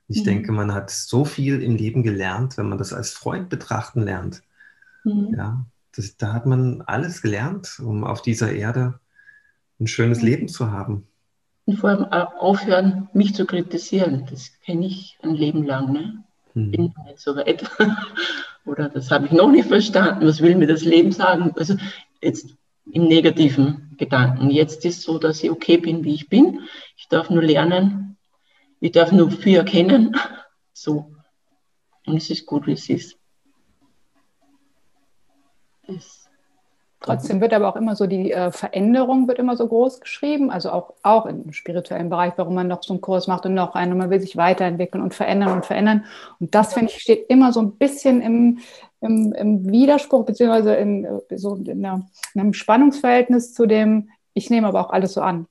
Ich 0.08 0.22
mhm. 0.22 0.26
denke, 0.26 0.52
man 0.52 0.74
hat 0.74 0.92
so 0.92 1.26
viel 1.26 1.62
im 1.62 1.76
Leben 1.76 2.04
gelernt, 2.04 2.58
wenn 2.58 2.70
man 2.70 2.78
das 2.78 2.94
als 2.94 3.12
Freund 3.12 3.50
betrachten 3.50 4.04
lernt. 4.04 4.42
Mhm. 5.04 5.34
Ja, 5.36 5.66
das, 5.96 6.18
da 6.18 6.34
hat 6.34 6.46
man 6.46 6.82
alles 6.82 7.22
gelernt, 7.22 7.80
um 7.80 8.04
auf 8.04 8.22
dieser 8.22 8.52
Erde 8.52 9.00
ein 9.80 9.88
schönes 9.88 10.20
mhm. 10.20 10.26
Leben 10.26 10.48
zu 10.48 10.72
haben. 10.72 11.08
Und 11.66 11.80
vor 11.80 11.90
allem 11.90 12.06
aufhören, 12.06 13.10
mich 13.14 13.34
zu 13.34 13.46
kritisieren. 13.46 14.28
Das 14.30 14.52
kenne 14.64 14.86
ich 14.86 15.18
ein 15.24 15.34
Leben 15.34 15.64
lang. 15.64 15.92
Ne? 15.92 16.24
Mhm. 16.54 16.72
Bin 16.72 16.94
nicht 17.06 17.20
so 17.20 17.36
weit. 17.36 17.70
Oder 18.66 18.90
das 18.90 19.12
habe 19.12 19.26
ich 19.26 19.32
noch 19.32 19.50
nicht 19.50 19.68
verstanden. 19.68 20.26
Was 20.28 20.42
will 20.42 20.56
mir 20.56 20.68
das 20.68 20.84
Leben 20.84 21.12
sagen? 21.12 21.54
Also 21.56 21.76
jetzt 22.22 22.56
im 22.92 23.08
negativen 23.08 23.96
Gedanken. 23.98 24.50
Jetzt 24.50 24.86
ist 24.86 25.00
es 25.00 25.04
so, 25.04 25.18
dass 25.18 25.44
ich 25.44 25.50
okay 25.50 25.78
bin, 25.78 26.04
wie 26.04 26.14
ich 26.14 26.30
bin. 26.30 26.62
Ich 26.98 27.08
darf 27.08 27.30
nur 27.30 27.44
lernen, 27.44 28.15
ich 28.80 28.92
darf 28.92 29.12
nur 29.12 29.32
viel 29.32 29.58
erkennen. 29.58 30.16
So. 30.78 31.10
Und 32.06 32.18
es 32.18 32.30
ist 32.30 32.46
gut, 32.46 32.68
wie 32.68 32.74
es 32.74 32.90
ist. 32.90 33.18
Es 35.88 36.26
Trotzdem 37.06 37.40
wird 37.40 37.54
aber 37.54 37.68
auch 37.68 37.76
immer 37.76 37.96
so 37.96 38.08
die 38.08 38.32
äh, 38.32 38.52
Veränderung 38.52 39.28
wird 39.28 39.38
immer 39.38 39.56
so 39.56 39.68
groß 39.68 40.00
geschrieben, 40.00 40.50
also 40.50 40.72
auch, 40.72 40.94
auch 41.04 41.28
im 41.28 41.54
spirituellen 41.54 42.10
Bereich, 42.10 42.34
warum 42.38 42.56
man 42.56 42.68
noch 42.68 42.82
so 42.82 42.94
einen 42.94 43.02
Kurs 43.02 43.28
macht 43.28 43.46
und 43.46 43.54
noch 43.54 43.76
einen 43.76 43.92
und 43.92 44.00
man 44.00 44.10
will 44.10 44.20
sich 44.20 44.38
weiterentwickeln 44.38 45.04
und 45.04 45.14
verändern 45.14 45.52
und 45.52 45.68
verändern. 45.68 46.06
Und 46.40 46.56
das, 46.56 46.74
finde 46.74 46.92
ich, 46.92 47.02
steht 47.02 47.30
immer 47.30 47.54
so 47.54 47.62
ein 47.62 47.74
bisschen 47.74 48.22
im, 48.24 48.58
im, 49.02 49.34
im 49.34 49.72
Widerspruch, 49.72 50.26
beziehungsweise 50.26 50.74
in, 50.74 51.08
so 51.36 51.54
in, 51.56 51.86
einer, 51.86 52.08
in, 52.34 52.42
einem 52.42 52.54
Spannungsverhältnis 52.54 53.54
zu 53.54 53.68
dem, 53.68 54.10
ich 54.34 54.50
nehme 54.50 54.68
aber 54.68 54.82
auch 54.82 54.90
alles 54.90 55.14
so 55.14 55.22
an, 55.22 55.46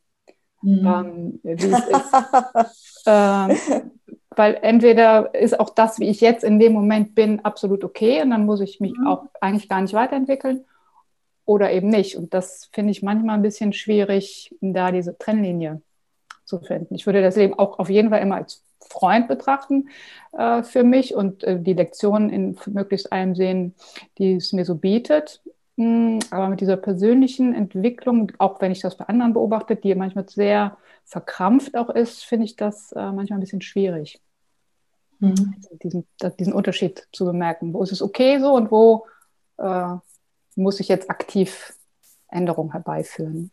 mhm. 0.61 0.87
ähm, 0.87 1.41
wie 1.45 1.53
es 1.53 1.87
ist. 1.87 2.94
ähm, 3.07 3.57
weil 4.37 4.59
entweder 4.63 5.35
ist 5.35 5.59
auch 5.59 5.71
das, 5.71 5.99
wie 5.99 6.09
ich 6.09 6.21
jetzt 6.21 6.45
in 6.45 6.59
dem 6.59 6.73
Moment 6.73 7.15
bin, 7.15 7.45
absolut 7.45 7.85
okay 7.85 8.23
und 8.23 8.31
dann 8.31 8.47
muss 8.47 8.61
ich 8.61 8.81
mich 8.81 8.97
mhm. 8.97 9.07
auch 9.07 9.27
eigentlich 9.41 9.69
gar 9.69 9.81
nicht 9.81 9.95
weiterentwickeln 9.95 10.65
oder 11.45 11.73
eben 11.73 11.89
nicht. 11.89 12.17
Und 12.17 12.35
das 12.35 12.69
finde 12.73 12.91
ich 12.91 13.03
manchmal 13.03 13.37
ein 13.37 13.43
bisschen 13.43 13.73
schwierig, 13.73 14.55
da 14.61 14.91
diese 14.91 15.17
Trennlinie 15.19 15.83
zu 16.45 16.59
finden. 16.61 16.95
Ich 16.95 17.07
würde 17.07 17.23
das 17.23 17.37
Leben 17.37 17.59
auch 17.59 17.79
auf 17.79 17.91
jeden 17.91 18.11
Fall 18.11 18.23
immer 18.23 18.37
als 18.37 18.63
Freund 18.81 19.29
betrachten 19.29 19.89
äh, 20.33 20.63
für 20.63 20.85
mich 20.85 21.15
und 21.15 21.43
äh, 21.45 21.59
die 21.61 21.73
Lektionen 21.73 22.31
in 22.31 22.59
möglichst 22.67 23.13
allem 23.13 23.35
sehen, 23.35 23.75
die 24.19 24.35
es 24.35 24.53
mir 24.53 24.65
so 24.65 24.75
bietet. 24.75 25.43
Aber 25.77 26.49
mit 26.49 26.61
dieser 26.61 26.77
persönlichen 26.77 27.53
Entwicklung, 27.53 28.31
auch 28.39 28.61
wenn 28.61 28.71
ich 28.71 28.81
das 28.81 28.97
bei 28.97 29.07
anderen 29.07 29.33
beobachte, 29.33 29.75
die 29.75 29.95
manchmal 29.95 30.29
sehr 30.29 30.77
verkrampft 31.05 31.77
auch 31.77 31.91
ist, 31.91 32.25
finde 32.25 32.45
ich 32.45 32.57
das 32.57 32.93
äh, 32.93 33.13
manchmal 33.13 33.39
ein 33.39 33.41
bisschen 33.41 33.61
schwierig. 33.61 34.21
Mhm. 35.19 35.55
Diesen, 35.83 36.07
diesen 36.39 36.53
Unterschied 36.53 37.09
zu 37.13 37.25
bemerken. 37.25 37.73
Wo 37.73 37.83
ist 37.83 37.93
es 37.93 38.03
okay 38.03 38.39
so 38.39 38.55
und 38.55 38.71
wo 38.71 39.07
äh, 39.59 39.97
muss 40.55 40.79
ich 40.79 40.89
jetzt 40.89 41.11
aktiv 41.11 41.75
Änderungen 42.29 42.73
herbeiführen? 42.73 43.51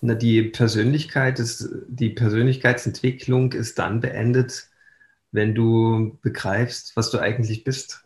Na, 0.00 0.14
die 0.14 0.42
Persönlichkeit 0.42 1.38
ist, 1.38 1.68
die 1.88 2.10
Persönlichkeitsentwicklung 2.10 3.52
ist 3.52 3.78
dann 3.78 4.00
beendet, 4.00 4.68
wenn 5.32 5.54
du 5.54 6.18
begreifst, 6.22 6.96
was 6.96 7.10
du 7.10 7.18
eigentlich 7.18 7.64
bist. 7.64 8.04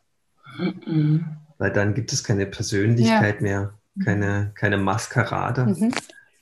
Mhm. 0.59 1.37
Weil 1.61 1.75
dann 1.75 1.93
gibt 1.93 2.11
es 2.15 2.25
keine 2.25 2.47
Persönlichkeit 2.47 3.37
ja. 3.37 3.43
mehr, 3.43 3.75
keine, 4.03 4.51
keine 4.55 4.79
Maskerade. 4.79 5.67
Mhm. 5.67 5.93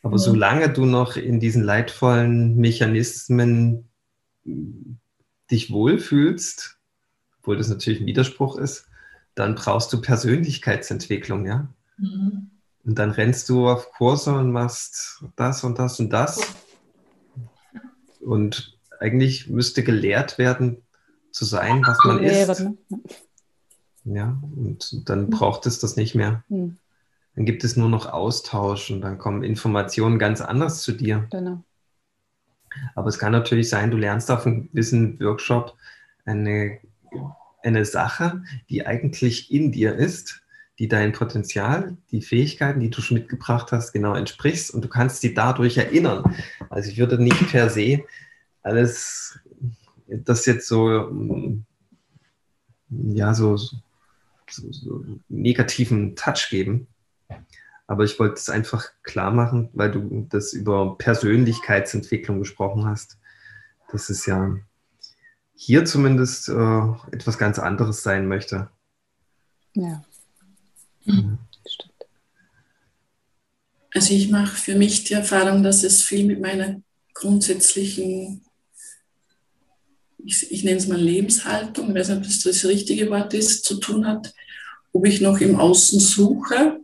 Aber 0.04 0.14
ja. 0.14 0.18
solange 0.18 0.72
du 0.72 0.84
noch 0.86 1.16
in 1.16 1.40
diesen 1.40 1.64
leidvollen 1.64 2.56
Mechanismen 2.56 3.88
dich 5.50 5.72
wohlfühlst, 5.72 6.78
obwohl 7.40 7.56
das 7.56 7.68
natürlich 7.68 8.00
ein 8.00 8.06
Widerspruch 8.06 8.58
ist, 8.58 8.86
dann 9.34 9.56
brauchst 9.56 9.92
du 9.92 10.00
Persönlichkeitsentwicklung, 10.00 11.46
ja. 11.46 11.68
Mhm. 11.96 12.52
Und 12.84 12.96
dann 12.96 13.10
rennst 13.10 13.48
du 13.48 13.68
auf 13.68 13.90
Kurse 13.90 14.32
und 14.32 14.52
machst 14.52 15.24
das 15.34 15.64
und 15.64 15.80
das 15.80 15.98
und 15.98 16.12
das. 16.12 16.40
Und 18.20 18.78
eigentlich 19.00 19.48
müsste 19.48 19.82
gelehrt 19.82 20.38
werden, 20.38 20.82
zu 21.32 21.44
sein, 21.44 21.82
was 21.84 21.98
man 22.04 22.22
ist. 22.22 22.66
Ja, 24.14 24.38
und 24.56 25.08
dann 25.08 25.28
braucht 25.30 25.66
es 25.66 25.78
das 25.78 25.96
nicht 25.96 26.14
mehr. 26.14 26.42
Mhm. 26.48 26.76
Dann 27.34 27.44
gibt 27.44 27.62
es 27.62 27.76
nur 27.76 27.88
noch 27.88 28.06
Austausch 28.06 28.90
und 28.90 29.00
dann 29.00 29.18
kommen 29.18 29.42
Informationen 29.42 30.18
ganz 30.18 30.40
anders 30.40 30.82
zu 30.82 30.92
dir. 30.92 31.26
Genau. 31.30 31.62
Aber 32.94 33.08
es 33.08 33.18
kann 33.18 33.32
natürlich 33.32 33.68
sein, 33.68 33.90
du 33.90 33.96
lernst 33.96 34.30
auf 34.30 34.46
einem 34.46 34.68
gewissen 34.70 35.20
Workshop 35.20 35.76
eine, 36.24 36.78
eine 37.62 37.84
Sache, 37.84 38.42
die 38.70 38.86
eigentlich 38.86 39.52
in 39.52 39.72
dir 39.72 39.94
ist, 39.94 40.42
die 40.78 40.88
dein 40.88 41.12
Potenzial, 41.12 41.96
die 42.10 42.22
Fähigkeiten, 42.22 42.80
die 42.80 42.90
du 42.90 43.00
schon 43.00 43.18
mitgebracht 43.18 43.72
hast, 43.72 43.92
genau 43.92 44.14
entsprichst 44.14 44.72
und 44.72 44.84
du 44.84 44.88
kannst 44.88 45.20
sie 45.20 45.34
dadurch 45.34 45.76
erinnern. 45.76 46.36
Also 46.70 46.90
ich 46.90 46.98
würde 46.98 47.22
nicht 47.22 47.50
per 47.50 47.68
se 47.68 48.04
alles 48.62 49.38
das 50.08 50.46
jetzt 50.46 50.66
so 50.68 51.10
ja 52.90 53.34
so, 53.34 53.58
so, 54.50 54.72
so 54.72 55.04
negativen 55.28 56.16
Touch 56.16 56.48
geben. 56.50 56.88
Aber 57.86 58.04
ich 58.04 58.18
wollte 58.18 58.34
es 58.34 58.50
einfach 58.50 58.90
klar 59.02 59.30
machen, 59.30 59.70
weil 59.72 59.90
du 59.90 60.26
das 60.28 60.52
über 60.52 60.98
Persönlichkeitsentwicklung 60.98 62.38
gesprochen 62.38 62.84
hast. 62.84 63.18
Das 63.90 64.10
ist 64.10 64.26
ja 64.26 64.56
hier 65.54 65.84
zumindest 65.84 66.48
äh, 66.48 66.82
etwas 67.10 67.38
ganz 67.38 67.58
anderes 67.58 68.02
sein 68.02 68.28
möchte. 68.28 68.70
Ja. 69.74 70.04
Mhm. 71.04 71.38
Stimmt. 71.66 71.92
Also 73.94 74.14
ich 74.14 74.30
mache 74.30 74.56
für 74.56 74.76
mich 74.76 75.04
die 75.04 75.14
Erfahrung, 75.14 75.62
dass 75.62 75.82
es 75.82 76.02
viel 76.02 76.26
mit 76.26 76.40
meiner 76.40 76.80
grundsätzlichen, 77.14 78.42
ich, 80.24 80.50
ich 80.50 80.64
nenne 80.64 80.78
es 80.78 80.88
mal 80.88 81.00
Lebenshaltung, 81.00 81.88
ich 81.88 81.94
weiß 81.94 82.08
nicht, 82.08 82.18
ob 82.18 82.24
das 82.24 82.40
das 82.40 82.64
richtige 82.64 83.10
Wort 83.10 83.34
ist, 83.34 83.64
zu 83.64 83.76
tun 83.76 84.06
hat, 84.06 84.32
ob 84.92 85.06
ich 85.06 85.20
noch 85.20 85.40
im 85.40 85.56
Außen 85.56 86.00
suche 86.00 86.80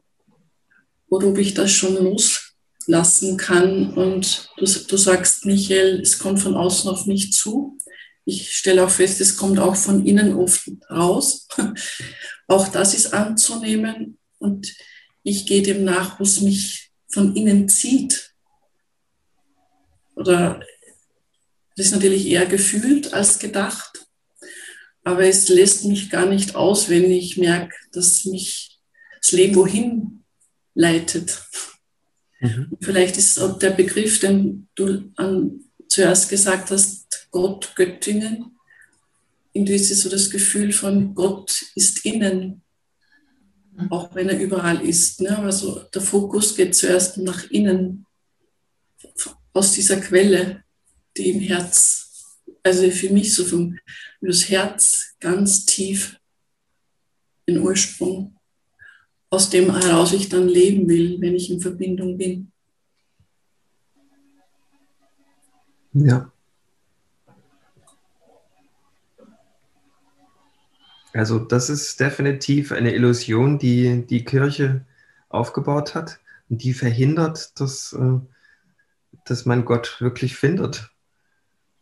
oder 1.09 1.29
ob 1.29 1.39
ich 1.39 1.55
das 1.55 1.73
schon 1.73 1.97
loslassen 1.97 3.37
kann. 3.37 3.93
Und 3.95 4.51
du, 4.57 4.65
du 4.65 4.97
sagst, 4.97 5.47
Michael, 5.47 6.01
es 6.01 6.19
kommt 6.19 6.41
von 6.41 6.55
außen 6.55 6.91
auf 6.91 7.07
mich 7.07 7.33
zu. 7.33 7.79
Ich 8.25 8.53
stelle 8.53 8.85
auch 8.85 8.91
fest, 8.91 9.21
es 9.21 9.37
kommt 9.37 9.59
auch 9.59 9.77
von 9.77 10.07
innen 10.07 10.35
oft 10.35 10.71
raus. 10.91 11.47
Auch 12.47 12.69
das 12.69 12.93
ist 12.93 13.15
anzunehmen 13.15 14.19
und 14.39 14.75
ich 15.23 15.47
gehe 15.47 15.63
dem 15.63 15.83
nach, 15.83 16.21
was 16.21 16.43
mich 16.43 16.91
von 17.11 17.35
innen 17.35 17.71
zieht. 17.71 18.35
Oder 20.15 20.61
das 21.77 21.87
ist 21.87 21.93
natürlich 21.93 22.27
eher 22.27 22.47
gefühlt 22.47 23.13
als 23.13 23.39
gedacht, 23.39 24.07
aber 25.03 25.25
es 25.25 25.49
lässt 25.49 25.85
mich 25.85 26.11
gar 26.11 26.27
nicht 26.27 26.55
aus, 26.55 26.89
wenn 26.89 27.11
ich 27.11 27.37
merke, 27.37 27.75
dass 27.93 28.25
mich 28.25 28.81
das 29.21 29.33
Leben 29.33 29.55
wohin 29.55 30.25
leitet. 30.75 31.43
Mhm. 32.41 32.77
Vielleicht 32.81 33.17
ist 33.19 33.39
auch 33.39 33.59
der 33.59 33.71
Begriff, 33.71 34.21
den 34.21 34.69
du 34.75 35.13
an, 35.17 35.61
zuerst 35.89 36.29
gesagt 36.29 36.71
hast, 36.71 37.29
Gott, 37.31 37.75
Göttingen, 37.77 38.57
irgendwie 39.53 39.75
ist 39.75 39.91
es 39.91 40.03
so 40.03 40.09
das 40.09 40.31
Gefühl 40.31 40.73
von 40.73 41.15
Gott 41.15 41.65
ist 41.75 42.05
innen, 42.05 42.63
auch 43.91 44.15
wenn 44.15 44.29
er 44.29 44.39
überall 44.39 44.85
ist. 44.85 45.21
Ne? 45.21 45.39
Also 45.39 45.81
der 45.95 46.03
Fokus 46.03 46.57
geht 46.57 46.75
zuerst 46.75 47.19
nach 47.19 47.51
innen, 47.51 48.07
aus 49.53 49.73
dieser 49.73 50.01
Quelle, 50.01 50.64
die 51.17 51.31
im 51.31 51.41
Herz, 51.41 52.41
also 52.63 52.91
für 52.91 53.11
mich 53.11 53.35
so 53.35 53.45
vom 53.45 53.79
das 54.21 54.49
Herz 54.49 55.15
ganz 55.21 55.67
tief 55.67 56.19
in 57.47 57.59
Ursprung, 57.59 58.37
aus 59.31 59.51
dem 59.51 59.75
heraus 59.75 60.13
ich 60.13 60.29
dann 60.29 60.49
leben 60.49 60.89
will, 60.89 61.21
wenn 61.21 61.35
ich 61.35 61.51
in 61.51 61.61
Verbindung 61.61 62.17
bin. 62.17 62.51
Ja. 65.93 66.33
Also 71.13 71.39
das 71.39 71.71
ist 71.71 72.01
definitiv 72.01 72.73
eine 72.73 72.93
Illusion, 72.93 73.59
die 73.59 74.05
die 74.05 74.25
Kirche 74.25 74.85
aufgebaut 75.29 75.95
hat 75.95 76.19
und 76.49 76.63
die 76.65 76.75
verhindert, 76.75 77.59
dass, 77.61 77.93
äh, 77.93 78.19
dass 79.25 79.47
man 79.47 79.65
Gott 79.65 80.01
wirklich 80.01 80.37
findet. 80.37 80.91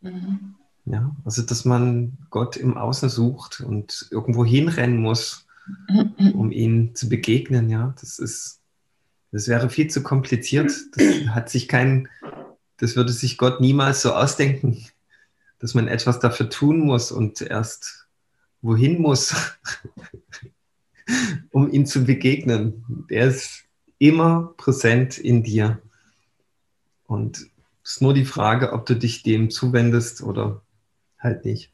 Mhm. 0.03 0.55
Ja, 0.85 1.15
also 1.23 1.41
dass 1.41 1.63
man 1.63 2.17
Gott 2.29 2.57
im 2.57 2.75
Außen 2.77 3.07
sucht 3.07 3.61
und 3.61 4.07
irgendwo 4.11 4.43
hinrennen 4.43 4.97
muss, 4.97 5.47
um 6.33 6.51
ihm 6.51 6.93
zu 6.93 7.07
begegnen. 7.07 7.69
Ja, 7.69 7.95
das 8.01 8.19
ist, 8.19 8.59
das 9.31 9.47
wäre 9.47 9.69
viel 9.69 9.89
zu 9.89 10.03
kompliziert. 10.03 10.71
Das 10.95 11.05
hat 11.29 11.49
sich 11.49 11.69
kein, 11.69 12.09
das 12.77 12.97
würde 12.97 13.13
sich 13.13 13.37
Gott 13.37 13.61
niemals 13.61 14.01
so 14.01 14.13
ausdenken, 14.13 14.85
dass 15.59 15.73
man 15.73 15.87
etwas 15.87 16.19
dafür 16.19 16.49
tun 16.49 16.79
muss 16.79 17.13
und 17.13 17.41
erst 17.41 18.07
wohin 18.61 19.01
muss, 19.01 19.33
um 21.51 21.71
ihm 21.71 21.85
zu 21.85 22.03
begegnen. 22.03 23.05
Er 23.07 23.27
ist 23.27 23.63
immer 23.99 24.53
präsent 24.57 25.17
in 25.17 25.43
dir. 25.43 25.81
Und 27.05 27.47
ist 27.83 28.01
nur 28.01 28.13
die 28.13 28.25
Frage, 28.25 28.73
ob 28.73 28.85
du 28.85 28.95
dich 28.95 29.23
dem 29.23 29.49
zuwendest 29.49 30.21
oder 30.21 30.61
halt 31.19 31.45
nicht. 31.45 31.71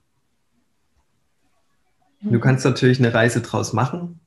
Du 2.21 2.31
mhm. 2.31 2.41
kannst 2.41 2.65
natürlich 2.65 2.99
eine 2.99 3.13
Reise 3.13 3.41
draus 3.41 3.73
machen, 3.73 4.19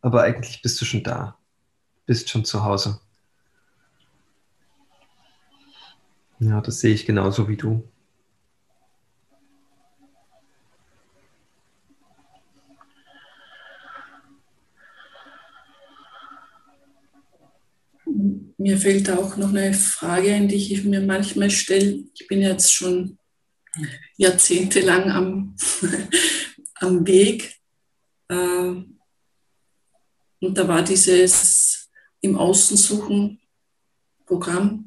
aber 0.00 0.22
eigentlich 0.22 0.62
bist 0.62 0.80
du 0.80 0.84
schon 0.84 1.02
da, 1.02 1.38
bist 2.06 2.30
schon 2.30 2.44
zu 2.44 2.64
Hause. 2.64 3.00
Ja, 6.38 6.60
das 6.60 6.80
sehe 6.80 6.94
ich 6.94 7.06
genauso 7.06 7.48
wie 7.48 7.56
du. 7.56 7.88
Mir 18.56 18.78
fällt 18.78 19.10
auch 19.10 19.36
noch 19.36 19.50
eine 19.50 19.74
Frage 19.74 20.32
ein, 20.32 20.48
die 20.48 20.56
ich 20.56 20.84
mir 20.84 21.00
manchmal 21.00 21.50
stelle. 21.50 22.04
Ich 22.14 22.26
bin 22.28 22.40
jetzt 22.40 22.72
schon 22.72 23.18
jahrzehntelang 24.16 25.10
am, 25.10 25.56
am 26.76 27.06
Weg. 27.06 27.56
Äh, 28.28 28.74
und 30.40 30.58
da 30.58 30.68
war 30.68 30.82
dieses 30.82 31.90
im 32.20 32.36
Außen 32.36 32.76
suchen 32.76 33.40
Programm 34.26 34.84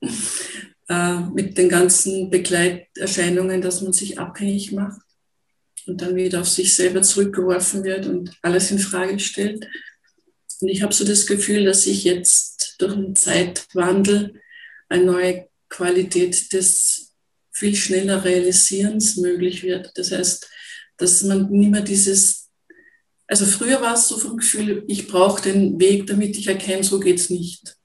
äh, 0.88 1.20
mit 1.32 1.56
den 1.56 1.68
ganzen 1.68 2.30
Begleiterscheinungen, 2.30 3.62
dass 3.62 3.80
man 3.80 3.92
sich 3.92 4.18
abhängig 4.18 4.72
macht 4.72 5.00
und 5.86 6.00
dann 6.00 6.16
wieder 6.16 6.40
auf 6.40 6.48
sich 6.48 6.74
selber 6.74 7.02
zurückgeworfen 7.02 7.84
wird 7.84 8.06
und 8.06 8.36
alles 8.42 8.70
in 8.70 8.78
Frage 8.78 9.18
stellt. 9.18 9.66
Und 10.60 10.68
ich 10.68 10.82
habe 10.82 10.94
so 10.94 11.04
das 11.04 11.26
Gefühl, 11.26 11.64
dass 11.64 11.86
ich 11.86 12.04
jetzt 12.04 12.76
durch 12.78 12.92
einen 12.92 13.16
Zeitwandel 13.16 14.40
eine 14.88 15.04
neue 15.04 15.48
Qualität 15.68 16.52
des 16.52 17.12
viel 17.50 17.74
schneller 17.74 18.24
Realisierens 18.24 19.16
möglich 19.16 19.62
wird. 19.62 19.92
Das 19.94 20.10
heißt, 20.10 20.48
dass 20.96 21.22
man 21.22 21.50
nicht 21.50 21.70
mehr 21.70 21.82
dieses, 21.82 22.48
also 23.26 23.46
früher 23.46 23.80
war 23.80 23.94
es 23.94 24.08
so 24.08 24.18
vom 24.18 24.36
Gefühl, 24.36 24.84
ich 24.88 25.08
brauche 25.08 25.42
den 25.42 25.78
Weg, 25.80 26.06
damit 26.06 26.36
ich 26.36 26.46
erkenne, 26.46 26.84
so 26.84 27.00
geht 27.00 27.18
es 27.18 27.30
nicht. 27.30 27.76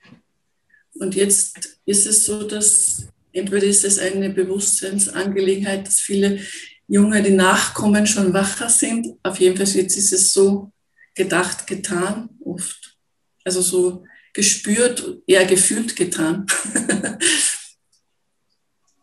Und 0.93 1.15
jetzt 1.15 1.79
ist 1.85 2.05
es 2.07 2.25
so, 2.25 2.43
dass 2.43 3.07
entweder 3.31 3.65
ist 3.65 3.85
es 3.85 3.99
eine 3.99 4.29
Bewusstseinsangelegenheit, 4.31 5.87
dass 5.87 5.99
viele 5.99 6.39
Junge, 6.87 7.21
die 7.21 7.31
nachkommen, 7.31 8.05
schon 8.05 8.33
wacher 8.33 8.69
sind. 8.69 9.07
Auf 9.23 9.39
jeden 9.39 9.55
Fall 9.55 9.67
jetzt 9.67 9.95
ist 9.97 10.11
es 10.11 10.33
so 10.33 10.71
gedacht, 11.19 11.67
getan, 11.67 12.29
oft. 12.39 12.97
Also 13.43 13.61
so 13.61 14.05
gespürt, 14.33 15.21
eher 15.27 15.45
gefühlt 15.45 15.97
getan. 15.97 16.45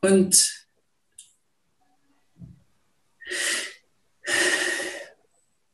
Und 0.01 0.53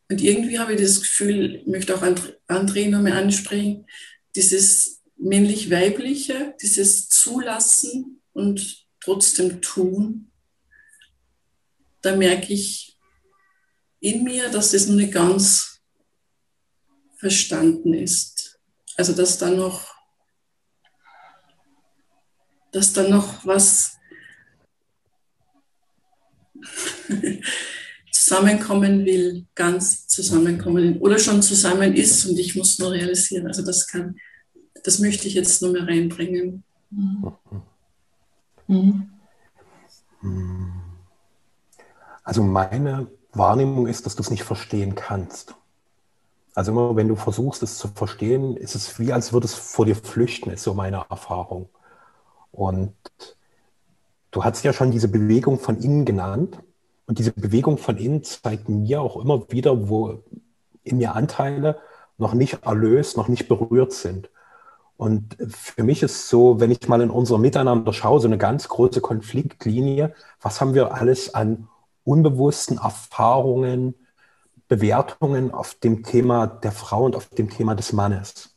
und 0.09 0.21
irgendwie 0.21 0.59
habe 0.59 0.75
ich 0.75 0.81
das 0.81 1.01
Gefühl, 1.01 1.57
ich 1.57 1.67
möchte 1.67 1.95
auch 1.95 2.03
André 2.03 2.89
nochmal 2.89 3.13
ansprechen, 3.13 3.87
dieses 4.35 5.03
männlich-weibliche, 5.17 6.55
dieses 6.63 7.09
Zulassen 7.11 8.23
und 8.33 8.87
trotzdem 9.01 9.61
tun, 9.61 10.33
da 12.01 12.17
merke 12.17 12.55
ich 12.55 12.97
in 14.01 14.25
mir, 14.25 14.49
dass 14.49 14.73
es 14.73 14.87
noch 14.87 14.97
nicht 14.97 15.13
ganz 15.13 15.72
verstanden 17.23 17.95
ist. 17.95 18.59
Also 18.97 19.13
dass 19.13 19.39
da 19.39 19.49
noch, 19.49 19.95
dass 22.73 22.93
da 22.93 23.09
noch 23.09 23.47
was 23.47 23.97
zusammenkommen 28.13 29.05
will, 29.05 29.47
ganz 29.55 30.09
zusammenkommen 30.09 30.99
oder 30.99 31.21
schon 31.21 31.43
zusammen 31.43 31.95
ist 31.95 32.27
und 32.27 32.37
ich 32.41 32.57
muss 32.57 32.81
nur 32.81 32.91
realisieren. 32.91 33.47
Also 33.47 33.65
das 33.65 33.87
kann, 33.87 34.17
das 34.83 34.99
möchte 34.99 35.29
ich 35.29 35.35
jetzt 35.35 35.63
nur 35.63 35.71
mehr 35.71 35.87
reinbringen. 35.87 36.65
Mhm. 38.67 39.13
Also 42.25 42.43
meine 42.43 43.07
Wahrnehmung 43.33 43.87
ist, 43.87 44.07
dass 44.07 44.17
du 44.17 44.23
es 44.23 44.31
nicht 44.31 44.43
verstehen 44.43 44.97
kannst. 44.97 45.55
Also 46.55 46.73
immer, 46.73 46.97
wenn 46.97 47.09
du 47.09 47.17
versuchst, 47.17 47.63
es 47.63 47.79
zu 47.79 47.89
verstehen, 47.89 48.57
ist 48.57 48.75
es 48.75 48.99
wie, 48.99 49.13
als 49.13 49.33
würde 49.33 49.47
es 49.47 49.55
vor 49.55 49.87
dir 49.87 49.97
flüchten, 49.97 50.51
ist 50.51 50.63
so 50.65 50.75
meine 50.75 51.07
Erfahrung. 51.09 51.69
Und 52.51 52.95
du 54.31 54.45
hast 54.45 54.63
ja 54.63 54.73
schon 54.73 54.91
diese 54.91 55.09
Bewegung 55.09 55.59
von 55.59 55.79
innen 55.79 56.05
genannt. 56.05 56.59
Und 57.07 57.19
diese 57.19 57.33
Bewegung 57.33 57.79
von 57.79 57.97
innen 57.97 58.23
zeigt 58.23 58.69
mir 58.69 59.01
auch 59.01 59.17
immer 59.17 59.51
wieder, 59.51 59.89
wo 59.89 60.23
in 60.85 60.99
mir 60.99 61.15
Anteile 61.15 61.79
noch 62.19 62.35
nicht 62.35 62.65
erlöst, 62.65 63.17
noch 63.17 63.29
nicht 63.29 63.49
berührt 63.49 63.93
sind. 63.93 64.31
Und 64.97 65.37
für 65.49 65.83
mich 65.83 66.03
ist 66.03 66.29
so, 66.29 66.61
wenn 66.61 66.71
ich 66.71 66.87
mal 66.87 67.01
in 67.01 67.11
unser 67.11 67.39
Miteinander 67.39 67.93
schaue, 67.93 68.21
so 68.21 68.29
eine 68.29 68.39
ganz 68.39 68.69
große 68.69 69.01
Konfliktlinie, 69.01 70.15
was 70.41 70.61
haben 70.61 70.75
wir 70.75 70.95
alles 70.95 71.35
an 71.35 71.69
unbewussten 72.05 72.79
Erfahrungen, 72.79 73.95
Bewertungen 74.73 75.51
auf 75.51 75.75
dem 75.75 76.03
Thema 76.03 76.47
der 76.47 76.73
Frau 76.73 77.05
und 77.05 77.15
auf 77.15 77.29
dem 77.29 77.51
Thema 77.51 77.75
des 77.75 77.93
Mannes. 77.93 78.57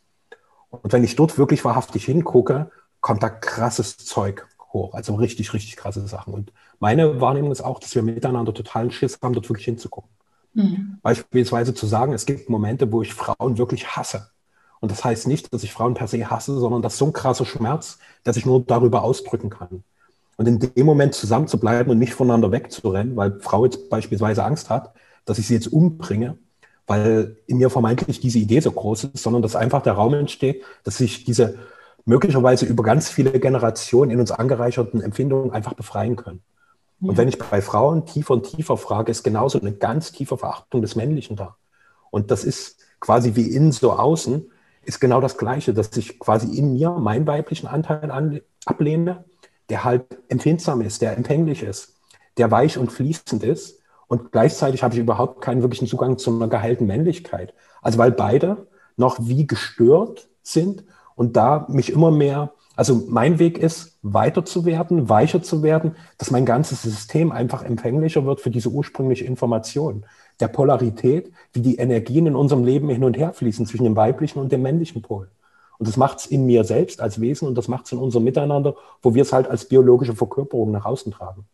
Und 0.69 0.93
wenn 0.93 1.03
ich 1.03 1.17
dort 1.17 1.37
wirklich 1.37 1.65
wahrhaftig 1.65 2.05
hingucke, 2.05 2.71
kommt 3.01 3.21
da 3.21 3.29
krasses 3.29 3.97
Zeug 3.97 4.47
hoch. 4.71 4.93
Also 4.93 5.15
richtig, 5.15 5.53
richtig 5.53 5.75
krasse 5.75 6.07
Sachen. 6.07 6.33
Und 6.33 6.53
meine 6.79 7.19
Wahrnehmung 7.19 7.51
ist 7.51 7.59
auch, 7.59 7.79
dass 7.79 7.95
wir 7.95 8.01
miteinander 8.01 8.53
totalen 8.53 8.91
Schiss 8.91 9.19
haben, 9.21 9.33
dort 9.33 9.49
wirklich 9.49 9.65
hinzugucken. 9.65 10.09
Mhm. 10.53 10.99
Beispielsweise 11.01 11.73
zu 11.73 11.85
sagen, 11.85 12.13
es 12.13 12.25
gibt 12.25 12.49
Momente, 12.49 12.89
wo 12.89 13.01
ich 13.01 13.13
Frauen 13.13 13.57
wirklich 13.57 13.97
hasse. 13.97 14.29
Und 14.79 14.93
das 14.93 15.03
heißt 15.03 15.27
nicht, 15.27 15.53
dass 15.53 15.63
ich 15.63 15.73
Frauen 15.73 15.95
per 15.95 16.07
se 16.07 16.29
hasse, 16.29 16.57
sondern 16.57 16.81
das 16.81 16.93
ist 16.93 16.99
so 16.99 17.07
ein 17.07 17.13
krasser 17.13 17.45
Schmerz, 17.45 17.99
dass 18.23 18.37
ich 18.37 18.45
nur 18.45 18.63
darüber 18.63 19.03
ausdrücken 19.03 19.49
kann. 19.49 19.83
Und 20.37 20.47
in 20.47 20.59
dem 20.59 20.85
Moment 20.85 21.13
zusammen 21.13 21.49
zu 21.49 21.59
bleiben 21.59 21.91
und 21.91 21.99
nicht 21.99 22.13
voneinander 22.13 22.53
wegzurennen, 22.53 23.17
weil 23.17 23.37
Frau 23.41 23.65
jetzt 23.65 23.89
beispielsweise 23.89 24.45
Angst 24.45 24.69
hat, 24.69 24.94
dass 25.25 25.39
ich 25.39 25.47
sie 25.47 25.55
jetzt 25.55 25.67
umbringe, 25.67 26.37
weil 26.87 27.37
in 27.47 27.57
mir 27.57 27.69
vermeintlich 27.69 28.19
diese 28.19 28.39
Idee 28.39 28.59
so 28.59 28.71
groß 28.71 29.05
ist, 29.05 29.23
sondern 29.23 29.41
dass 29.41 29.55
einfach 29.55 29.81
der 29.81 29.93
Raum 29.93 30.13
entsteht, 30.13 30.63
dass 30.83 30.97
sich 30.97 31.23
diese 31.23 31.57
möglicherweise 32.05 32.65
über 32.65 32.83
ganz 32.83 33.09
viele 33.09 33.39
Generationen 33.39 34.11
in 34.11 34.19
uns 34.19 34.31
angereicherten 34.31 35.01
Empfindungen 35.01 35.51
einfach 35.51 35.73
befreien 35.73 36.15
können. 36.15 36.41
Ja. 36.99 37.09
Und 37.09 37.17
wenn 37.17 37.27
ich 37.27 37.39
bei 37.39 37.61
Frauen 37.61 38.05
tiefer 38.05 38.35
und 38.35 38.43
tiefer 38.43 38.77
frage, 38.77 39.11
ist 39.11 39.23
genauso 39.23 39.59
eine 39.59 39.73
ganz 39.73 40.11
tiefe 40.11 40.37
Verachtung 40.37 40.81
des 40.81 40.95
Männlichen 40.95 41.35
da. 41.35 41.55
Und 42.11 42.29
das 42.29 42.43
ist 42.43 42.79
quasi 42.99 43.35
wie 43.35 43.49
innen 43.49 43.71
so 43.71 43.93
außen, 43.93 44.49
ist 44.83 45.01
genau 45.01 45.19
das 45.19 45.37
Gleiche, 45.37 45.73
dass 45.73 45.97
ich 45.97 46.19
quasi 46.19 46.55
in 46.55 46.73
mir 46.73 46.91
meinen 46.91 47.25
weiblichen 47.25 47.65
Anteil 47.65 48.43
ablehne 48.65 49.25
der 49.69 49.83
halt 49.83 50.05
empfindsam 50.29 50.81
ist, 50.81 51.01
der 51.01 51.17
empfänglich 51.17 51.63
ist, 51.63 51.95
der 52.37 52.51
weich 52.51 52.77
und 52.77 52.91
fließend 52.91 53.43
ist. 53.43 53.81
Und 54.07 54.31
gleichzeitig 54.31 54.83
habe 54.83 54.93
ich 54.93 54.99
überhaupt 54.99 55.41
keinen 55.41 55.61
wirklichen 55.61 55.87
Zugang 55.87 56.17
zu 56.17 56.31
einer 56.31 56.47
geheilten 56.47 56.87
Männlichkeit. 56.87 57.53
Also 57.81 57.97
weil 57.97 58.11
beide 58.11 58.67
noch 58.97 59.17
wie 59.19 59.47
gestört 59.47 60.27
sind 60.43 60.83
und 61.15 61.35
da 61.35 61.65
mich 61.69 61.91
immer 61.91 62.11
mehr, 62.11 62.53
also 62.75 63.03
mein 63.07 63.39
Weg 63.39 63.57
ist, 63.57 63.97
weiter 64.01 64.45
zu 64.45 64.65
werden, 64.65 65.09
weicher 65.09 65.41
zu 65.41 65.63
werden, 65.63 65.95
dass 66.17 66.31
mein 66.31 66.45
ganzes 66.45 66.81
System 66.81 67.31
einfach 67.31 67.63
empfänglicher 67.63 68.25
wird 68.25 68.41
für 68.41 68.51
diese 68.51 68.69
ursprüngliche 68.69 69.25
Information 69.25 70.05
der 70.39 70.49
Polarität, 70.49 71.31
wie 71.53 71.61
die 71.61 71.77
Energien 71.77 72.27
in 72.27 72.35
unserem 72.35 72.63
Leben 72.63 72.89
hin 72.89 73.03
und 73.03 73.17
her 73.17 73.33
fließen 73.33 73.65
zwischen 73.65 73.85
dem 73.85 73.95
weiblichen 73.95 74.39
und 74.39 74.51
dem 74.51 74.61
männlichen 74.61 75.01
Pol. 75.01 75.29
Und 75.77 75.87
das 75.87 75.97
macht 75.97 76.19
es 76.19 76.25
in 76.25 76.45
mir 76.45 76.63
selbst 76.63 77.01
als 77.01 77.19
Wesen 77.19 77.47
und 77.47 77.55
das 77.57 77.67
macht 77.67 77.85
es 77.85 77.91
in 77.91 77.99
unserem 77.99 78.23
Miteinander, 78.23 78.75
wo 79.01 79.13
wir 79.13 79.21
es 79.21 79.33
halt 79.33 79.47
als 79.47 79.65
biologische 79.65 80.15
Verkörperung 80.15 80.71
nach 80.71 80.85
außen 80.85 81.11
tragen. 81.11 81.45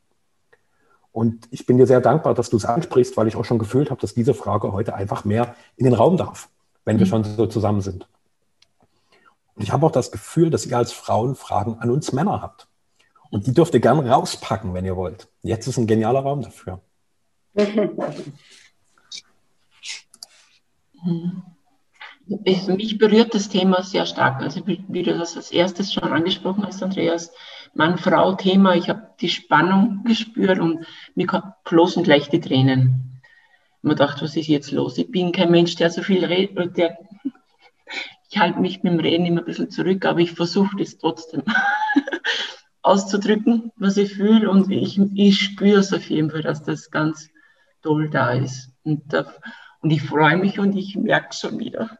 Und 1.11 1.47
ich 1.51 1.65
bin 1.65 1.77
dir 1.77 1.87
sehr 1.87 2.01
dankbar, 2.01 2.33
dass 2.33 2.49
du 2.49 2.57
es 2.57 2.65
ansprichst, 2.65 3.17
weil 3.17 3.27
ich 3.27 3.35
auch 3.35 3.45
schon 3.45 3.59
gefühlt 3.59 3.91
habe, 3.91 3.99
dass 3.99 4.13
diese 4.13 4.33
Frage 4.33 4.71
heute 4.71 4.93
einfach 4.93 5.25
mehr 5.25 5.55
in 5.75 5.85
den 5.85 5.93
Raum 5.93 6.17
darf, 6.17 6.49
wenn 6.85 6.99
wir 6.99 7.05
mhm. 7.05 7.09
schon 7.09 7.23
so 7.23 7.47
zusammen 7.47 7.81
sind. 7.81 8.07
Und 9.55 9.63
ich 9.63 9.73
habe 9.73 9.85
auch 9.85 9.91
das 9.91 10.11
Gefühl, 10.11 10.49
dass 10.49 10.65
ihr 10.65 10.77
als 10.77 10.93
Frauen 10.93 11.35
Fragen 11.35 11.77
an 11.79 11.91
uns 11.91 12.13
Männer 12.13 12.41
habt. 12.41 12.67
Und 13.29 13.47
die 13.47 13.53
dürft 13.53 13.73
ihr 13.73 13.79
gerne 13.79 14.09
rauspacken, 14.09 14.73
wenn 14.73 14.85
ihr 14.85 14.95
wollt. 14.95 15.27
Jetzt 15.41 15.67
ist 15.67 15.77
ein 15.77 15.87
genialer 15.87 16.21
Raum 16.21 16.41
dafür. 16.41 16.81
Ich, 22.43 22.67
mich 22.67 22.97
berührt 22.97 23.33
das 23.33 23.49
Thema 23.49 23.83
sehr 23.83 24.05
stark. 24.05 24.41
Also 24.41 24.65
wie, 24.67 24.83
wie, 24.87 25.03
du 25.03 25.17
das 25.17 25.35
als 25.35 25.51
erstes 25.51 25.93
schon 25.93 26.11
angesprochen 26.11 26.65
hast, 26.65 26.81
Andreas, 26.83 27.31
Mann-Frau-Thema. 27.73 28.75
Ich 28.75 28.89
habe 28.89 29.09
die 29.19 29.29
Spannung 29.29 30.03
gespürt 30.05 30.59
und 30.59 30.85
mir 31.15 31.27
flossen 31.65 32.03
gleich 32.03 32.29
die 32.29 32.41
Tränen. 32.41 33.21
Man 33.81 33.95
dachte, 33.95 34.23
was 34.23 34.35
ist 34.35 34.47
jetzt 34.47 34.71
los? 34.71 34.97
Ich 34.97 35.11
bin 35.11 35.31
kein 35.31 35.51
Mensch, 35.51 35.75
der 35.75 35.89
so 35.89 36.03
viel 36.03 36.23
redet. 36.23 36.77
Der, 36.77 36.97
ich 38.29 38.37
halte 38.37 38.59
mich 38.59 38.83
mit 38.83 38.93
dem 38.93 38.99
Reden 38.99 39.25
immer 39.25 39.41
ein 39.41 39.45
bisschen 39.45 39.71
zurück, 39.71 40.05
aber 40.05 40.19
ich 40.19 40.33
versuche 40.33 40.75
das 40.77 40.97
trotzdem 40.97 41.43
auszudrücken, 42.83 43.71
was 43.77 43.97
ich 43.97 44.13
fühle. 44.13 44.49
Und 44.49 44.71
ich, 44.71 44.99
ich 45.15 45.39
spüre 45.39 45.79
es 45.79 45.93
auf 45.93 46.09
jeden 46.09 46.29
Fall, 46.29 46.43
dass 46.43 46.63
das 46.63 46.91
ganz 46.91 47.29
toll 47.81 48.09
da 48.09 48.31
ist. 48.31 48.71
Und, 48.83 49.13
und 49.81 49.89
ich 49.89 50.03
freue 50.03 50.37
mich 50.37 50.59
und 50.59 50.75
ich 50.75 50.95
merke 50.95 51.35
schon 51.35 51.57
wieder. 51.57 51.97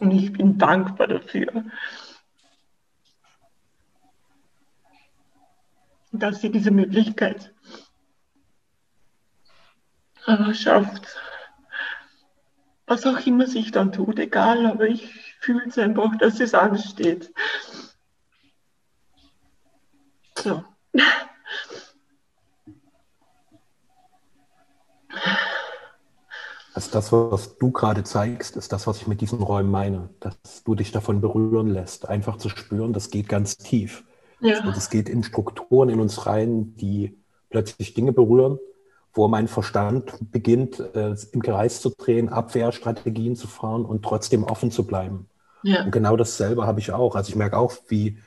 Und 0.00 0.10
ich 0.10 0.32
bin 0.32 0.58
dankbar 0.58 1.06
dafür, 1.06 1.64
dass 6.12 6.40
sie 6.40 6.50
diese 6.50 6.70
Möglichkeit 6.70 7.52
schafft. 10.52 11.16
Was 12.86 13.06
auch 13.06 13.18
immer 13.26 13.46
sich 13.46 13.72
dann 13.72 13.92
tut, 13.92 14.18
egal, 14.18 14.66
aber 14.66 14.86
ich 14.86 15.34
fühle 15.40 15.66
es 15.66 15.78
einfach, 15.78 16.16
dass 16.18 16.40
es 16.40 16.54
ansteht. 16.54 17.32
so. 20.38 20.64
Also 26.76 26.90
das, 26.90 27.10
was 27.10 27.56
du 27.56 27.70
gerade 27.70 28.04
zeigst, 28.04 28.54
ist 28.54 28.70
das, 28.70 28.86
was 28.86 28.98
ich 28.98 29.06
mit 29.06 29.22
diesen 29.22 29.42
Räumen 29.42 29.70
meine, 29.70 30.10
dass 30.20 30.62
du 30.62 30.74
dich 30.74 30.92
davon 30.92 31.22
berühren 31.22 31.68
lässt, 31.68 32.06
einfach 32.06 32.36
zu 32.36 32.50
spüren, 32.50 32.92
das 32.92 33.08
geht 33.08 33.30
ganz 33.30 33.56
tief. 33.56 34.04
Ja. 34.40 34.62
Und 34.62 34.76
es 34.76 34.90
geht 34.90 35.08
in 35.08 35.22
Strukturen 35.22 35.88
in 35.88 36.00
uns 36.00 36.26
rein, 36.26 36.76
die 36.76 37.16
plötzlich 37.48 37.94
Dinge 37.94 38.12
berühren, 38.12 38.58
wo 39.14 39.26
mein 39.26 39.48
Verstand 39.48 40.18
beginnt, 40.30 40.78
äh, 40.94 41.16
im 41.32 41.40
Kreis 41.40 41.80
zu 41.80 41.94
drehen, 41.96 42.28
Abwehrstrategien 42.28 43.36
zu 43.36 43.46
fahren 43.46 43.86
und 43.86 44.04
trotzdem 44.04 44.44
offen 44.44 44.70
zu 44.70 44.86
bleiben. 44.86 45.30
Ja. 45.62 45.82
Und 45.82 45.92
genau 45.92 46.14
dasselbe 46.18 46.66
habe 46.66 46.80
ich 46.80 46.92
auch. 46.92 47.16
Also 47.16 47.30
ich 47.30 47.36
merke 47.36 47.56
auch, 47.56 47.72
wie 47.88 48.18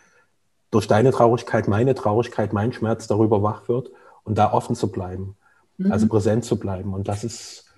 durch 0.71 0.87
deine 0.87 1.11
Traurigkeit 1.11 1.67
meine 1.67 1.93
Traurigkeit, 1.93 2.51
mein 2.51 2.73
Schmerz 2.73 3.05
darüber 3.05 3.43
wach 3.43 3.69
wird 3.69 3.91
und 4.23 4.39
da 4.39 4.51
offen 4.51 4.75
zu 4.75 4.91
bleiben, 4.91 5.37
mhm. 5.77 5.91
also 5.91 6.07
präsent 6.07 6.45
zu 6.45 6.57
bleiben. 6.57 6.95
Und 6.95 7.07
das 7.07 7.23
ist 7.23 7.68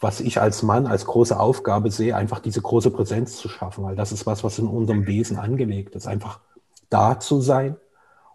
was 0.00 0.20
ich 0.20 0.40
als 0.40 0.62
Mann 0.62 0.86
als 0.86 1.04
große 1.04 1.38
Aufgabe 1.38 1.90
sehe, 1.90 2.16
einfach 2.16 2.40
diese 2.40 2.62
große 2.62 2.90
Präsenz 2.90 3.36
zu 3.36 3.48
schaffen, 3.48 3.84
weil 3.84 3.96
das 3.96 4.12
ist 4.12 4.24
was, 4.26 4.42
was 4.42 4.58
in 4.58 4.66
unserem 4.66 5.06
Wesen 5.06 5.36
angelegt 5.36 5.94
ist, 5.94 6.06
einfach 6.06 6.40
da 6.88 7.20
zu 7.20 7.42
sein. 7.42 7.76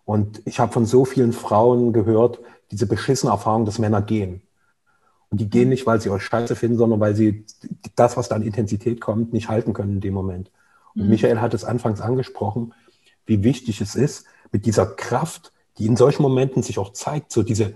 Und 0.05 0.43
ich 0.45 0.59
habe 0.59 0.72
von 0.72 0.86
so 0.86 1.05
vielen 1.05 1.34
Frauen 1.34 1.91
gehört, 1.91 2.39
diese 2.70 2.86
beschissene 2.86 3.32
Erfahrung, 3.32 3.66
dass 3.66 3.80
Männer 3.80 4.03
gehen. 4.03 4.43
Und 5.30 5.41
die 5.41 5.49
gehen 5.49 5.70
nicht, 5.70 5.88
weil 5.88 5.99
sie 5.99 6.11
euch 6.11 6.24
scheiße 6.24 6.55
finden, 6.55 6.78
sondern 6.78 6.99
weil 6.99 7.16
sie 7.16 7.45
das, 7.95 8.16
was 8.16 8.30
da 8.30 8.36
an 8.36 8.43
Intensität 8.43 9.01
kommt, 9.01 9.34
nicht 9.34 9.49
halten 9.49 9.74
können 9.74 9.93
in 9.93 10.01
dem 10.01 10.13
Moment. 10.13 10.51
Und 10.93 11.05
mhm. 11.05 11.09
Michael 11.09 11.41
hat 11.41 11.55
es 11.55 11.66
anfangs 11.66 11.99
angesprochen, 11.99 12.74
wie 13.26 13.43
wichtig 13.43 13.82
es 13.82 13.95
ist, 13.95 14.26
mit 14.51 14.68
dieser 14.68 14.86
Kraft, 14.86 15.51
die 15.80 15.88
in 15.88 15.97
solchen 15.97 16.22
Momenten 16.22 16.61
sich 16.61 16.78
auch 16.78 16.93
zeigt, 16.93 17.32
so 17.32 17.41
diese, 17.41 17.74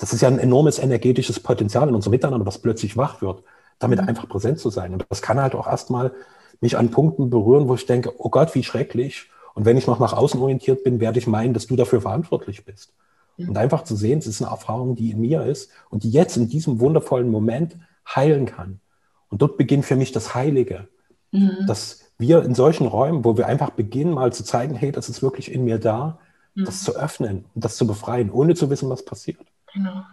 das 0.00 0.14
ist 0.14 0.22
ja 0.22 0.28
ein 0.28 0.38
enormes 0.38 0.78
energetisches 0.78 1.40
Potenzial 1.40 1.88
in 1.88 1.94
unserem 1.94 2.12
Miteinander, 2.12 2.46
was 2.46 2.58
plötzlich 2.58 2.96
wach 2.96 3.20
wird, 3.20 3.42
damit 3.78 4.00
mhm. 4.00 4.08
einfach 4.08 4.28
präsent 4.28 4.58
zu 4.58 4.70
sein. 4.70 4.94
Und 4.94 5.04
das 5.10 5.20
kann 5.20 5.40
halt 5.40 5.54
auch 5.54 5.66
erstmal 5.66 6.12
mich 6.60 6.78
an 6.78 6.90
Punkten 6.90 7.28
berühren, 7.28 7.68
wo 7.68 7.74
ich 7.74 7.86
denke, 7.86 8.12
oh 8.18 8.30
Gott, 8.30 8.54
wie 8.54 8.64
schrecklich. 8.64 9.28
Und 9.54 9.66
wenn 9.66 9.76
ich 9.76 9.86
noch 9.86 9.98
nach 9.98 10.14
außen 10.14 10.40
orientiert 10.40 10.84
bin, 10.84 11.00
werde 11.00 11.18
ich 11.18 11.26
meinen, 11.26 11.52
dass 11.52 11.66
du 11.66 11.76
dafür 11.76 12.00
verantwortlich 12.00 12.64
bist. 12.64 12.94
Mhm. 13.36 13.50
Und 13.50 13.58
einfach 13.58 13.84
zu 13.84 13.94
sehen, 13.94 14.18
es 14.18 14.26
ist 14.26 14.40
eine 14.40 14.50
Erfahrung, 14.50 14.96
die 14.96 15.10
in 15.10 15.20
mir 15.20 15.44
ist 15.44 15.70
und 15.90 16.02
die 16.02 16.10
jetzt 16.10 16.36
in 16.38 16.48
diesem 16.48 16.80
wundervollen 16.80 17.30
Moment 17.30 17.76
heilen 18.08 18.46
kann. 18.46 18.80
Und 19.28 19.42
dort 19.42 19.58
beginnt 19.58 19.84
für 19.84 19.96
mich 19.96 20.12
das 20.12 20.34
Heilige. 20.34 20.88
Mhm. 21.30 21.66
Dass 21.66 22.10
wir 22.16 22.42
in 22.42 22.54
solchen 22.54 22.86
Räumen, 22.86 23.24
wo 23.24 23.36
wir 23.36 23.46
einfach 23.46 23.70
beginnen, 23.70 24.14
mal 24.14 24.32
zu 24.32 24.44
zeigen, 24.44 24.74
hey, 24.74 24.92
das 24.92 25.10
ist 25.10 25.22
wirklich 25.22 25.52
in 25.52 25.64
mir 25.64 25.78
da, 25.78 26.18
mhm. 26.54 26.64
das 26.64 26.84
zu 26.84 26.96
öffnen 26.96 27.44
und 27.54 27.64
das 27.64 27.76
zu 27.76 27.86
befreien, 27.86 28.30
ohne 28.30 28.54
zu 28.54 28.70
wissen, 28.70 28.88
was 28.88 29.04
passiert. 29.04 29.49
Genau. 29.72 30.04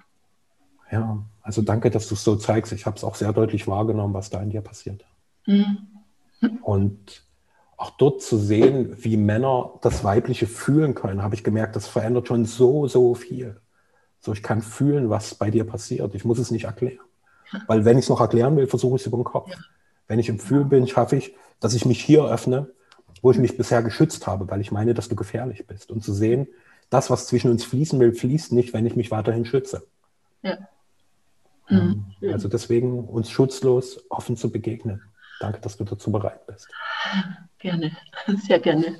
Ja, 0.91 1.23
also 1.41 1.61
danke, 1.61 1.89
dass 1.89 2.07
du 2.07 2.15
es 2.15 2.23
so 2.23 2.35
zeigst. 2.35 2.71
Ich 2.71 2.85
habe 2.85 2.97
es 2.97 3.03
auch 3.03 3.15
sehr 3.15 3.33
deutlich 3.33 3.67
wahrgenommen, 3.67 4.13
was 4.13 4.29
da 4.29 4.41
in 4.41 4.49
dir 4.49 4.61
passiert. 4.61 5.05
Mhm. 5.45 5.77
Und 6.61 7.23
auch 7.77 7.91
dort 7.91 8.21
zu 8.21 8.37
sehen, 8.37 8.95
wie 9.03 9.17
Männer 9.17 9.73
das 9.81 10.03
Weibliche 10.03 10.47
fühlen 10.47 10.95
können, 10.95 11.21
habe 11.21 11.35
ich 11.35 11.43
gemerkt, 11.43 11.75
das 11.75 11.87
verändert 11.87 12.27
schon 12.27 12.45
so, 12.45 12.87
so 12.87 13.15
viel. 13.15 13.59
So, 14.19 14.33
ich 14.33 14.41
kann 14.41 14.61
fühlen, 14.61 15.09
was 15.09 15.35
bei 15.35 15.51
dir 15.51 15.63
passiert. 15.63 16.15
Ich 16.15 16.25
muss 16.25 16.39
es 16.39 16.51
nicht 16.51 16.65
erklären. 16.65 17.05
Weil 17.67 17.85
wenn 17.85 17.97
ich 17.97 18.05
es 18.05 18.09
noch 18.09 18.19
erklären 18.19 18.57
will, 18.57 18.67
versuche 18.67 18.95
ich 18.95 19.01
es 19.01 19.07
über 19.07 19.17
den 19.17 19.23
Kopf. 19.23 19.49
Ja. 19.49 19.57
Wenn 20.07 20.19
ich 20.19 20.29
im 20.29 20.39
Fühlen 20.39 20.69
bin, 20.69 20.87
schaffe 20.87 21.15
ich, 21.15 21.35
dass 21.59 21.73
ich 21.73 21.85
mich 21.85 22.03
hier 22.03 22.25
öffne, 22.25 22.69
wo 23.21 23.31
ich 23.31 23.37
mich 23.37 23.57
bisher 23.57 23.83
geschützt 23.83 24.27
habe, 24.27 24.49
weil 24.49 24.61
ich 24.61 24.71
meine, 24.71 24.93
dass 24.93 25.07
du 25.07 25.15
gefährlich 25.15 25.65
bist. 25.67 25.91
Und 25.91 26.03
zu 26.03 26.13
sehen, 26.13 26.47
das, 26.89 27.09
was 27.09 27.27
zwischen 27.27 27.51
uns 27.51 27.65
fließen 27.65 27.99
will, 27.99 28.13
fließt 28.13 28.51
nicht, 28.51 28.73
wenn 28.73 28.85
ich 28.85 28.95
mich 28.95 29.11
weiterhin 29.11 29.45
schütze. 29.45 29.87
Ja. 30.41 30.57
Mhm. 31.69 32.05
Also 32.31 32.47
deswegen 32.47 33.05
uns 33.05 33.29
schutzlos 33.29 34.05
offen 34.09 34.37
zu 34.37 34.51
begegnen. 34.51 35.01
Danke, 35.39 35.59
dass 35.59 35.77
du 35.77 35.83
dazu 35.83 36.11
bereit 36.11 36.45
bist. 36.47 36.67
Gerne, 37.59 37.95
sehr 38.47 38.59
gerne. 38.59 38.99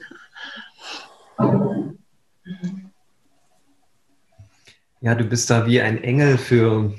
Ja, 5.02 5.16
du 5.16 5.24
bist 5.26 5.50
da 5.50 5.66
wie 5.66 5.80
ein 5.82 6.04
Engel 6.04 6.38
für, 6.38 6.94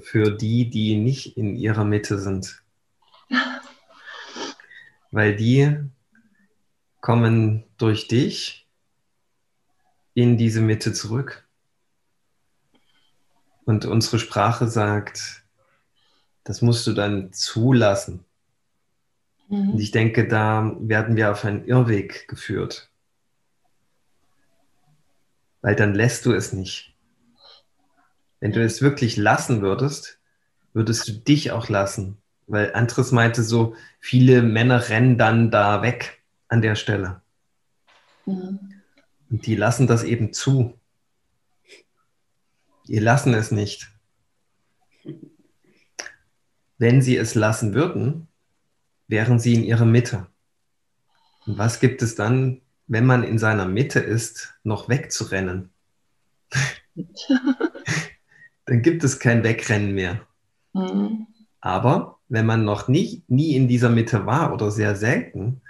für 0.00 0.32
die, 0.32 0.68
die 0.68 0.96
nicht 0.96 1.36
in 1.36 1.56
ihrer 1.56 1.84
Mitte 1.84 2.18
sind. 2.18 2.62
Weil 5.10 5.36
die 5.36 5.78
kommen 7.00 7.64
durch 7.78 8.08
dich 8.08 8.59
in 10.22 10.36
diese 10.36 10.60
Mitte 10.60 10.92
zurück. 10.92 11.46
Und 13.64 13.84
unsere 13.84 14.18
Sprache 14.18 14.68
sagt, 14.68 15.44
das 16.44 16.62
musst 16.62 16.86
du 16.86 16.92
dann 16.92 17.32
zulassen. 17.32 18.24
Mhm. 19.48 19.70
Und 19.70 19.80
ich 19.80 19.90
denke, 19.90 20.26
da 20.26 20.74
werden 20.80 21.16
wir 21.16 21.30
auf 21.30 21.44
einen 21.44 21.64
Irrweg 21.64 22.26
geführt. 22.28 22.90
Weil 25.62 25.76
dann 25.76 25.94
lässt 25.94 26.24
du 26.26 26.32
es 26.32 26.52
nicht. 26.52 26.96
Wenn 28.40 28.52
du 28.52 28.64
es 28.64 28.80
wirklich 28.80 29.16
lassen 29.16 29.60
würdest, 29.60 30.18
würdest 30.72 31.06
du 31.06 31.12
dich 31.12 31.52
auch 31.52 31.68
lassen. 31.68 32.16
Weil 32.46 32.72
Andres 32.74 33.12
meinte 33.12 33.42
so, 33.42 33.76
viele 34.00 34.42
Männer 34.42 34.88
rennen 34.88 35.18
dann 35.18 35.50
da 35.50 35.82
weg 35.82 36.22
an 36.48 36.62
der 36.62 36.74
Stelle. 36.74 37.20
Mhm. 38.26 38.79
Und 39.30 39.46
die 39.46 39.54
lassen 39.54 39.86
das 39.86 40.02
eben 40.02 40.32
zu. 40.32 40.78
Die 42.88 42.98
lassen 42.98 43.32
es 43.34 43.52
nicht. 43.52 43.90
Wenn 46.78 47.00
sie 47.02 47.16
es 47.16 47.34
lassen 47.34 47.74
würden, 47.74 48.26
wären 49.06 49.38
sie 49.38 49.54
in 49.54 49.64
ihrer 49.64 49.84
Mitte. 49.84 50.26
Und 51.46 51.58
was 51.58 51.78
gibt 51.80 52.02
es 52.02 52.14
dann, 52.14 52.60
wenn 52.86 53.06
man 53.06 53.22
in 53.22 53.38
seiner 53.38 53.66
Mitte 53.66 54.00
ist, 54.00 54.54
noch 54.64 54.88
wegzurennen? 54.88 55.70
dann 58.64 58.82
gibt 58.82 59.04
es 59.04 59.20
kein 59.20 59.44
Wegrennen 59.44 59.94
mehr. 59.94 60.26
Mhm. 60.72 61.26
Aber 61.60 62.18
wenn 62.28 62.46
man 62.46 62.64
noch 62.64 62.88
nie, 62.88 63.22
nie 63.28 63.54
in 63.54 63.68
dieser 63.68 63.90
Mitte 63.90 64.26
war 64.26 64.52
oder 64.52 64.70
sehr 64.70 64.96
selten, 64.96 65.60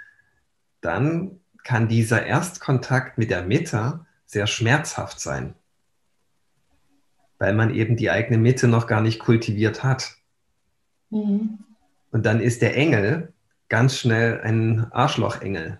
dann 0.79 1.40
kann 1.63 1.87
dieser 1.87 2.25
Erstkontakt 2.25 3.17
mit 3.17 3.29
der 3.29 3.43
Mitte 3.43 4.05
sehr 4.25 4.47
schmerzhaft 4.47 5.19
sein, 5.19 5.55
weil 7.37 7.53
man 7.53 7.73
eben 7.73 7.97
die 7.97 8.09
eigene 8.09 8.37
Mitte 8.37 8.67
noch 8.67 8.87
gar 8.87 9.01
nicht 9.01 9.19
kultiviert 9.19 9.83
hat. 9.83 10.15
Mhm. 11.09 11.59
Und 12.11 12.25
dann 12.25 12.41
ist 12.41 12.61
der 12.61 12.75
Engel 12.75 13.33
ganz 13.69 13.97
schnell 13.97 14.41
ein 14.41 14.91
Arschlochengel. 14.91 15.79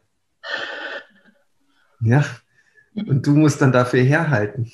Ja, 2.02 2.26
und 2.96 3.26
du 3.28 3.36
musst 3.36 3.62
dann 3.62 3.72
dafür 3.72 4.02
herhalten. 4.02 4.72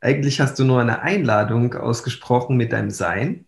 Eigentlich 0.00 0.40
hast 0.40 0.58
du 0.58 0.64
nur 0.64 0.80
eine 0.80 1.02
Einladung 1.02 1.74
ausgesprochen 1.74 2.56
mit 2.56 2.72
deinem 2.72 2.90
Sein, 2.90 3.46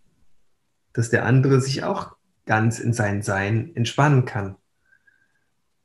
dass 0.92 1.10
der 1.10 1.24
andere 1.24 1.60
sich 1.60 1.84
auch 1.84 2.16
ganz 2.46 2.80
in 2.80 2.92
sein 2.92 3.22
Sein 3.22 3.74
entspannen 3.76 4.24
kann 4.24 4.56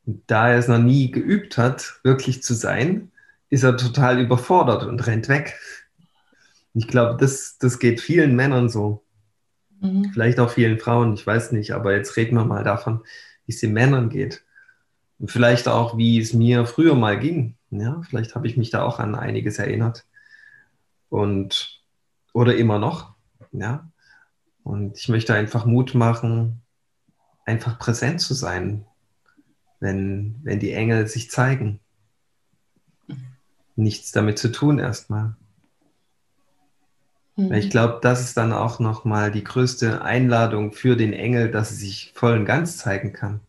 da 0.06 0.50
er 0.50 0.60
es 0.60 0.68
noch 0.68 0.80
nie 0.80 1.12
geübt 1.12 1.58
hat, 1.58 2.00
wirklich 2.04 2.44
zu 2.44 2.54
sein, 2.54 3.12
ist 3.50 3.64
er 3.64 3.78
total 3.78 4.20
überfordert 4.20 4.84
und 4.84 5.06
rennt 5.08 5.30
weg. 5.30 5.60
Ich 6.74 6.88
glaube, 6.88 7.18
das, 7.20 7.58
das 7.58 7.80
geht 7.80 8.02
vielen 8.02 8.36
Männern 8.36 8.70
so. 8.70 9.04
Mhm. 9.82 10.12
Vielleicht 10.14 10.40
auch 10.40 10.52
vielen 10.52 10.80
Frauen, 10.80 11.14
ich 11.14 11.26
weiß 11.26 11.52
nicht, 11.52 11.72
aber 11.72 11.96
jetzt 11.96 12.18
reden 12.18 12.36
wir 12.36 12.46
mal 12.46 12.64
davon, 12.64 13.02
wie 13.46 13.54
es 13.54 13.60
den 13.60 13.74
Männern 13.74 14.10
geht. 14.10 14.44
Und 15.18 15.32
vielleicht 15.32 15.68
auch, 15.68 15.98
wie 15.98 16.20
es 16.20 16.34
mir 16.34 16.66
früher 16.66 16.96
mal 16.96 17.18
ging. 17.18 17.56
Ja, 17.70 18.02
vielleicht 18.08 18.36
habe 18.36 18.48
ich 18.48 18.58
mich 18.58 18.70
da 18.70 18.84
auch 18.84 19.00
an 19.00 19.16
einiges 19.16 19.58
erinnert. 19.58 20.06
Und, 21.10 21.82
oder 22.34 22.56
immer 22.56 22.80
noch. 22.80 23.14
Ja. 23.52 23.90
Und 24.64 24.98
ich 24.98 25.10
möchte 25.10 25.34
einfach 25.34 25.66
Mut 25.66 25.96
machen, 25.96 26.62
einfach 27.46 27.80
präsent 27.80 28.20
zu 28.20 28.34
sein, 28.34 28.86
wenn, 29.80 30.40
wenn 30.44 30.60
die 30.60 30.72
Engel 30.72 31.08
sich 31.08 31.30
zeigen. 31.30 31.80
Nichts 33.76 34.12
damit 34.12 34.40
zu 34.40 34.52
tun 34.52 34.80
erstmal. 34.80 35.36
Mhm. 37.36 37.54
Ich 37.54 37.70
glaube, 37.70 38.00
das 38.02 38.22
ist 38.22 38.38
dann 38.38 38.54
auch 38.54 38.80
nochmal 38.80 39.32
die 39.32 39.44
größte 39.44 40.02
Einladung 40.02 40.72
für 40.72 40.96
den 40.96 41.14
Engel, 41.14 41.52
dass 41.52 41.72
er 41.72 41.78
sich 41.78 42.12
voll 42.16 42.38
und 42.38 42.46
ganz 42.46 42.78
zeigen 42.78 43.14
kann. 43.14 43.42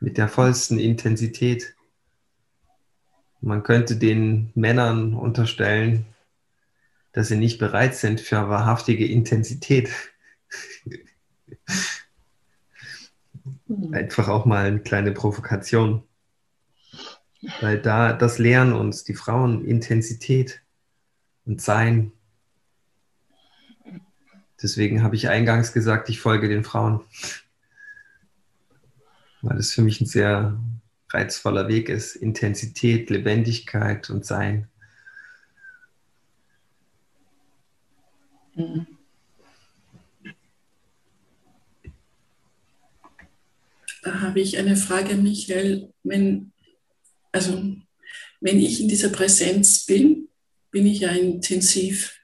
Mit 0.00 0.18
der 0.18 0.28
vollsten 0.28 0.78
Intensität. 0.78 1.74
Man 3.40 3.62
könnte 3.62 3.96
den 3.96 4.50
Männern 4.54 5.14
unterstellen, 5.14 6.06
dass 7.12 7.28
sie 7.28 7.36
nicht 7.36 7.58
bereit 7.58 7.94
sind 7.94 8.20
für 8.20 8.48
wahrhaftige 8.48 9.06
Intensität. 9.06 9.90
Einfach 13.92 14.28
auch 14.28 14.44
mal 14.44 14.66
eine 14.66 14.80
kleine 14.80 15.12
Provokation. 15.12 16.02
Weil 17.60 17.80
da, 17.80 18.12
das 18.12 18.38
lehren 18.38 18.72
uns 18.72 19.04
die 19.04 19.14
Frauen 19.14 19.64
Intensität 19.64 20.62
und 21.44 21.60
Sein. 21.60 22.12
Deswegen 24.62 25.02
habe 25.02 25.16
ich 25.16 25.28
eingangs 25.28 25.72
gesagt, 25.72 26.08
ich 26.08 26.20
folge 26.20 26.48
den 26.48 26.64
Frauen. 26.64 27.00
Weil 29.42 29.56
das 29.56 29.72
für 29.72 29.82
mich 29.82 30.00
ein 30.00 30.06
sehr 30.06 30.58
reizvoller 31.10 31.68
Weg 31.68 31.88
ist. 31.88 32.16
Intensität, 32.16 33.10
Lebendigkeit 33.10 34.08
und 34.10 34.24
Sein. 34.24 34.68
Mhm. 38.54 38.93
Habe 44.04 44.40
ich 44.40 44.58
eine 44.58 44.76
Frage, 44.76 45.14
Michael. 45.14 45.92
Wenn, 46.02 46.52
also, 47.32 47.52
wenn 48.40 48.58
ich 48.58 48.80
in 48.80 48.88
dieser 48.88 49.08
Präsenz 49.08 49.86
bin, 49.86 50.28
bin 50.70 50.86
ich 50.86 51.00
ja 51.00 51.10
intensiv. 51.10 52.20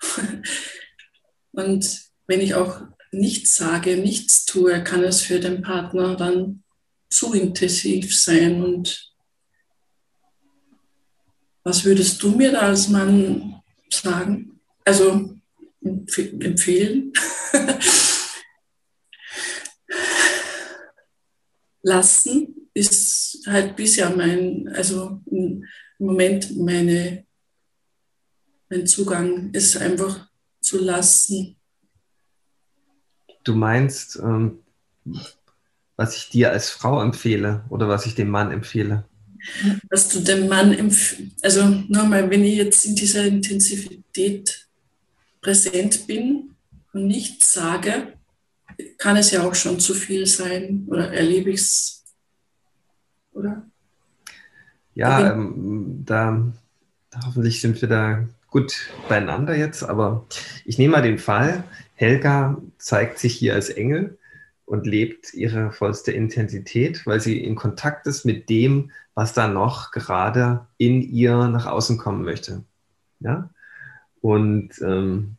Und 1.52 2.10
wenn 2.26 2.40
ich 2.40 2.54
auch 2.54 2.82
nichts 3.12 3.56
sage, 3.56 3.96
nichts 3.96 4.44
tue, 4.44 4.82
kann 4.84 5.02
es 5.02 5.22
für 5.22 5.40
den 5.40 5.62
Partner 5.62 6.16
dann 6.16 6.62
zu 7.08 7.32
intensiv 7.32 8.16
sein. 8.16 8.62
Und 8.62 9.12
was 11.64 11.84
würdest 11.84 12.22
du 12.22 12.30
mir 12.30 12.52
da 12.52 12.60
als 12.60 12.88
Mann 12.88 13.62
sagen? 13.90 14.60
Also 14.84 15.34
empfehlen? 15.82 17.12
Lassen 21.82 22.68
ist 22.74 23.46
halt 23.46 23.76
bisher 23.76 24.14
mein, 24.14 24.68
also 24.74 25.20
im 25.26 25.64
Moment 25.98 26.56
meine, 26.56 27.24
mein 28.68 28.86
Zugang 28.86 29.50
ist 29.52 29.76
einfach 29.76 30.28
zu 30.60 30.78
lassen. 30.78 31.56
Du 33.44 33.54
meinst, 33.54 34.16
ähm, 34.16 34.60
was 35.96 36.16
ich 36.16 36.30
dir 36.30 36.50
als 36.50 36.70
Frau 36.70 37.02
empfehle 37.02 37.64
oder 37.70 37.88
was 37.88 38.06
ich 38.06 38.14
dem 38.14 38.30
Mann 38.30 38.52
empfehle? 38.52 39.04
Was 39.88 40.08
du 40.08 40.20
dem 40.20 40.48
Mann 40.48 40.72
empfiehlst, 40.72 41.42
also 41.42 41.64
nochmal, 41.88 42.28
wenn 42.30 42.44
ich 42.44 42.56
jetzt 42.56 42.84
in 42.84 42.94
dieser 42.94 43.24
Intensivität 43.24 44.68
präsent 45.40 46.06
bin 46.06 46.54
und 46.92 47.06
nichts 47.06 47.54
sage, 47.54 48.12
kann 48.98 49.16
es 49.16 49.30
ja 49.30 49.42
auch 49.42 49.54
schon 49.54 49.80
zu 49.80 49.94
viel 49.94 50.26
sein 50.26 50.86
oder 50.88 51.12
erlebe 51.12 51.50
ich 51.50 51.60
es, 51.60 52.04
oder? 53.32 53.66
Ja, 54.94 55.32
ähm, 55.32 56.02
da, 56.04 56.52
hoffentlich 57.24 57.60
sind 57.60 57.80
wir 57.80 57.88
da 57.88 58.28
gut 58.48 58.90
beieinander 59.08 59.56
jetzt, 59.56 59.82
aber 59.82 60.26
ich 60.64 60.78
nehme 60.78 60.92
mal 60.92 61.02
den 61.02 61.18
Fall, 61.18 61.64
Helga 61.94 62.60
zeigt 62.78 63.18
sich 63.18 63.34
hier 63.34 63.54
als 63.54 63.70
Engel 63.70 64.18
und 64.64 64.86
lebt 64.86 65.34
ihre 65.34 65.72
vollste 65.72 66.12
Intensität, 66.12 67.06
weil 67.06 67.20
sie 67.20 67.42
in 67.42 67.54
Kontakt 67.54 68.06
ist 68.06 68.24
mit 68.24 68.48
dem, 68.48 68.90
was 69.14 69.32
da 69.32 69.48
noch 69.48 69.90
gerade 69.90 70.66
in 70.76 71.02
ihr 71.02 71.36
nach 71.48 71.66
außen 71.66 71.98
kommen 71.98 72.22
möchte. 72.22 72.64
Ja? 73.20 73.50
Und 74.20 74.70
ähm, 74.82 75.36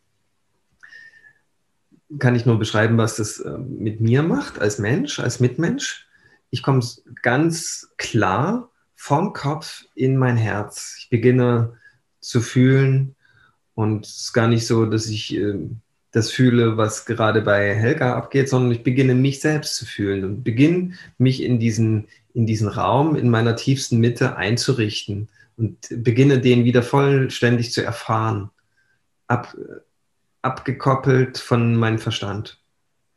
kann 2.20 2.36
ich 2.36 2.46
nur 2.46 2.60
beschreiben, 2.60 2.98
was 2.98 3.16
das 3.16 3.40
äh, 3.40 3.58
mit 3.58 4.02
mir 4.02 4.24
macht 4.24 4.60
als 4.60 4.80
Mensch, 4.80 5.20
als 5.20 5.40
Mitmensch. 5.40 6.08
Ich 6.50 6.64
komme 6.64 6.84
ganz 7.22 7.90
klar 7.98 8.70
vom 8.96 9.34
Kopf 9.34 9.86
in 9.96 10.18
mein 10.18 10.38
Herz. 10.38 10.96
Ich 11.00 11.10
beginne 11.10 11.78
zu 12.20 12.42
fühlen 12.42 13.16
und 13.74 14.06
es 14.06 14.22
ist 14.22 14.34
gar 14.34 14.48
nicht 14.48 14.68
so, 14.68 14.86
dass 14.86 15.08
ich 15.08 15.36
äh, 15.36 15.56
das 16.12 16.30
fühle, 16.30 16.78
was 16.78 17.06
gerade 17.06 17.42
bei 17.42 17.74
Helga 17.74 18.16
abgeht, 18.16 18.50
sondern 18.50 18.72
ich 18.72 18.84
beginne 18.84 19.16
mich 19.16 19.40
selbst 19.40 19.78
zu 19.78 19.86
fühlen 19.86 20.26
und 20.26 20.44
beginne 20.44 20.94
mich 21.18 21.42
in 21.42 21.58
diesen, 21.60 22.08
in 22.34 22.46
diesen 22.46 22.68
Raum, 22.68 23.16
in 23.16 23.30
meiner 23.30 23.56
tiefsten 23.56 24.00
Mitte 24.00 24.36
einzurichten 24.36 25.30
und 25.58 25.78
beginne 25.90 26.40
den 26.40 26.66
wieder 26.66 26.84
vollständig 26.84 27.72
zu 27.72 27.82
erfahren. 27.82 28.50
Ab, 29.28 29.56
abgekoppelt 30.42 31.38
von 31.38 31.76
meinem 31.76 32.00
Verstand. 32.00 32.60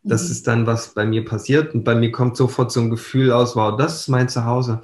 Das 0.03 0.25
mhm. 0.25 0.31
ist 0.31 0.47
dann, 0.47 0.67
was 0.67 0.95
bei 0.95 1.07
mir 1.07 1.25
passiert. 1.25 1.75
Und 1.75 1.85
bei 1.85 1.95
mir 1.95 2.13
kommt 2.13 2.37
sofort 2.37 2.71
so 2.71 2.81
ein 2.81 2.91
Gefühl 2.91 3.33
aus, 3.33 3.57
wow, 3.57 3.77
das 3.77 4.01
ist 4.01 4.09
mein 4.09 4.29
Zuhause. 4.29 4.83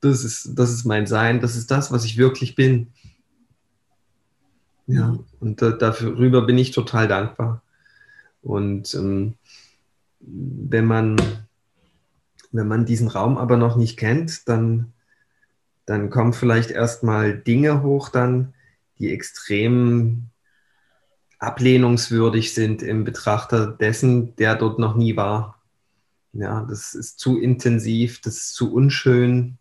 Das 0.00 0.24
ist, 0.24 0.58
das 0.58 0.70
ist 0.70 0.84
mein 0.84 1.06
Sein. 1.06 1.40
Das 1.40 1.56
ist 1.56 1.70
das, 1.70 1.92
was 1.92 2.04
ich 2.04 2.16
wirklich 2.16 2.54
bin. 2.54 2.88
Ja, 4.86 5.08
mhm. 5.08 5.24
und 5.40 5.62
äh, 5.62 5.76
darüber 5.76 6.42
bin 6.42 6.58
ich 6.58 6.72
total 6.72 7.06
dankbar. 7.06 7.62
Und 8.42 8.94
ähm, 8.94 9.34
wenn 10.20 10.86
man, 10.86 11.16
wenn 12.50 12.66
man 12.66 12.84
diesen 12.84 13.08
Raum 13.08 13.38
aber 13.38 13.56
noch 13.56 13.76
nicht 13.76 13.96
kennt, 13.96 14.48
dann, 14.48 14.92
dann 15.86 16.10
kommen 16.10 16.32
vielleicht 16.32 16.70
erstmal 16.70 17.36
Dinge 17.36 17.82
hoch 17.82 18.08
dann, 18.08 18.54
die 18.98 19.12
extrem 19.12 20.31
ablehnungswürdig 21.42 22.54
sind 22.54 22.82
im 22.82 23.02
Betrachter 23.02 23.66
dessen, 23.66 24.36
der 24.36 24.54
dort 24.54 24.78
noch 24.78 24.94
nie 24.94 25.16
war. 25.16 25.60
Ja, 26.32 26.64
das 26.68 26.94
ist 26.94 27.18
zu 27.18 27.38
intensiv, 27.38 28.20
das 28.20 28.36
ist 28.36 28.54
zu 28.54 28.72
unschön. 28.72 29.58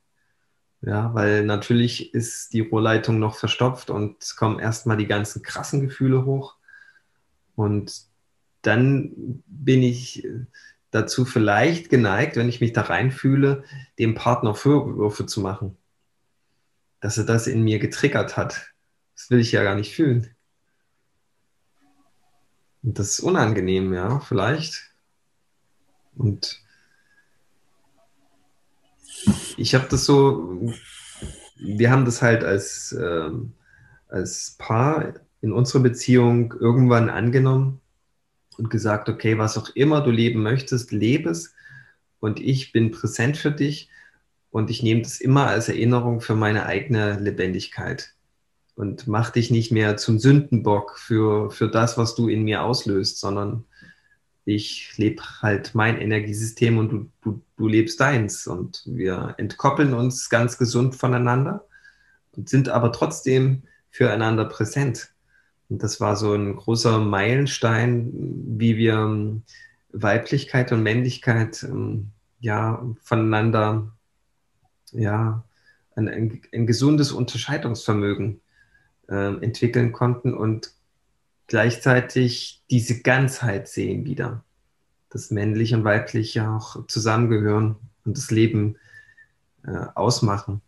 Ja, 0.81 1.13
weil 1.13 1.43
natürlich 1.43 2.13
ist 2.13 2.53
die 2.53 2.61
Rohrleitung 2.61 3.19
noch 3.19 3.35
verstopft 3.35 3.89
und 3.89 4.21
es 4.21 4.35
kommen 4.35 4.59
erstmal 4.59 4.97
die 4.97 5.07
ganzen 5.07 5.41
krassen 5.41 5.81
Gefühle 5.81 6.25
hoch. 6.25 6.55
Und 7.55 8.03
dann 8.61 9.43
bin 9.47 9.81
ich 9.81 10.27
dazu 10.91 11.25
vielleicht 11.25 11.89
geneigt, 11.89 12.35
wenn 12.35 12.49
ich 12.49 12.61
mich 12.61 12.73
da 12.73 12.81
reinfühle, 12.81 13.63
dem 13.97 14.13
Partner 14.13 14.53
Vorwürfe 14.53 15.25
zu 15.25 15.41
machen. 15.41 15.77
Dass 16.99 17.17
er 17.17 17.25
das 17.25 17.47
in 17.47 17.63
mir 17.63 17.79
getriggert 17.79 18.37
hat. 18.37 18.71
Das 19.15 19.31
will 19.31 19.39
ich 19.39 19.51
ja 19.51 19.63
gar 19.63 19.75
nicht 19.75 19.95
fühlen. 19.95 20.35
Und 22.83 22.97
das 22.97 23.11
ist 23.11 23.19
unangenehm, 23.19 23.93
ja, 23.93 24.19
vielleicht. 24.19 24.91
Und 26.15 26.61
ich 29.57 29.75
habe 29.75 29.87
das 29.89 30.05
so, 30.05 30.73
wir 31.57 31.91
haben 31.91 32.05
das 32.05 32.21
halt 32.21 32.43
als, 32.43 32.91
ähm, 32.99 33.53
als 34.07 34.55
Paar 34.57 35.13
in 35.41 35.51
unserer 35.51 35.83
Beziehung 35.83 36.53
irgendwann 36.59 37.09
angenommen 37.09 37.81
und 38.57 38.69
gesagt, 38.69 39.09
okay, 39.09 39.37
was 39.37 39.57
auch 39.57 39.69
immer 39.75 40.01
du 40.01 40.11
leben 40.11 40.41
möchtest, 40.41 40.91
lebe 40.91 41.29
es 41.29 41.53
und 42.19 42.39
ich 42.39 42.71
bin 42.71 42.91
präsent 42.91 43.37
für 43.37 43.51
dich 43.51 43.89
und 44.49 44.69
ich 44.69 44.83
nehme 44.83 45.01
das 45.01 45.21
immer 45.21 45.47
als 45.47 45.69
Erinnerung 45.69 46.21
für 46.21 46.35
meine 46.35 46.65
eigene 46.65 47.19
Lebendigkeit 47.19 48.13
und 48.75 49.07
mach 49.07 49.29
dich 49.29 49.51
nicht 49.51 49.71
mehr 49.71 49.97
zum 49.97 50.19
Sündenbock 50.19 50.97
für, 50.97 51.51
für 51.51 51.67
das, 51.67 51.97
was 51.97 52.15
du 52.15 52.27
in 52.27 52.43
mir 52.43 52.63
auslöst, 52.63 53.19
sondern 53.19 53.65
ich 54.45 54.97
lebe 54.97 55.21
halt 55.41 55.75
mein 55.75 55.99
Energiesystem 55.99 56.77
und 56.77 56.89
du, 56.89 57.11
du, 57.21 57.41
du 57.57 57.67
lebst 57.67 57.99
deins. 57.99 58.47
Und 58.47 58.83
wir 58.85 59.35
entkoppeln 59.37 59.93
uns 59.93 60.29
ganz 60.29 60.57
gesund 60.57 60.95
voneinander 60.95 61.65
und 62.35 62.49
sind 62.49 62.69
aber 62.69 62.91
trotzdem 62.91 63.63
füreinander 63.89 64.45
präsent. 64.45 65.13
Und 65.69 65.83
das 65.83 66.01
war 66.01 66.15
so 66.15 66.33
ein 66.33 66.55
großer 66.55 66.99
Meilenstein, 66.99 68.11
wie 68.57 68.77
wir 68.77 68.95
ähm, 68.95 69.43
Weiblichkeit 69.93 70.71
und 70.71 70.83
Männlichkeit 70.83 71.63
ähm, 71.63 72.11
ja, 72.39 72.83
voneinander, 73.03 73.91
ja, 74.91 75.45
ein, 75.95 76.07
ein, 76.09 76.41
ein 76.53 76.65
gesundes 76.65 77.11
Unterscheidungsvermögen 77.11 78.40
äh, 79.11 79.43
entwickeln 79.43 79.91
konnten 79.91 80.33
und 80.33 80.71
gleichzeitig 81.47 82.63
diese 82.71 83.01
Ganzheit 83.01 83.67
sehen 83.67 84.05
wieder. 84.05 84.43
Dass 85.09 85.29
männlich 85.29 85.73
und 85.73 85.83
weiblich 85.83 86.33
ja 86.33 86.55
auch 86.55 86.87
zusammengehören 86.87 87.75
und 88.05 88.17
das 88.17 88.31
Leben 88.31 88.77
äh, 89.65 89.85
ausmachen. 89.93 90.61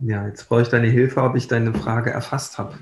Ja, 0.00 0.26
jetzt 0.28 0.48
brauche 0.48 0.62
ich 0.62 0.68
deine 0.68 0.88
Hilfe, 0.88 1.22
ob 1.22 1.34
ich 1.34 1.48
deine 1.48 1.74
Frage 1.74 2.10
erfasst 2.10 2.56
habe. 2.58 2.78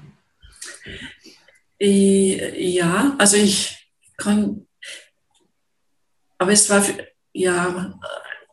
Äh, 1.81 2.71
ja, 2.71 3.17
also 3.19 3.39
ich 3.39 3.91
kann, 4.19 4.67
aber 6.37 6.53
es 6.53 6.69
war, 6.69 6.85
ja, 7.33 7.99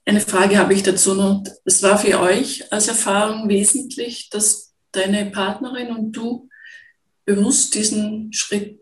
eine 0.05 0.21
Frage 0.21 0.57
habe 0.57 0.73
ich 0.73 0.83
dazu 0.83 1.13
noch. 1.13 1.43
Es 1.65 1.83
war 1.83 1.97
für 1.97 2.19
euch 2.19 2.71
als 2.71 2.87
Erfahrung 2.87 3.49
wesentlich, 3.49 4.29
dass 4.29 4.72
deine 4.93 5.29
Partnerin 5.31 5.95
und 5.95 6.11
du 6.13 6.49
bewusst 7.25 7.75
diesen 7.75 8.31
Schritt, 8.33 8.79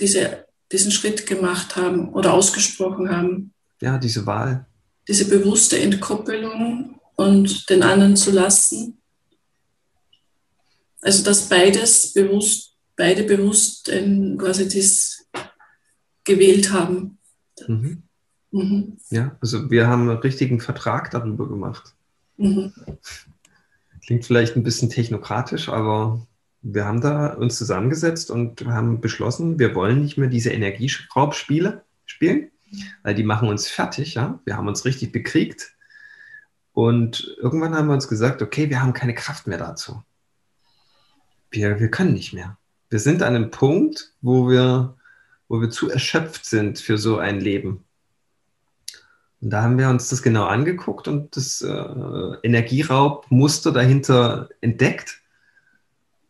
diese, 0.00 0.46
diesen 0.72 0.90
Schritt 0.90 1.26
gemacht 1.26 1.76
haben 1.76 2.12
oder 2.12 2.32
ausgesprochen 2.32 3.10
haben, 3.10 3.52
Ja, 3.80 3.98
diese 3.98 4.24
Wahl. 4.26 4.66
Diese 5.08 5.28
bewusste 5.28 5.78
Entkoppelung 5.78 7.00
und 7.16 7.68
den 7.70 7.82
anderen 7.82 8.16
zu 8.16 8.30
lassen. 8.30 8.98
Also 11.00 11.22
dass 11.22 11.48
beides 11.48 12.12
bewusst, 12.12 12.74
beide 12.96 13.22
bewusst 13.22 13.88
ähm, 13.88 14.36
quasi 14.38 14.64
das 14.68 15.26
gewählt 16.24 16.72
haben. 16.72 17.18
Mhm. 17.66 18.02
Mhm. 18.50 18.98
Ja, 19.10 19.36
also 19.40 19.70
wir 19.70 19.86
haben 19.86 20.08
einen 20.08 20.18
richtigen 20.18 20.60
Vertrag 20.60 21.10
darüber 21.10 21.48
gemacht. 21.48 21.94
Mhm. 22.36 22.72
Klingt 24.06 24.24
vielleicht 24.24 24.56
ein 24.56 24.62
bisschen 24.62 24.88
technokratisch, 24.88 25.68
aber 25.68 26.24
wir 26.62 26.84
haben 26.84 27.00
da 27.00 27.34
uns 27.34 27.58
zusammengesetzt 27.58 28.30
und 28.30 28.64
haben 28.66 29.00
beschlossen, 29.00 29.58
wir 29.58 29.74
wollen 29.74 30.02
nicht 30.02 30.16
mehr 30.16 30.28
diese 30.28 30.50
Energieraubspiele 30.50 31.84
spielen, 32.04 32.50
weil 33.02 33.14
die 33.14 33.24
machen 33.24 33.48
uns 33.48 33.68
fertig, 33.68 34.14
ja. 34.14 34.40
Wir 34.44 34.56
haben 34.56 34.68
uns 34.68 34.84
richtig 34.84 35.12
bekriegt. 35.12 35.72
Und 36.72 37.36
irgendwann 37.40 37.74
haben 37.74 37.88
wir 37.88 37.94
uns 37.94 38.06
gesagt, 38.06 38.42
okay, 38.42 38.70
wir 38.70 38.80
haben 38.80 38.92
keine 38.92 39.14
Kraft 39.14 39.46
mehr 39.46 39.58
dazu. 39.58 40.02
Wir, 41.50 41.80
wir 41.80 41.90
können 41.90 42.12
nicht 42.12 42.32
mehr. 42.32 42.58
Wir 42.90 43.00
sind 43.00 43.22
an 43.22 43.34
einem 43.34 43.50
Punkt, 43.50 44.12
wo 44.20 44.48
wir, 44.48 44.96
wo 45.48 45.60
wir 45.60 45.70
zu 45.70 45.90
erschöpft 45.90 46.44
sind 46.44 46.78
für 46.78 46.98
so 46.98 47.18
ein 47.18 47.40
Leben. 47.40 47.85
Und 49.40 49.50
da 49.50 49.62
haben 49.62 49.78
wir 49.78 49.88
uns 49.88 50.08
das 50.08 50.22
genau 50.22 50.46
angeguckt 50.46 51.08
und 51.08 51.36
das 51.36 51.60
äh, 51.60 52.36
Energieraubmuster 52.42 53.72
dahinter 53.72 54.48
entdeckt 54.60 55.20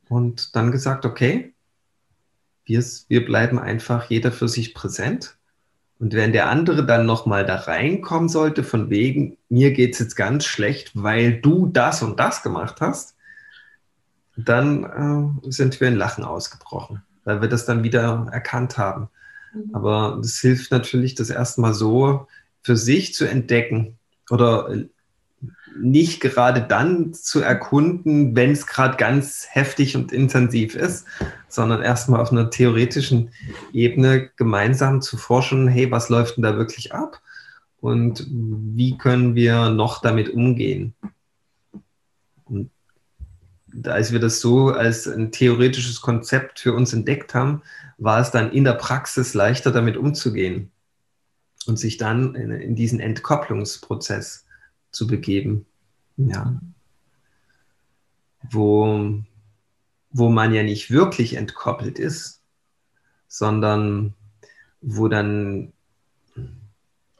und 0.08 0.54
dann 0.56 0.72
gesagt, 0.72 1.04
okay, 1.04 1.54
wir, 2.64 2.84
wir 3.08 3.24
bleiben 3.24 3.58
einfach 3.58 4.10
jeder 4.10 4.32
für 4.32 4.48
sich 4.48 4.74
präsent. 4.74 5.36
Und 5.98 6.12
wenn 6.12 6.32
der 6.32 6.50
andere 6.50 6.84
dann 6.84 7.06
nochmal 7.06 7.46
da 7.46 7.56
reinkommen 7.56 8.28
sollte, 8.28 8.64
von 8.64 8.90
wegen, 8.90 9.38
mir 9.48 9.72
geht 9.72 9.94
es 9.94 10.00
jetzt 10.00 10.16
ganz 10.16 10.44
schlecht, 10.44 10.90
weil 10.94 11.40
du 11.40 11.66
das 11.66 12.02
und 12.02 12.20
das 12.20 12.42
gemacht 12.42 12.80
hast, 12.80 13.16
dann 14.36 14.84
äh, 15.44 15.50
sind 15.50 15.80
wir 15.80 15.88
in 15.88 15.96
Lachen 15.96 16.24
ausgebrochen, 16.24 17.02
weil 17.24 17.40
wir 17.40 17.48
das 17.48 17.64
dann 17.64 17.82
wieder 17.82 18.28
erkannt 18.30 18.76
haben. 18.76 19.08
Mhm. 19.54 19.74
Aber 19.74 20.18
das 20.20 20.38
hilft 20.38 20.70
natürlich, 20.70 21.14
das 21.14 21.30
erstmal 21.30 21.72
so 21.72 22.26
für 22.66 22.76
sich 22.76 23.14
zu 23.14 23.26
entdecken 23.26 23.96
oder 24.28 24.74
nicht 25.78 26.20
gerade 26.20 26.60
dann 26.60 27.14
zu 27.14 27.40
erkunden, 27.40 28.34
wenn 28.34 28.50
es 28.50 28.66
gerade 28.66 28.96
ganz 28.96 29.46
heftig 29.48 29.94
und 29.94 30.10
intensiv 30.10 30.74
ist, 30.74 31.06
sondern 31.46 31.80
erstmal 31.80 32.20
auf 32.20 32.32
einer 32.32 32.50
theoretischen 32.50 33.30
Ebene 33.72 34.30
gemeinsam 34.34 35.00
zu 35.00 35.16
forschen, 35.16 35.68
hey, 35.68 35.92
was 35.92 36.08
läuft 36.08 36.38
denn 36.38 36.42
da 36.42 36.56
wirklich 36.56 36.92
ab 36.92 37.22
und 37.78 38.26
wie 38.28 38.98
können 38.98 39.36
wir 39.36 39.70
noch 39.70 40.02
damit 40.02 40.30
umgehen? 40.30 40.92
Und 42.46 42.72
als 43.84 44.10
wir 44.10 44.18
das 44.18 44.40
so 44.40 44.70
als 44.70 45.06
ein 45.06 45.30
theoretisches 45.30 46.00
Konzept 46.00 46.58
für 46.58 46.72
uns 46.72 46.92
entdeckt 46.92 47.32
haben, 47.32 47.62
war 47.96 48.20
es 48.20 48.32
dann 48.32 48.50
in 48.50 48.64
der 48.64 48.72
Praxis 48.72 49.34
leichter 49.34 49.70
damit 49.70 49.96
umzugehen 49.96 50.72
und 51.68 51.76
sich 51.76 51.96
dann 51.96 52.34
in, 52.34 52.50
in 52.50 52.74
diesen 52.74 53.00
Entkopplungsprozess 53.00 54.46
zu 54.90 55.06
begeben. 55.06 55.66
Ja. 56.16 56.60
Wo, 58.50 59.22
wo 60.10 60.28
man 60.28 60.54
ja 60.54 60.62
nicht 60.62 60.90
wirklich 60.90 61.34
entkoppelt 61.34 61.98
ist, 61.98 62.42
sondern 63.28 64.14
wo 64.80 65.08
dann 65.08 65.72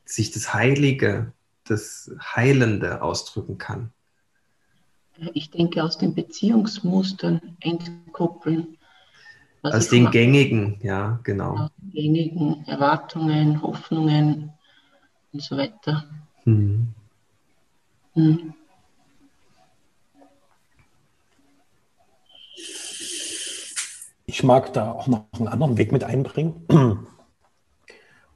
sich 0.05 0.31
das 0.31 0.55
Heilige, 0.55 1.33
das 1.65 2.11
Heilende 2.21 3.03
ausdrücken 3.03 3.59
kann. 3.59 3.93
Ich 5.35 5.51
denke, 5.51 5.83
aus 5.83 5.99
den 5.99 6.15
Beziehungsmustern 6.15 7.57
entkoppeln. 7.61 8.76
Aus 9.75 9.89
den 9.89 10.11
gängigen, 10.11 10.79
ja, 10.83 11.21
genau. 11.23 11.57
Aus 11.57 11.71
den 11.79 11.93
gängigen 11.93 12.67
Erwartungen, 12.67 13.63
Hoffnungen 13.63 14.53
und 15.33 15.43
so 15.43 15.57
weiter. 15.57 16.05
Mhm. 16.45 16.89
Mhm. 18.15 18.55
Ich 24.27 24.43
mag 24.43 24.73
da 24.73 24.91
auch 24.91 25.07
noch 25.07 25.27
einen 25.39 25.49
anderen 25.49 25.79
Weg 25.79 25.93
mit 25.93 26.05
einbringen. 26.05 26.67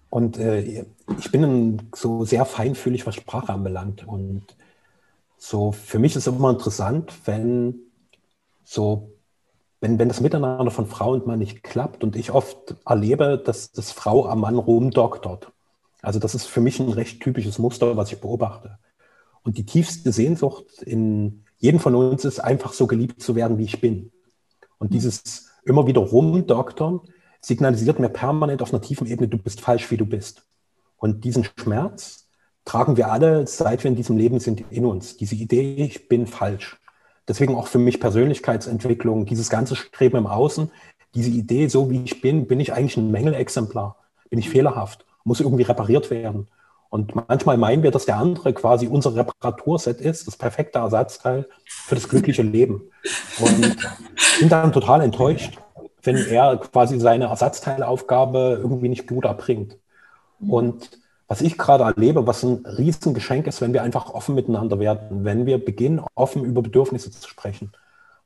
Und 0.08 0.38
äh, 0.38 0.84
ich 1.18 1.30
bin 1.30 1.90
so 1.94 2.24
sehr 2.24 2.44
feinfühlig, 2.44 3.06
was 3.06 3.16
Sprache 3.16 3.52
anbelangt. 3.52 4.06
Und 4.06 4.44
so 5.36 5.72
für 5.72 5.98
mich 5.98 6.16
ist 6.16 6.26
es 6.26 6.34
immer 6.34 6.50
interessant, 6.50 7.12
wenn 7.24 7.80
so, 8.64 9.12
wenn, 9.80 9.98
wenn 9.98 10.08
das 10.08 10.20
Miteinander 10.20 10.70
von 10.70 10.86
Frau 10.86 11.12
und 11.12 11.26
Mann 11.26 11.38
nicht 11.38 11.62
klappt 11.62 12.04
und 12.04 12.16
ich 12.16 12.32
oft 12.32 12.76
erlebe, 12.84 13.38
dass 13.42 13.72
das 13.72 13.92
Frau 13.92 14.26
am 14.26 14.40
Mann 14.40 14.56
rumdoktert. 14.56 15.52
Also 16.02 16.18
das 16.18 16.34
ist 16.34 16.46
für 16.46 16.60
mich 16.60 16.80
ein 16.80 16.90
recht 16.90 17.22
typisches 17.22 17.58
Muster, 17.58 17.96
was 17.96 18.12
ich 18.12 18.20
beobachte. 18.20 18.78
Und 19.42 19.58
die 19.58 19.64
tiefste 19.64 20.12
Sehnsucht 20.12 20.82
in 20.82 21.44
jedem 21.58 21.80
von 21.80 21.94
uns 21.94 22.24
ist 22.24 22.40
einfach 22.40 22.72
so 22.72 22.86
geliebt 22.86 23.22
zu 23.22 23.34
werden, 23.34 23.58
wie 23.58 23.64
ich 23.64 23.80
bin. 23.80 24.12
Und 24.78 24.92
dieses 24.92 25.50
immer 25.64 25.86
wieder 25.86 26.00
rumdoktern 26.00 27.00
signalisiert 27.40 27.98
mir 27.98 28.08
permanent 28.08 28.62
auf 28.62 28.72
einer 28.72 28.82
tiefen 28.82 29.06
Ebene, 29.06 29.28
du 29.28 29.38
bist 29.38 29.60
falsch, 29.60 29.90
wie 29.90 29.96
du 29.96 30.06
bist. 30.06 30.42
Und 30.96 31.24
diesen 31.24 31.44
Schmerz 31.44 32.28
tragen 32.64 32.96
wir 32.96 33.10
alle, 33.10 33.46
seit 33.46 33.84
wir 33.84 33.90
in 33.90 33.96
diesem 33.96 34.16
Leben 34.16 34.40
sind, 34.40 34.64
in 34.70 34.84
uns. 34.84 35.16
Diese 35.16 35.34
Idee, 35.34 35.74
ich 35.76 36.08
bin 36.08 36.26
falsch. 36.26 36.79
Deswegen 37.30 37.54
auch 37.54 37.68
für 37.68 37.78
mich 37.78 38.00
Persönlichkeitsentwicklung, 38.00 39.24
dieses 39.24 39.50
ganze 39.50 39.76
Streben 39.76 40.16
im 40.16 40.26
Außen, 40.26 40.68
diese 41.14 41.30
Idee, 41.30 41.68
so 41.68 41.88
wie 41.88 42.02
ich 42.02 42.20
bin, 42.20 42.48
bin 42.48 42.58
ich 42.58 42.72
eigentlich 42.72 42.96
ein 42.96 43.12
Mängelexemplar, 43.12 43.94
bin 44.30 44.40
ich 44.40 44.50
fehlerhaft, 44.50 45.06
muss 45.22 45.38
irgendwie 45.38 45.62
repariert 45.62 46.10
werden. 46.10 46.48
Und 46.88 47.14
manchmal 47.14 47.56
meinen 47.56 47.84
wir, 47.84 47.92
dass 47.92 48.04
der 48.04 48.16
andere 48.16 48.52
quasi 48.52 48.88
unser 48.88 49.14
Reparaturset 49.14 50.00
ist, 50.00 50.26
das 50.26 50.36
perfekte 50.36 50.80
Ersatzteil 50.80 51.48
für 51.66 51.94
das 51.94 52.08
glückliche 52.08 52.42
Leben. 52.42 52.82
Und 53.38 53.76
bin 54.40 54.48
dann 54.48 54.72
total 54.72 55.00
enttäuscht, 55.00 55.56
wenn 56.02 56.16
er 56.16 56.56
quasi 56.56 56.98
seine 56.98 57.26
Ersatzteilaufgabe 57.26 58.58
irgendwie 58.60 58.88
nicht 58.88 59.06
gut 59.06 59.24
erbringt. 59.24 59.78
Und 60.40 60.99
was 61.30 61.42
ich 61.42 61.56
gerade 61.56 61.84
erlebe, 61.84 62.26
was 62.26 62.42
ein 62.42 62.66
Riesengeschenk 62.66 63.46
ist, 63.46 63.60
wenn 63.60 63.72
wir 63.72 63.84
einfach 63.84 64.12
offen 64.12 64.34
miteinander 64.34 64.80
werden, 64.80 65.24
wenn 65.24 65.46
wir 65.46 65.64
beginnen, 65.64 66.04
offen 66.16 66.44
über 66.44 66.60
Bedürfnisse 66.60 67.12
zu 67.12 67.28
sprechen. 67.28 67.70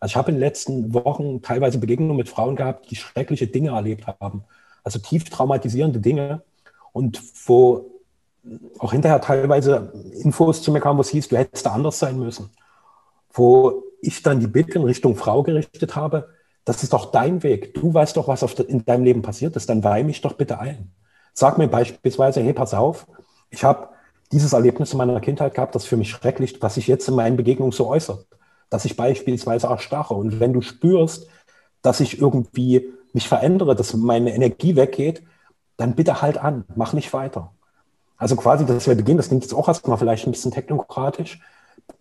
Also 0.01 0.13
ich 0.13 0.17
habe 0.17 0.31
in 0.31 0.37
den 0.37 0.41
letzten 0.41 0.95
Wochen 0.95 1.43
teilweise 1.43 1.77
Begegnungen 1.77 2.17
mit 2.17 2.31
Frauen 2.31 2.57
gehabt, 2.57 2.91
die 2.91 2.97
schreckliche 2.97 3.47
Dinge 3.47 3.73
erlebt 3.73 4.07
haben. 4.07 4.45
Also 4.85 5.01
tief 5.01 5.25
traumatisierende 5.25 6.01
Dinge. 6.01 6.41
Und 6.95 7.21
wo 7.45 7.91
auch 8.79 8.93
hinterher 8.93 9.21
teilweise 9.21 9.93
Infos 10.23 10.63
zu 10.63 10.73
mir 10.73 10.81
kamen, 10.81 10.97
wo 10.97 11.03
es 11.03 11.11
hieß, 11.11 11.29
du 11.29 11.37
hättest 11.37 11.67
da 11.67 11.73
anders 11.73 11.99
sein 11.99 12.19
müssen. 12.19 12.49
Wo 13.35 13.83
ich 14.01 14.23
dann 14.23 14.41
die 14.41 14.47
Bitte 14.47 14.79
in 14.79 14.85
Richtung 14.85 15.15
Frau 15.15 15.43
gerichtet 15.43 15.95
habe, 15.95 16.31
das 16.65 16.83
ist 16.83 16.95
doch 16.95 17.13
dein 17.13 17.43
Weg. 17.43 17.75
Du 17.75 17.93
weißt 17.93 18.17
doch, 18.17 18.29
was 18.29 18.43
in 18.61 18.87
deinem 18.87 19.05
Leben 19.05 19.21
passiert 19.21 19.57
ist. 19.57 19.69
Dann 19.69 19.85
weih 19.85 20.05
mich 20.05 20.23
doch 20.23 20.33
bitte 20.33 20.59
ein. 20.59 20.91
Sag 21.35 21.59
mir 21.59 21.69
beispielsweise, 21.69 22.41
hey, 22.41 22.53
pass 22.53 22.73
auf, 22.75 23.07
ich 23.51 23.65
habe 23.65 23.89
dieses 24.33 24.53
Erlebnis 24.53 24.93
in 24.93 24.99
meiner 24.99 25.21
Kindheit 25.21 25.55
gehabt, 25.55 25.75
das 25.75 25.85
für 25.85 25.97
mich 25.97 26.11
schrecklich, 26.11 26.63
was 26.63 26.75
sich 26.75 26.87
jetzt 26.87 27.09
in 27.09 27.15
meinen 27.15 27.37
Begegnungen 27.37 27.73
so 27.73 27.89
äußert. 27.89 28.27
Dass 28.71 28.85
ich 28.85 28.97
beispielsweise 28.97 29.67
erstarre. 29.67 30.15
Und 30.15 30.41
wenn 30.41 30.53
du 30.53 30.61
spürst, 30.61 31.29
dass 31.83 32.01
ich 32.01 32.21
irgendwie 32.21 32.93
mich 33.13 33.29
verändere, 33.29 33.75
dass 33.75 33.95
meine 33.95 34.35
Energie 34.35 34.77
weggeht, 34.77 35.23
dann 35.77 35.95
bitte 35.95 36.23
halt 36.23 36.39
an, 36.39 36.65
mach 36.75 36.93
nicht 36.93 37.13
weiter. 37.13 37.53
Also 38.17 38.37
quasi, 38.37 38.65
dass 38.65 38.87
wir 38.87 38.95
beginnen, 38.95 39.17
das 39.19 39.29
klingt 39.29 39.43
jetzt 39.43 39.55
auch 39.55 39.69
erstmal 39.69 39.99
vielleicht 39.99 40.27
ein 40.27 40.33
bisschen 40.33 40.53
technokratisch, 40.53 41.41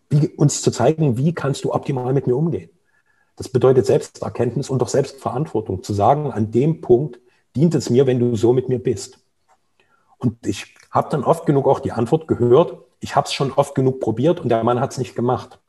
wie, 0.10 0.28
uns 0.30 0.62
zu 0.62 0.72
zeigen, 0.72 1.18
wie 1.18 1.34
kannst 1.34 1.64
du 1.64 1.74
optimal 1.74 2.14
mit 2.14 2.28
mir 2.28 2.36
umgehen. 2.36 2.70
Das 3.36 3.50
bedeutet 3.50 3.88
Selbsterkenntnis 3.88 4.70
und 4.70 4.82
auch 4.84 4.88
Selbstverantwortung, 4.88 5.82
zu 5.82 5.94
sagen, 5.94 6.32
an 6.32 6.52
dem 6.52 6.82
Punkt 6.82 7.20
dient 7.56 7.74
es 7.74 7.90
mir, 7.90 8.06
wenn 8.06 8.20
du 8.20 8.36
so 8.36 8.54
mit 8.54 8.70
mir 8.70 8.80
bist. 8.80 9.23
Und 10.24 10.48
ich 10.48 10.74
habe 10.90 11.10
dann 11.10 11.26
oft 11.26 11.46
genug 11.46 11.68
auch 11.68 11.82
die 11.82 11.92
Antwort 11.92 12.30
gehört, 12.30 12.78
ich 13.02 13.18
habe 13.18 13.26
es 13.26 13.34
schon 13.34 13.52
oft 13.52 13.76
genug 13.76 14.00
probiert 14.00 14.40
und 14.40 14.48
der 14.48 14.64
Mann 14.64 14.80
hat 14.80 14.94
es 14.94 14.98
nicht 14.98 15.16
gemacht. 15.16 15.60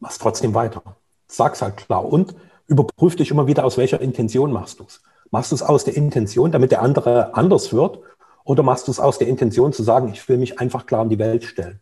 Mach's 0.00 0.18
trotzdem 0.18 0.52
weiter. 0.52 0.82
Sag's 1.28 1.62
halt 1.62 1.78
klar 1.78 2.04
und 2.04 2.34
überprüf 2.66 3.16
dich 3.16 3.30
immer 3.30 3.46
wieder, 3.46 3.64
aus 3.64 3.78
welcher 3.78 4.02
Intention 4.02 4.52
machst 4.52 4.80
du 4.80 4.84
es. 4.84 5.00
Machst 5.30 5.50
du 5.50 5.54
es 5.54 5.62
aus 5.62 5.84
der 5.84 5.96
Intention, 5.96 6.52
damit 6.52 6.72
der 6.72 6.82
andere 6.82 7.34
anders 7.34 7.72
wird 7.72 8.00
oder 8.44 8.62
machst 8.62 8.88
du 8.88 8.90
es 8.90 9.00
aus 9.00 9.16
der 9.16 9.28
Intention 9.28 9.72
zu 9.72 9.82
sagen, 9.82 10.10
ich 10.12 10.28
will 10.28 10.36
mich 10.36 10.60
einfach 10.60 10.84
klar 10.84 11.02
in 11.02 11.08
die 11.08 11.18
Welt 11.18 11.44
stellen? 11.44 11.80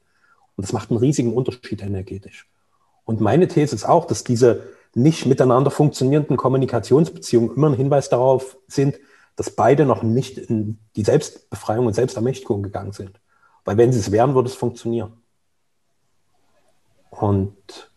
Und 0.55 0.63
das 0.63 0.73
macht 0.73 0.91
einen 0.91 1.01
riesigen 1.01 1.35
Unterschied 1.35 1.83
energetisch. 1.83 2.49
Und 3.05 3.21
meine 3.21 3.49
These 3.49 3.75
ist 3.75 3.89
auch, 3.89 4.05
dass 4.05 4.23
diese 4.23 4.63
nicht 4.95 5.27
miteinander 5.27 5.73
funktionierenden 5.73 6.37
Kommunikationsbeziehungen 6.37 7.57
immer 7.57 7.71
ein 7.71 7.75
Hinweis 7.75 8.09
darauf 8.09 8.57
sind, 8.69 9.01
dass 9.41 9.49
beide 9.49 9.87
noch 9.87 10.03
nicht 10.03 10.37
in 10.37 10.79
die 10.97 11.03
Selbstbefreiung 11.03 11.87
und 11.87 11.95
Selbstermächtigung 11.95 12.63
gegangen 12.63 12.93
sind. 12.93 13.23
Weil 13.65 13.79
wenn 13.79 13.91
sie 13.91 13.99
es 13.99 14.13
wären, 14.13 14.35
würde 14.35 14.51
es 14.51 14.55
funktionieren. 14.55 15.15
Und 17.09 17.91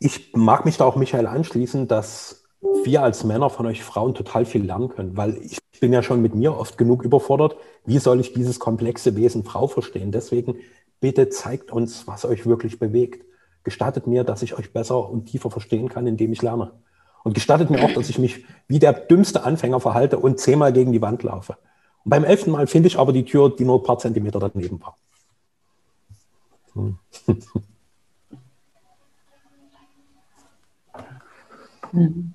ich 0.00 0.32
mag 0.32 0.64
mich 0.64 0.78
da 0.78 0.86
auch 0.86 0.96
Michael 0.96 1.26
anschließen, 1.26 1.86
dass 1.86 2.44
wir 2.84 3.02
als 3.02 3.24
Männer 3.24 3.50
von 3.50 3.66
euch 3.66 3.84
Frauen 3.84 4.14
total 4.14 4.46
viel 4.46 4.64
lernen 4.64 4.88
können, 4.88 5.18
weil 5.18 5.36
ich 5.36 5.58
bin 5.80 5.92
ja 5.92 6.02
schon 6.02 6.22
mit 6.22 6.34
mir 6.34 6.56
oft 6.56 6.78
genug 6.78 7.04
überfordert. 7.04 7.58
Wie 7.84 7.98
soll 7.98 8.20
ich 8.20 8.32
dieses 8.32 8.58
komplexe 8.58 9.16
Wesen 9.16 9.44
Frau 9.44 9.66
verstehen? 9.66 10.12
Deswegen 10.12 10.56
bitte 10.98 11.28
zeigt 11.28 11.70
uns, 11.72 12.06
was 12.06 12.24
euch 12.24 12.46
wirklich 12.46 12.78
bewegt. 12.78 13.26
Gestattet 13.64 14.06
mir, 14.06 14.24
dass 14.24 14.40
ich 14.40 14.56
euch 14.56 14.72
besser 14.72 15.10
und 15.10 15.26
tiefer 15.26 15.50
verstehen 15.50 15.90
kann, 15.90 16.06
indem 16.06 16.32
ich 16.32 16.40
lerne. 16.40 16.72
Und 17.26 17.34
gestattet 17.34 17.70
mir 17.70 17.82
auch, 17.82 17.92
dass 17.92 18.08
ich 18.08 18.20
mich 18.20 18.44
wie 18.68 18.78
der 18.78 18.92
dümmste 18.92 19.42
Anfänger 19.42 19.80
verhalte 19.80 20.16
und 20.16 20.38
zehnmal 20.38 20.72
gegen 20.72 20.92
die 20.92 21.02
Wand 21.02 21.24
laufe. 21.24 21.56
Und 22.04 22.10
beim 22.10 22.22
elften 22.22 22.52
Mal 22.52 22.68
finde 22.68 22.86
ich 22.86 23.00
aber 23.00 23.12
die 23.12 23.24
Tür, 23.24 23.50
die 23.50 23.64
nur 23.64 23.80
ein 23.80 23.82
paar 23.82 23.98
Zentimeter 23.98 24.38
daneben 24.38 24.80
war. 24.80 24.96
Hm. 31.92 32.32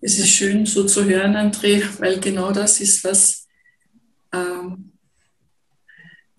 Es 0.00 0.18
ist 0.18 0.30
schön 0.30 0.64
so 0.64 0.84
zu 0.86 1.04
hören, 1.04 1.36
André, 1.36 1.82
weil 2.00 2.18
genau 2.20 2.52
das 2.52 2.80
ist, 2.80 3.04
was 3.04 3.46
ähm, 4.32 4.92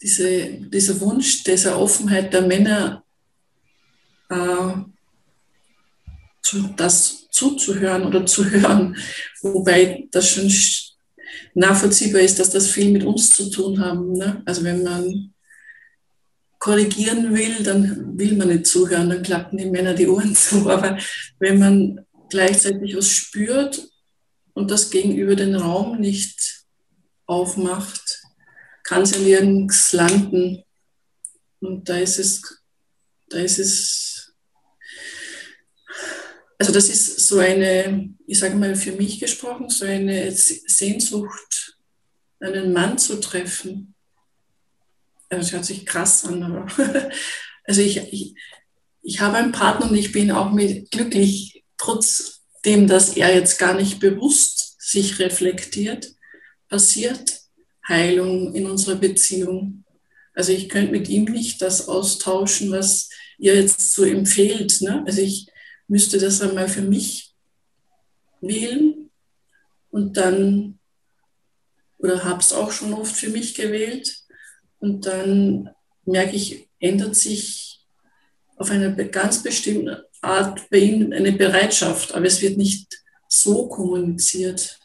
diese, 0.01 0.47
dieser 0.47 0.99
Wunsch 0.99 1.43
dieser 1.43 1.79
Offenheit 1.79 2.33
der 2.33 2.41
Männer, 2.41 3.03
äh, 4.31 4.94
zu, 6.45 6.69
das 6.77 7.27
zuzuhören 7.31 8.05
oder 8.05 8.25
zu 8.25 8.49
hören, 8.49 8.95
wobei 9.41 10.07
das 10.11 10.29
schon 10.29 10.51
nachvollziehbar 11.55 12.21
ist, 12.21 12.39
dass 12.39 12.51
das 12.51 12.69
viel 12.69 12.91
mit 12.91 13.03
uns 13.03 13.31
zu 13.31 13.49
tun 13.49 13.79
haben. 13.79 14.13
Ne? 14.13 14.41
Also 14.45 14.63
wenn 14.63 14.83
man 14.83 15.33
korrigieren 16.59 17.35
will, 17.35 17.63
dann 17.63 18.17
will 18.17 18.35
man 18.35 18.49
nicht 18.49 18.67
zuhören, 18.67 19.09
dann 19.09 19.23
klappen 19.23 19.57
die 19.57 19.65
Männer 19.69 19.93
die 19.93 20.07
Ohren 20.07 20.35
zu. 20.35 20.69
Aber 20.69 20.97
wenn 21.39 21.59
man 21.59 22.05
gleichzeitig 22.29 22.95
was 22.95 23.09
spürt 23.09 23.87
und 24.53 24.71
das 24.71 24.89
gegenüber 24.89 25.35
den 25.35 25.55
Raum 25.55 25.99
nicht 25.99 26.65
aufmacht, 27.25 28.21
kann 28.83 29.01
es 29.01 29.11
ja 29.11 29.19
nirgends 29.19 29.93
landen. 29.93 30.63
Und 31.59 31.89
da 31.89 31.97
ist 31.97 32.19
es, 32.19 32.41
da 33.29 33.39
ist 33.39 33.59
es, 33.59 34.14
also 36.57 36.71
das 36.71 36.89
ist 36.89 37.27
so 37.27 37.39
eine, 37.39 38.09
ich 38.27 38.39
sage 38.39 38.55
mal 38.55 38.75
für 38.75 38.93
mich 38.93 39.19
gesprochen, 39.19 39.69
so 39.69 39.85
eine 39.85 40.31
Sehnsucht, 40.31 41.77
einen 42.39 42.73
Mann 42.73 42.97
zu 42.97 43.19
treffen. 43.19 43.93
Also 45.29 45.41
das 45.41 45.51
hört 45.51 45.65
sich 45.65 45.85
krass 45.85 46.25
an, 46.25 46.43
aber 46.43 46.67
also 47.65 47.81
ich, 47.81 47.97
ich, 47.97 48.35
ich 49.01 49.19
habe 49.19 49.37
einen 49.37 49.51
Partner 49.51 49.89
und 49.89 49.95
ich 49.95 50.11
bin 50.11 50.31
auch 50.31 50.51
mit 50.51 50.91
glücklich, 50.91 51.63
trotzdem, 51.77 52.87
dass 52.87 53.17
er 53.17 53.35
jetzt 53.35 53.59
gar 53.59 53.73
nicht 53.73 53.99
bewusst 53.99 54.75
sich 54.79 55.19
reflektiert, 55.19 56.15
passiert 56.69 57.41
Heilung 57.87 58.53
in 58.55 58.65
unserer 58.65 58.95
Beziehung. 58.95 59.83
Also 60.33 60.51
ich 60.51 60.69
könnte 60.69 60.91
mit 60.91 61.09
ihm 61.09 61.25
nicht 61.25 61.61
das 61.61 61.87
austauschen, 61.87 62.71
was 62.71 63.09
ihr 63.37 63.55
jetzt 63.55 63.93
so 63.93 64.03
empfehlt. 64.03 64.81
Ne? 64.81 65.03
Also 65.05 65.21
ich 65.21 65.47
müsste 65.87 66.17
das 66.17 66.41
einmal 66.41 66.67
für 66.67 66.81
mich 66.81 67.33
wählen 68.41 69.09
und 69.91 70.17
dann, 70.17 70.79
oder 71.97 72.23
habe 72.23 72.39
es 72.39 72.53
auch 72.53 72.71
schon 72.71 72.93
oft 72.93 73.15
für 73.15 73.29
mich 73.29 73.55
gewählt 73.55 74.23
und 74.79 75.05
dann 75.05 75.69
merke 76.05 76.35
ich, 76.35 76.69
ändert 76.79 77.15
sich 77.15 77.85
auf 78.57 78.69
eine 78.69 78.93
ganz 79.09 79.43
bestimmte 79.43 80.07
Art 80.21 80.69
bei 80.69 80.77
ihm 80.77 81.11
eine 81.11 81.31
Bereitschaft, 81.31 82.13
aber 82.13 82.25
es 82.25 82.41
wird 82.41 82.57
nicht 82.57 83.03
so 83.27 83.67
kommuniziert 83.67 84.79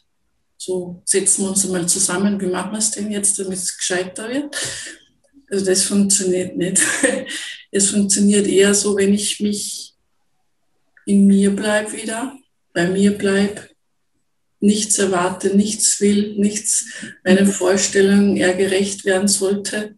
so 0.63 1.01
setzen 1.05 1.45
wir 1.45 1.49
uns 1.49 1.67
mal 1.67 1.87
zusammen, 1.87 2.39
wie 2.39 2.45
machen 2.45 2.73
wir 2.73 2.77
es 2.77 2.91
denn 2.91 3.11
jetzt, 3.11 3.39
damit 3.39 3.57
es 3.57 3.75
gescheiter 3.75 4.29
wird. 4.29 4.55
Also 5.49 5.65
das 5.65 5.83
funktioniert 5.83 6.55
nicht. 6.55 6.79
Es 7.73 7.89
funktioniert 7.89 8.47
eher 8.47 8.73
so, 8.73 8.97
wenn 8.97 9.13
ich 9.13 9.39
mich 9.39 9.90
in 11.05 11.27
mir 11.27 11.55
bleibe 11.55 11.93
wieder, 11.93 12.37
bei 12.73 12.87
mir 12.87 13.17
bleibe, 13.17 13.69
nichts 14.59 14.99
erwarte, 14.99 15.55
nichts 15.55 15.99
will, 16.01 16.35
nichts 16.37 16.85
meinen 17.23 17.47
Vorstellungen 17.47 18.37
eher 18.37 18.53
gerecht 18.53 19.05
werden 19.05 19.27
sollte. 19.27 19.95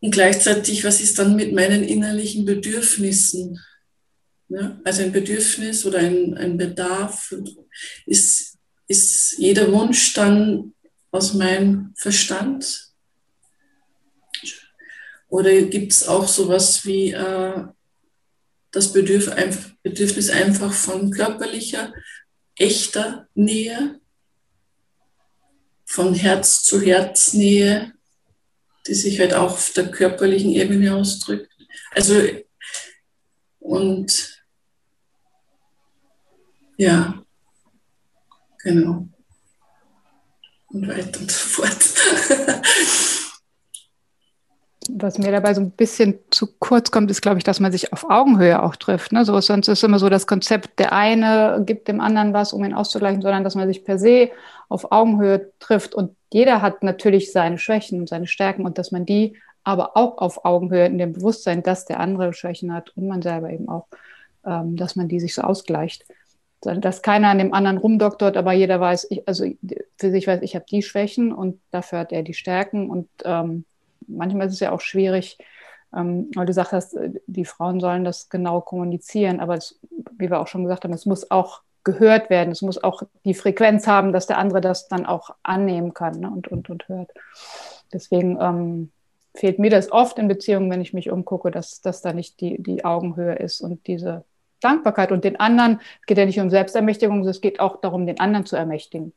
Und 0.00 0.10
gleichzeitig, 0.10 0.84
was 0.84 1.00
ist 1.00 1.18
dann 1.18 1.36
mit 1.36 1.52
meinen 1.52 1.84
innerlichen 1.84 2.44
Bedürfnissen? 2.44 3.60
Ja, 4.48 4.78
also 4.84 5.02
ein 5.02 5.12
Bedürfnis 5.12 5.86
oder 5.86 5.98
ein, 5.98 6.36
ein 6.36 6.58
Bedarf 6.58 7.34
ist 8.04 8.52
ist 8.92 9.38
jeder 9.38 9.72
Wunsch 9.72 10.12
dann 10.12 10.74
aus 11.10 11.32
meinem 11.32 11.94
Verstand? 11.96 12.92
Oder 15.28 15.62
gibt 15.62 15.92
es 15.92 16.06
auch 16.06 16.28
sowas 16.28 16.84
wie 16.84 17.12
äh, 17.12 17.64
das 18.72 18.92
Bedürf 18.92 19.30
Bedürfnis 19.82 20.30
einfach 20.30 20.72
von 20.72 21.10
körperlicher, 21.10 21.92
echter 22.56 23.28
Nähe, 23.34 24.00
von 25.84 26.14
Herz 26.14 26.64
zu 26.64 26.80
Herz 26.80 27.34
Nähe, 27.34 27.92
die 28.86 28.94
sich 28.94 29.20
halt 29.20 29.34
auch 29.34 29.52
auf 29.52 29.72
der 29.72 29.90
körperlichen 29.90 30.50
Ebene 30.50 30.94
ausdrückt? 30.94 31.52
Also, 31.94 32.20
und 33.60 34.42
ja, 36.76 37.22
Genau. 38.62 39.08
Und 40.68 40.88
weiter 40.88 41.20
und 41.20 41.30
so 41.30 41.62
fort. 41.62 41.76
Was 44.94 45.18
mir 45.18 45.32
dabei 45.32 45.54
so 45.54 45.60
ein 45.60 45.70
bisschen 45.70 46.18
zu 46.30 46.46
kurz 46.58 46.90
kommt, 46.90 47.10
ist, 47.10 47.22
glaube 47.22 47.38
ich, 47.38 47.44
dass 47.44 47.60
man 47.60 47.72
sich 47.72 47.92
auf 47.92 48.08
Augenhöhe 48.10 48.62
auch 48.62 48.76
trifft. 48.76 49.12
Ne? 49.12 49.24
So, 49.24 49.40
sonst 49.40 49.68
ist 49.68 49.82
immer 49.84 49.98
so 49.98 50.08
das 50.08 50.26
Konzept, 50.26 50.78
der 50.78 50.92
eine 50.92 51.62
gibt 51.64 51.88
dem 51.88 52.00
anderen 52.00 52.34
was, 52.34 52.52
um 52.52 52.62
ihn 52.64 52.74
auszugleichen, 52.74 53.22
sondern 53.22 53.42
dass 53.42 53.54
man 53.54 53.68
sich 53.68 53.84
per 53.84 53.98
se 53.98 54.30
auf 54.68 54.92
Augenhöhe 54.92 55.50
trifft. 55.60 55.94
Und 55.94 56.14
jeder 56.32 56.60
hat 56.60 56.82
natürlich 56.82 57.32
seine 57.32 57.58
Schwächen 57.58 58.00
und 58.00 58.08
seine 58.08 58.26
Stärken 58.26 58.66
und 58.66 58.76
dass 58.76 58.92
man 58.92 59.06
die 59.06 59.36
aber 59.64 59.96
auch 59.96 60.18
auf 60.18 60.44
Augenhöhe 60.44 60.86
in 60.86 60.98
dem 60.98 61.12
Bewusstsein, 61.12 61.62
dass 61.62 61.86
der 61.86 62.00
andere 62.00 62.34
Schwächen 62.34 62.74
hat 62.74 62.90
und 62.96 63.06
man 63.06 63.22
selber 63.22 63.50
eben 63.50 63.68
auch, 63.68 63.86
ähm, 64.44 64.76
dass 64.76 64.96
man 64.96 65.08
die 65.08 65.20
sich 65.20 65.34
so 65.34 65.42
ausgleicht 65.42 66.04
dass 66.62 67.02
keiner 67.02 67.28
an 67.28 67.38
dem 67.38 67.54
anderen 67.54 67.78
rumdoktort, 67.78 68.36
aber 68.36 68.52
jeder 68.52 68.80
weiß, 68.80 69.08
ich, 69.10 69.26
also 69.26 69.46
für 69.98 70.10
sich 70.10 70.26
weiß, 70.26 70.42
ich 70.42 70.54
habe 70.54 70.64
die 70.70 70.82
Schwächen 70.82 71.32
und 71.32 71.60
dafür 71.70 71.98
hat 72.00 72.12
er 72.12 72.22
die 72.22 72.34
Stärken. 72.34 72.88
Und 72.88 73.08
ähm, 73.24 73.64
manchmal 74.16 74.46
ist 74.46 74.54
es 74.54 74.60
ja 74.60 74.72
auch 74.72 74.80
schwierig, 74.80 75.38
ähm, 75.94 76.30
weil 76.34 76.46
du 76.46 76.52
sagst, 76.52 76.72
hast, 76.72 76.98
die 77.26 77.44
Frauen 77.44 77.80
sollen 77.80 78.04
das 78.04 78.28
genau 78.28 78.60
kommunizieren, 78.60 79.40
aber 79.40 79.54
es, 79.54 79.78
wie 80.18 80.30
wir 80.30 80.40
auch 80.40 80.48
schon 80.48 80.64
gesagt 80.64 80.84
haben, 80.84 80.92
es 80.92 81.06
muss 81.06 81.30
auch 81.30 81.62
gehört 81.84 82.30
werden, 82.30 82.52
es 82.52 82.62
muss 82.62 82.82
auch 82.82 83.02
die 83.24 83.34
Frequenz 83.34 83.86
haben, 83.86 84.12
dass 84.12 84.26
der 84.26 84.38
andere 84.38 84.60
das 84.60 84.88
dann 84.88 85.04
auch 85.04 85.30
annehmen 85.42 85.94
kann 85.94 86.20
ne, 86.20 86.30
und, 86.30 86.48
und, 86.48 86.70
und 86.70 86.88
hört. 86.88 87.10
Deswegen 87.92 88.38
ähm, 88.40 88.92
fehlt 89.34 89.58
mir 89.58 89.70
das 89.70 89.90
oft 89.90 90.18
in 90.18 90.28
Beziehungen, 90.28 90.70
wenn 90.70 90.80
ich 90.80 90.92
mich 90.92 91.10
umgucke, 91.10 91.50
dass, 91.50 91.80
dass 91.80 92.02
da 92.02 92.12
nicht 92.12 92.40
die, 92.40 92.62
die 92.62 92.84
Augenhöhe 92.84 93.34
ist 93.34 93.60
und 93.60 93.86
diese 93.86 94.24
Dankbarkeit 94.60 95.10
und 95.10 95.24
den 95.24 95.40
anderen, 95.40 95.80
es 96.00 96.06
geht 96.06 96.18
ja 96.18 96.26
nicht 96.26 96.38
um 96.38 96.50
Selbstermächtigung, 96.50 97.26
es 97.26 97.40
geht 97.40 97.58
auch 97.58 97.80
darum, 97.80 98.06
den 98.06 98.20
anderen 98.20 98.46
zu 98.46 98.56
ermächtigen. 98.56 99.12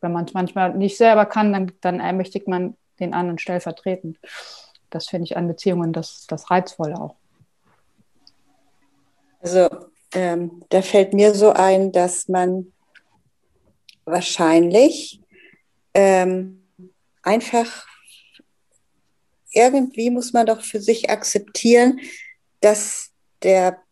Wenn 0.00 0.12
man 0.12 0.26
es 0.26 0.34
manchmal 0.34 0.74
nicht 0.74 0.98
selber 0.98 1.24
kann, 1.26 1.52
dann, 1.52 1.72
dann 1.80 2.00
ermächtigt 2.00 2.46
man 2.46 2.76
den 3.02 3.14
anderen 3.14 3.38
stellvertretend. 3.38 4.18
Das 4.90 5.08
finde 5.08 5.24
ich 5.24 5.36
an 5.36 5.48
Beziehungen 5.48 5.92
das, 5.92 6.26
das 6.28 6.50
Reizvolle 6.50 7.00
auch. 7.00 7.16
Also 9.40 9.68
ähm, 10.14 10.62
da 10.68 10.82
fällt 10.82 11.14
mir 11.14 11.34
so 11.34 11.50
ein, 11.50 11.92
dass 11.92 12.28
man 12.28 12.72
wahrscheinlich 14.04 15.20
ähm, 15.94 16.66
einfach 17.22 17.86
irgendwie 19.52 20.10
muss 20.10 20.32
man 20.32 20.46
doch 20.46 20.62
für 20.62 20.80
sich 20.80 21.10
akzeptieren, 21.10 22.00
dass 22.60 23.10
der 23.42 23.82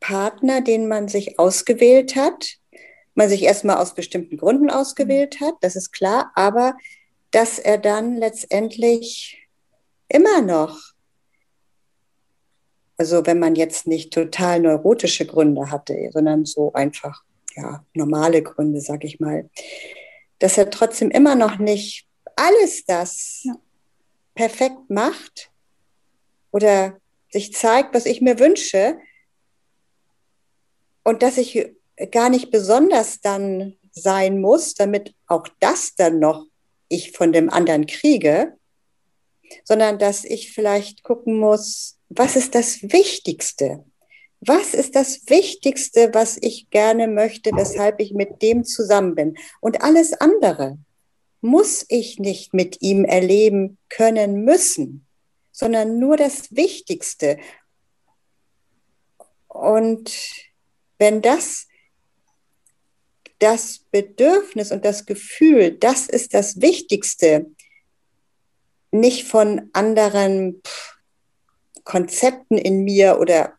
Partner, 0.00 0.60
den 0.60 0.86
man 0.86 1.08
sich 1.08 1.38
ausgewählt 1.38 2.14
hat, 2.14 2.58
man 3.14 3.28
sich 3.28 3.42
erstmal 3.42 3.78
aus 3.78 3.94
bestimmten 3.94 4.36
Gründen 4.36 4.70
ausgewählt 4.70 5.40
hat, 5.40 5.54
das 5.60 5.74
ist 5.74 5.90
klar, 5.90 6.30
aber 6.36 6.76
dass 7.30 7.58
er 7.58 7.78
dann 7.78 8.16
letztendlich 8.16 9.48
immer 10.08 10.40
noch, 10.40 10.78
also 12.96 13.26
wenn 13.26 13.38
man 13.38 13.54
jetzt 13.54 13.86
nicht 13.86 14.12
total 14.12 14.60
neurotische 14.60 15.26
Gründe 15.26 15.70
hatte, 15.70 16.10
sondern 16.12 16.46
so 16.46 16.72
einfach, 16.72 17.22
ja, 17.54 17.84
normale 17.94 18.42
Gründe, 18.42 18.80
sag 18.80 19.04
ich 19.04 19.20
mal, 19.20 19.48
dass 20.38 20.58
er 20.58 20.70
trotzdem 20.70 21.10
immer 21.10 21.34
noch 21.34 21.58
nicht 21.58 22.06
alles 22.36 22.84
das 22.86 23.40
ja. 23.44 23.56
perfekt 24.34 24.88
macht 24.88 25.50
oder 26.50 26.98
sich 27.30 27.52
zeigt, 27.52 27.94
was 27.94 28.06
ich 28.06 28.20
mir 28.20 28.38
wünsche 28.38 28.98
und 31.04 31.22
dass 31.22 31.36
ich 31.36 31.74
gar 32.10 32.30
nicht 32.30 32.50
besonders 32.50 33.20
dann 33.20 33.76
sein 33.90 34.40
muss, 34.40 34.74
damit 34.74 35.14
auch 35.26 35.46
das 35.60 35.94
dann 35.96 36.20
noch 36.20 36.46
ich 36.88 37.12
von 37.12 37.32
dem 37.32 37.50
anderen 37.50 37.86
kriege, 37.86 38.56
sondern 39.64 39.98
dass 39.98 40.24
ich 40.24 40.52
vielleicht 40.52 41.02
gucken 41.02 41.38
muss, 41.38 41.98
was 42.08 42.36
ist 42.36 42.54
das 42.54 42.82
Wichtigste? 42.82 43.84
Was 44.40 44.72
ist 44.72 44.94
das 44.94 45.28
Wichtigste, 45.28 46.10
was 46.12 46.38
ich 46.40 46.70
gerne 46.70 47.08
möchte, 47.08 47.50
weshalb 47.54 48.00
ich 48.00 48.12
mit 48.12 48.40
dem 48.40 48.64
zusammen 48.64 49.14
bin? 49.14 49.36
Und 49.60 49.82
alles 49.82 50.12
andere 50.12 50.78
muss 51.40 51.84
ich 51.88 52.18
nicht 52.18 52.54
mit 52.54 52.80
ihm 52.80 53.04
erleben 53.04 53.78
können 53.88 54.44
müssen, 54.44 55.06
sondern 55.52 55.98
nur 55.98 56.16
das 56.16 56.54
Wichtigste. 56.54 57.38
Und 59.48 60.12
wenn 60.98 61.22
das 61.22 61.67
das 63.38 63.80
Bedürfnis 63.90 64.72
und 64.72 64.84
das 64.84 65.06
Gefühl, 65.06 65.72
das 65.72 66.06
ist 66.06 66.34
das 66.34 66.60
Wichtigste, 66.60 67.46
nicht 68.90 69.26
von 69.26 69.70
anderen 69.72 70.62
Konzepten 71.84 72.58
in 72.58 72.84
mir 72.84 73.18
oder 73.20 73.54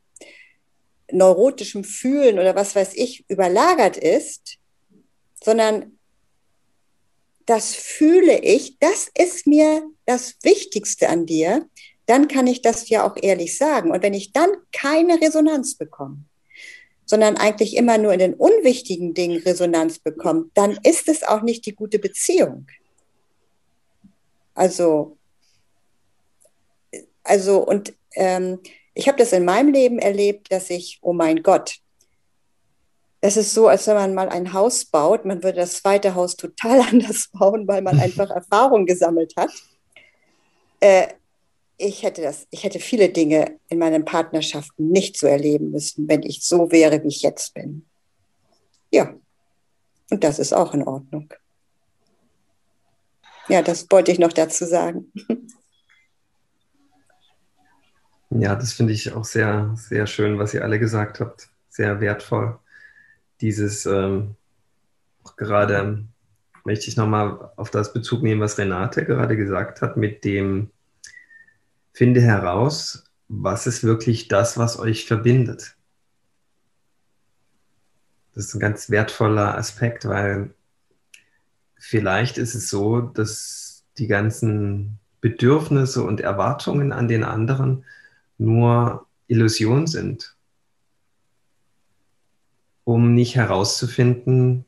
neurotischem 1.11 1.83
Fühlen 1.83 2.39
oder 2.39 2.55
was 2.55 2.75
weiß 2.75 2.93
ich 2.95 3.25
überlagert 3.29 3.97
ist, 3.97 4.57
sondern 5.43 5.97
das 7.45 7.73
fühle 7.73 8.39
ich, 8.39 8.77
das 8.79 9.09
ist 9.17 9.47
mir 9.47 9.83
das 10.05 10.35
Wichtigste 10.43 11.09
an 11.09 11.25
dir, 11.25 11.67
dann 12.05 12.27
kann 12.27 12.45
ich 12.47 12.61
das 12.61 12.89
ja 12.89 13.07
auch 13.07 13.15
ehrlich 13.19 13.57
sagen. 13.57 13.91
Und 13.91 14.03
wenn 14.03 14.13
ich 14.13 14.33
dann 14.33 14.49
keine 14.71 15.19
Resonanz 15.19 15.75
bekomme, 15.75 16.25
sondern 17.09 17.37
eigentlich 17.37 17.75
immer 17.75 17.97
nur 17.97 18.13
in 18.13 18.19
den 18.19 18.33
unwichtigen 18.35 19.15
Dingen 19.15 19.41
Resonanz 19.41 19.97
bekommt, 19.97 20.51
dann 20.53 20.77
ist 20.83 21.09
es 21.09 21.23
auch 21.23 21.41
nicht 21.41 21.65
die 21.65 21.73
gute 21.73 21.97
Beziehung. 21.97 22.67
Also, 24.53 25.17
also 27.23 27.65
und 27.65 27.95
ähm, 28.13 28.59
ich 28.93 29.07
habe 29.07 29.17
das 29.17 29.33
in 29.33 29.43
meinem 29.43 29.73
Leben 29.73 29.97
erlebt, 29.97 30.51
dass 30.51 30.69
ich, 30.69 30.99
oh 31.01 31.13
mein 31.13 31.41
Gott, 31.41 31.79
es 33.21 33.37
ist 33.37 33.55
so, 33.55 33.67
als 33.67 33.87
wenn 33.87 33.95
man 33.95 34.13
mal 34.13 34.29
ein 34.29 34.53
Haus 34.53 34.85
baut, 34.85 35.25
man 35.25 35.41
würde 35.41 35.61
das 35.61 35.77
zweite 35.77 36.13
Haus 36.13 36.35
total 36.35 36.81
anders 36.91 37.29
bauen, 37.33 37.67
weil 37.67 37.81
man 37.81 37.99
einfach 37.99 38.29
Erfahrung 38.29 38.85
gesammelt 38.85 39.33
hat. 39.35 39.49
Äh, 40.79 41.07
ich 41.79 42.03
hätte 42.03 42.21
das, 42.21 42.45
ich 42.51 42.63
hätte 42.65 42.79
viele 42.79 43.09
Dinge 43.09 43.57
in 43.69 43.79
meinen 43.79 44.03
Partnerschaften 44.03 44.89
nicht 44.89 45.17
so 45.17 45.27
erleben 45.27 45.71
müssen, 45.71 46.09
wenn 46.09 46.23
ich 46.23 46.43
so 46.43 46.71
wäre, 46.71 47.01
wie 47.03 47.07
ich 47.07 47.21
jetzt 47.21 47.53
bin. 47.53 47.85
Ja. 48.91 49.15
Und 50.11 50.23
das 50.23 50.39
ist 50.39 50.53
auch 50.53 50.73
in 50.73 50.83
Ordnung. 50.83 51.33
Ja, 53.47 53.61
das 53.61 53.87
wollte 53.89 54.11
ich 54.11 54.19
noch 54.19 54.33
dazu 54.33 54.65
sagen. 54.65 55.11
Ja, 58.31 58.55
das 58.55 58.73
finde 58.73 58.93
ich 58.93 59.11
auch 59.11 59.25
sehr, 59.25 59.73
sehr 59.75 60.05
schön, 60.05 60.37
was 60.37 60.53
ihr 60.53 60.63
alle 60.63 60.77
gesagt 60.77 61.19
habt. 61.19 61.49
Sehr 61.67 61.99
wertvoll. 61.99 62.59
Dieses, 63.41 63.87
ähm, 63.87 64.35
gerade 65.35 66.05
möchte 66.63 66.89
ich 66.89 66.95
nochmal 66.95 67.51
auf 67.55 67.71
das 67.71 67.91
Bezug 67.91 68.21
nehmen, 68.21 68.39
was 68.39 68.59
Renate 68.59 69.03
gerade 69.03 69.35
gesagt 69.35 69.81
hat, 69.81 69.97
mit 69.97 70.23
dem, 70.25 70.69
finde 71.99 72.21
heraus, 72.21 73.03
was 73.27 73.67
ist 73.67 73.83
wirklich 73.83 74.29
das, 74.29 74.57
was 74.57 74.79
euch 74.79 75.05
verbindet. 75.05 75.75
Das 78.33 78.45
ist 78.45 78.53
ein 78.53 78.61
ganz 78.61 78.89
wertvoller 78.89 79.57
Aspekt, 79.57 80.05
weil 80.05 80.53
vielleicht 81.77 82.37
ist 82.37 82.55
es 82.55 82.69
so, 82.69 83.01
dass 83.01 83.83
die 83.97 84.07
ganzen 84.07 84.97
Bedürfnisse 85.19 86.01
und 86.01 86.21
Erwartungen 86.21 86.93
an 86.93 87.09
den 87.09 87.25
anderen 87.25 87.83
nur 88.37 89.05
Illusion 89.27 89.85
sind, 89.85 90.37
um 92.85 93.13
nicht 93.13 93.35
herauszufinden, 93.35 94.63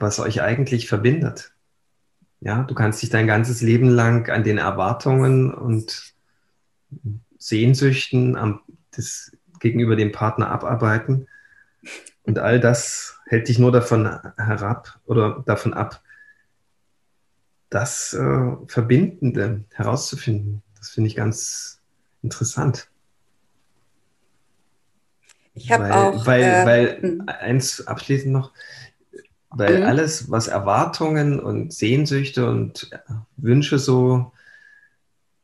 was 0.00 0.18
euch 0.18 0.42
eigentlich 0.42 0.88
verbindet. 0.88 1.54
Ja, 2.40 2.62
du 2.62 2.74
kannst 2.74 3.02
dich 3.02 3.10
dein 3.10 3.26
ganzes 3.26 3.60
Leben 3.60 3.88
lang 3.88 4.30
an 4.30 4.44
den 4.44 4.58
Erwartungen 4.58 5.52
und 5.52 6.14
Sehnsüchten 7.38 8.36
am, 8.36 8.60
des, 8.96 9.36
gegenüber 9.60 9.94
dem 9.94 10.12
Partner 10.12 10.50
abarbeiten. 10.50 11.28
Und 12.22 12.38
all 12.38 12.60
das 12.60 13.18
hält 13.26 13.48
dich 13.48 13.58
nur 13.58 13.72
davon 13.72 14.06
herab 14.36 15.00
oder 15.06 15.42
davon 15.46 15.74
ab, 15.74 16.02
das 17.68 18.12
äh, 18.14 18.56
Verbindende 18.66 19.64
herauszufinden. 19.72 20.62
Das 20.78 20.90
finde 20.90 21.08
ich 21.08 21.16
ganz 21.16 21.80
interessant. 22.22 22.88
Ich 25.54 25.70
habe 25.70 25.94
auch. 25.94 26.26
Weil, 26.26 26.42
äh, 26.42 26.66
weil 26.66 27.02
hm. 27.02 27.22
eins 27.26 27.86
abschließend 27.86 28.32
noch, 28.32 28.52
weil 29.50 29.80
mhm. 29.80 29.86
alles, 29.86 30.30
was 30.30 30.48
Erwartungen 30.48 31.40
und 31.40 31.72
Sehnsüchte 31.72 32.48
und 32.48 32.90
Wünsche 33.36 33.78
so 33.78 34.32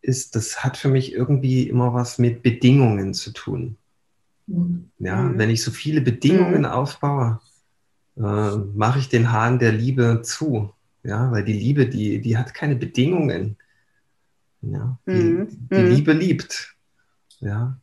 ist, 0.00 0.36
das 0.36 0.62
hat 0.62 0.76
für 0.76 0.88
mich 0.88 1.12
irgendwie 1.12 1.68
immer 1.68 1.92
was 1.92 2.18
mit 2.18 2.42
Bedingungen 2.42 3.14
zu 3.14 3.32
tun. 3.32 3.76
Mhm. 4.46 4.90
Ja, 4.98 5.32
wenn 5.36 5.50
ich 5.50 5.62
so 5.62 5.70
viele 5.70 6.00
Bedingungen 6.00 6.60
mhm. 6.60 6.66
aufbaue, 6.66 7.40
äh, 8.16 8.20
mache 8.20 9.00
ich 9.00 9.08
den 9.08 9.32
Hahn 9.32 9.58
der 9.58 9.72
Liebe 9.72 10.22
zu. 10.22 10.72
Ja, 11.02 11.30
weil 11.30 11.44
die 11.44 11.52
Liebe, 11.52 11.86
die, 11.86 12.20
die 12.20 12.36
hat 12.36 12.54
keine 12.54 12.76
Bedingungen. 12.76 13.56
Ja, 14.62 14.98
die, 15.06 15.12
mhm. 15.12 15.48
die 15.70 15.78
mhm. 15.78 15.90
Liebe 15.90 16.12
liebt. 16.12 16.74
Ja. 17.40 17.78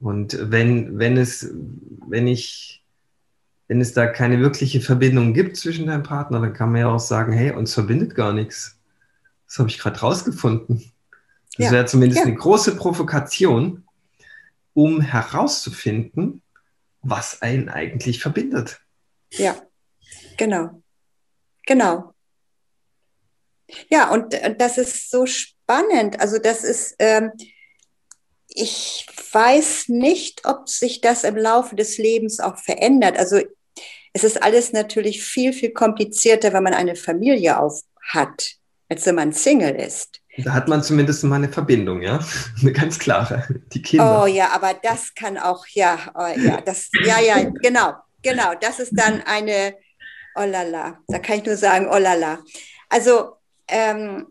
Und 0.00 0.38
wenn, 0.50 0.98
wenn 0.98 1.16
es, 1.16 1.52
wenn 2.08 2.26
ich, 2.26 2.79
wenn 3.70 3.80
es 3.80 3.92
da 3.92 4.08
keine 4.08 4.40
wirkliche 4.40 4.80
Verbindung 4.80 5.32
gibt 5.32 5.56
zwischen 5.56 5.86
deinem 5.86 6.02
Partner, 6.02 6.40
dann 6.40 6.54
kann 6.54 6.72
man 6.72 6.80
ja 6.80 6.88
auch 6.88 6.98
sagen, 6.98 7.32
hey, 7.32 7.52
uns 7.52 7.72
verbindet 7.72 8.16
gar 8.16 8.32
nichts. 8.32 8.80
Das 9.46 9.60
habe 9.60 9.68
ich 9.68 9.78
gerade 9.78 10.00
rausgefunden. 10.00 10.90
Das 11.56 11.66
ja. 11.66 11.70
wäre 11.70 11.86
zumindest 11.86 12.22
ja. 12.22 12.26
eine 12.26 12.34
große 12.34 12.74
Provokation, 12.74 13.84
um 14.74 15.00
herauszufinden, 15.00 16.42
was 17.02 17.42
einen 17.42 17.68
eigentlich 17.68 18.20
verbindet. 18.20 18.80
Ja, 19.34 19.54
genau. 20.36 20.82
Genau. 21.64 22.12
Ja, 23.88 24.10
und 24.10 24.34
das 24.58 24.78
ist 24.78 25.12
so 25.12 25.26
spannend. 25.26 26.18
Also 26.18 26.38
das 26.38 26.64
ist, 26.64 26.96
ähm, 26.98 27.30
ich 28.48 29.06
weiß 29.30 29.90
nicht, 29.90 30.44
ob 30.44 30.68
sich 30.68 31.00
das 31.00 31.22
im 31.22 31.36
Laufe 31.36 31.76
des 31.76 31.98
Lebens 31.98 32.40
auch 32.40 32.58
verändert. 32.58 33.16
Also 33.16 33.38
es 34.12 34.24
ist 34.24 34.42
alles 34.42 34.72
natürlich 34.72 35.22
viel, 35.22 35.52
viel 35.52 35.70
komplizierter, 35.70 36.52
wenn 36.52 36.62
man 36.62 36.74
eine 36.74 36.96
Familie 36.96 37.58
auf 37.60 37.82
hat, 38.12 38.54
als 38.88 39.06
wenn 39.06 39.14
man 39.14 39.32
Single 39.32 39.74
ist. 39.74 40.20
Da 40.38 40.52
hat 40.52 40.68
man 40.68 40.82
zumindest 40.82 41.22
mal 41.24 41.36
eine 41.36 41.48
Verbindung, 41.48 42.02
ja, 42.02 42.20
eine 42.60 42.72
ganz 42.72 42.98
klare. 42.98 43.46
Die 43.72 43.82
Kinder. 43.82 44.22
Oh 44.22 44.26
ja, 44.26 44.50
aber 44.50 44.74
das 44.74 45.14
kann 45.14 45.38
auch, 45.38 45.66
ja, 45.68 45.98
oh, 46.14 46.40
ja, 46.40 46.60
das, 46.60 46.88
ja, 47.04 47.20
ja, 47.20 47.50
genau, 47.62 47.94
genau. 48.22 48.54
Das 48.60 48.80
ist 48.80 48.92
dann 48.94 49.22
eine, 49.22 49.74
oh 50.36 50.44
la 50.44 50.62
la. 50.62 50.98
Da 51.08 51.18
kann 51.18 51.38
ich 51.38 51.44
nur 51.44 51.56
sagen, 51.56 51.88
oh 51.90 51.98
la 51.98 52.14
la. 52.14 52.38
Also 52.88 53.36
ähm, 53.68 54.26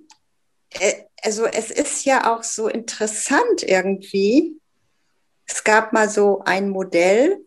äh, 0.79 0.93
also 1.23 1.45
es 1.45 1.71
ist 1.71 2.05
ja 2.05 2.33
auch 2.33 2.43
so 2.43 2.67
interessant 2.67 3.63
irgendwie. 3.63 4.59
Es 5.45 5.63
gab 5.63 5.93
mal 5.93 6.09
so 6.09 6.41
ein 6.45 6.69
Modell. 6.69 7.45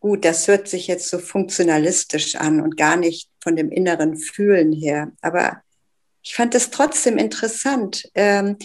Gut, 0.00 0.24
das 0.24 0.46
hört 0.46 0.68
sich 0.68 0.86
jetzt 0.86 1.08
so 1.08 1.18
funktionalistisch 1.18 2.36
an 2.36 2.60
und 2.60 2.76
gar 2.76 2.96
nicht 2.96 3.28
von 3.40 3.56
dem 3.56 3.70
inneren 3.70 4.16
Fühlen 4.16 4.72
her. 4.72 5.12
Aber 5.20 5.62
ich 6.22 6.34
fand 6.34 6.54
es 6.54 6.70
trotzdem 6.70 7.18
interessant, 7.18 8.08
ähm, 8.14 8.56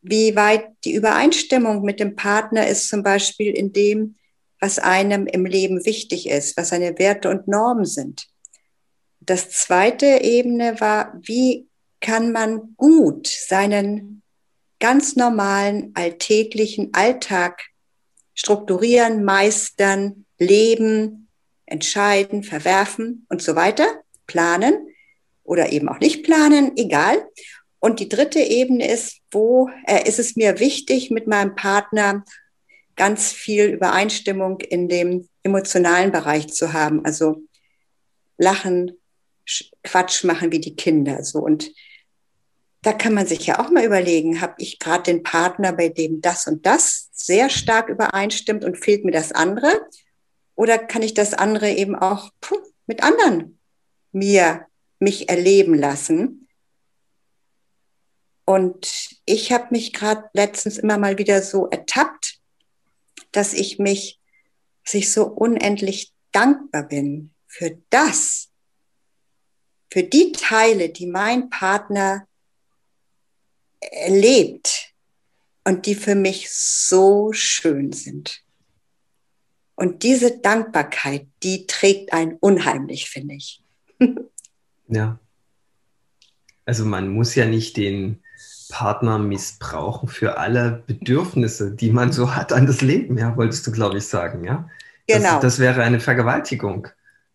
wie 0.00 0.34
weit 0.34 0.66
die 0.84 0.94
Übereinstimmung 0.94 1.82
mit 1.82 2.00
dem 2.00 2.16
Partner 2.16 2.66
ist, 2.66 2.88
zum 2.88 3.02
Beispiel 3.02 3.52
in 3.52 3.72
dem, 3.72 4.16
was 4.60 4.78
einem 4.78 5.26
im 5.26 5.44
Leben 5.44 5.84
wichtig 5.84 6.28
ist, 6.28 6.56
was 6.56 6.70
seine 6.70 6.98
Werte 6.98 7.28
und 7.28 7.48
Normen 7.48 7.84
sind. 7.84 8.28
Das 9.20 9.50
zweite 9.50 10.06
Ebene 10.22 10.80
war, 10.80 11.18
wie 11.22 11.68
kann 12.00 12.32
man 12.32 12.74
gut 12.76 13.26
seinen 13.26 14.22
ganz 14.80 15.14
normalen 15.16 15.92
alltäglichen 15.94 16.92
Alltag 16.92 17.62
strukturieren, 18.34 19.22
meistern, 19.22 20.26
leben, 20.42 21.28
entscheiden, 21.66 22.42
verwerfen 22.42 23.26
und 23.28 23.42
so 23.42 23.56
weiter, 23.56 23.86
planen 24.26 24.88
oder 25.44 25.72
eben 25.72 25.88
auch 25.88 26.00
nicht 26.00 26.22
planen, 26.24 26.76
egal. 26.76 27.26
Und 27.80 27.98
die 27.98 28.08
dritte 28.08 28.38
Ebene 28.38 28.90
ist, 28.90 29.18
wo 29.30 29.68
äh, 29.86 30.06
ist 30.08 30.18
es 30.18 30.36
mir 30.36 30.60
wichtig, 30.60 31.10
mit 31.10 31.26
meinem 31.26 31.54
Partner 31.54 32.24
ganz 32.96 33.32
viel 33.32 33.66
Übereinstimmung 33.66 34.60
in 34.60 34.88
dem 34.88 35.28
emotionalen 35.42 36.12
Bereich 36.12 36.48
zu 36.48 36.72
haben. 36.72 37.04
Also 37.04 37.42
lachen, 38.38 38.92
Quatsch 39.82 40.24
machen 40.24 40.52
wie 40.52 40.60
die 40.60 40.76
Kinder. 40.76 41.24
So 41.24 41.40
und 41.40 41.72
da 42.82 42.92
kann 42.92 43.14
man 43.14 43.26
sich 43.26 43.46
ja 43.46 43.60
auch 43.60 43.70
mal 43.70 43.84
überlegen, 43.84 44.40
habe 44.40 44.54
ich 44.58 44.78
gerade 44.78 45.04
den 45.04 45.22
Partner, 45.22 45.72
bei 45.72 45.88
dem 45.88 46.20
das 46.20 46.46
und 46.46 46.66
das 46.66 47.08
sehr 47.12 47.48
stark 47.48 47.88
übereinstimmt 47.88 48.64
und 48.64 48.76
fehlt 48.76 49.04
mir 49.04 49.12
das 49.12 49.32
andere? 49.32 49.68
Oder 50.54 50.78
kann 50.78 51.02
ich 51.02 51.14
das 51.14 51.34
andere 51.34 51.70
eben 51.70 51.94
auch 51.94 52.30
mit 52.86 53.02
anderen 53.02 53.58
mir 54.12 54.66
mich 54.98 55.28
erleben 55.28 55.74
lassen? 55.74 56.48
Und 58.44 59.16
ich 59.24 59.52
habe 59.52 59.68
mich 59.70 59.92
gerade 59.92 60.28
letztens 60.34 60.78
immer 60.78 60.98
mal 60.98 61.18
wieder 61.18 61.42
so 61.42 61.68
ertappt, 61.68 62.40
dass 63.30 63.54
ich 63.54 63.78
mich, 63.78 64.20
dass 64.84 64.94
ich 64.94 65.10
so 65.10 65.26
unendlich 65.26 66.12
dankbar 66.32 66.82
bin 66.82 67.32
für 67.46 67.78
das, 67.90 68.50
für 69.90 70.02
die 70.02 70.32
Teile, 70.32 70.88
die 70.88 71.06
mein 71.06 71.50
Partner 71.50 72.26
erlebt 73.80 74.92
und 75.64 75.86
die 75.86 75.94
für 75.94 76.14
mich 76.14 76.50
so 76.50 77.32
schön 77.32 77.92
sind. 77.92 78.41
Und 79.82 80.04
diese 80.04 80.38
Dankbarkeit, 80.38 81.26
die 81.42 81.66
trägt 81.66 82.12
einen 82.12 82.36
unheimlich, 82.38 83.10
finde 83.10 83.34
ich. 83.34 83.64
ja. 84.86 85.18
Also 86.64 86.84
man 86.84 87.08
muss 87.08 87.34
ja 87.34 87.46
nicht 87.46 87.76
den 87.76 88.22
Partner 88.70 89.18
missbrauchen 89.18 90.08
für 90.08 90.38
alle 90.38 90.84
Bedürfnisse, 90.86 91.72
die 91.72 91.90
man 91.90 92.12
so 92.12 92.36
hat 92.36 92.52
an 92.52 92.66
das 92.66 92.80
Leben, 92.80 93.18
ja, 93.18 93.36
wolltest 93.36 93.66
du, 93.66 93.72
glaube 93.72 93.98
ich, 93.98 94.06
sagen, 94.06 94.44
ja? 94.44 94.68
Genau. 95.08 95.32
Das, 95.32 95.40
das 95.40 95.58
wäre 95.58 95.82
eine 95.82 95.98
Vergewaltigung. 95.98 96.86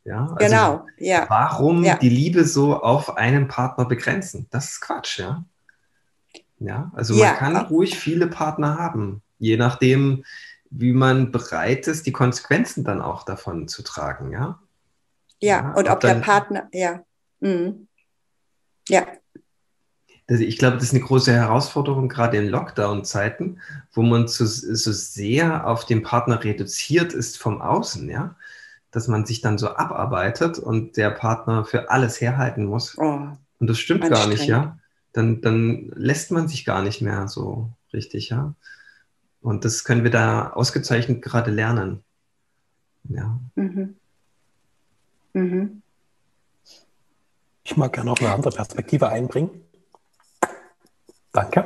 Ja, 0.05 0.27
also 0.27 0.35
genau, 0.37 0.85
ja. 0.99 1.25
Warum 1.27 1.83
ja. 1.83 1.97
die 1.97 2.07
Liebe 2.07 2.45
so 2.45 2.81
auf 2.81 3.17
einen 3.17 3.49
Partner 3.49 3.83
begrenzen? 3.83 4.47
Das 4.51 4.69
ist 4.69 4.79
Quatsch, 4.79 5.19
ja. 5.19 5.43
Ja, 6.59 6.93
also 6.95 7.13
ja. 7.13 7.25
man 7.25 7.35
kann 7.35 7.57
ruhig 7.57 7.99
viele 7.99 8.27
Partner 8.27 8.77
haben, 8.77 9.21
je 9.37 9.57
nachdem, 9.57 10.23
wie 10.70 10.93
man 10.93 11.32
bereit 11.32 11.88
ist, 11.88 12.05
die 12.05 12.11
Konsequenzen 12.11 12.84
dann 12.84 13.01
auch 13.01 13.24
davon 13.24 13.68
zu 13.68 13.84
tragen, 13.84 14.32
ja. 14.32 14.59
Ja, 15.39 15.61
ja 15.61 15.74
und 15.74 15.88
ob, 15.88 15.95
ob 15.95 15.99
der 16.01 16.15
Partner, 16.15 16.68
ja. 16.72 17.03
Mhm. 17.39 17.88
Ja, 18.89 19.05
also 20.30 20.43
ich 20.43 20.57
glaube, 20.57 20.76
das 20.76 20.86
ist 20.86 20.93
eine 20.93 21.03
große 21.03 21.32
Herausforderung, 21.32 22.09
gerade 22.09 22.38
in 22.38 22.49
Lockdown-Zeiten, 22.49 23.61
wo 23.93 24.01
man 24.01 24.28
so, 24.28 24.45
so 24.45 24.91
sehr 24.91 25.65
auf 25.65 25.86
den 25.86 26.03
Partner 26.03 26.43
reduziert 26.43 27.13
ist 27.13 27.38
vom 27.38 27.61
Außen, 27.61 28.09
ja, 28.09 28.36
dass 28.91 29.07
man 29.07 29.26
sich 29.26 29.39
dann 29.39 29.57
so 29.57 29.70
abarbeitet 29.70 30.59
und 30.59 30.97
der 30.97 31.11
Partner 31.11 31.63
für 31.63 31.89
alles 31.89 32.20
herhalten 32.20 32.65
muss. 32.65 32.97
Oh, 32.97 33.30
und 33.59 33.68
das 33.68 33.80
stimmt 33.80 34.09
gar 34.09 34.28
nicht, 34.28 34.45
ja. 34.45 34.78
Dann, 35.13 35.41
dann 35.41 35.91
lässt 35.95 36.32
man 36.32 36.47
sich 36.47 36.65
gar 36.65 36.82
nicht 36.82 37.01
mehr 37.01 37.28
so 37.28 37.72
richtig, 37.93 38.30
ja. 38.30 38.53
Und 39.41 39.65
das 39.65 39.83
können 39.83 40.03
wir 40.03 40.11
da 40.11 40.51
ausgezeichnet 40.51 41.21
gerade 41.21 41.51
lernen. 41.51 42.03
Ja. 43.09 43.39
Mhm. 43.55 43.95
Mhm. 45.33 45.81
Ich 47.63 47.77
mag 47.77 47.93
gerne 47.93 48.09
noch 48.09 48.19
eine 48.19 48.33
andere 48.33 48.55
Perspektive 48.55 49.09
einbringen. 49.09 49.61
Danke. 51.31 51.65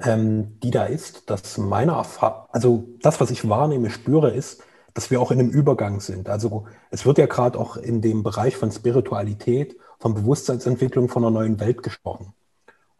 Ähm, 0.00 0.60
die 0.60 0.70
da 0.70 0.84
ist, 0.84 1.30
dass 1.30 1.56
meine 1.56 1.92
Erfahrung, 1.92 2.48
also 2.50 2.88
das, 3.00 3.20
was 3.20 3.30
ich 3.30 3.48
wahrnehme, 3.48 3.90
spüre, 3.90 4.30
ist, 4.30 4.62
dass 4.92 5.10
wir 5.10 5.20
auch 5.20 5.30
in 5.30 5.40
einem 5.40 5.50
Übergang 5.50 6.00
sind. 6.00 6.28
Also 6.28 6.66
es 6.90 7.06
wird 7.06 7.18
ja 7.18 7.26
gerade 7.26 7.58
auch 7.58 7.76
in 7.76 8.02
dem 8.02 8.22
Bereich 8.22 8.56
von 8.56 8.70
Spiritualität, 8.70 9.76
von 9.98 10.14
Bewusstseinsentwicklung, 10.14 11.08
von 11.08 11.24
einer 11.24 11.30
neuen 11.30 11.60
Welt 11.60 11.82
gesprochen. 11.82 12.34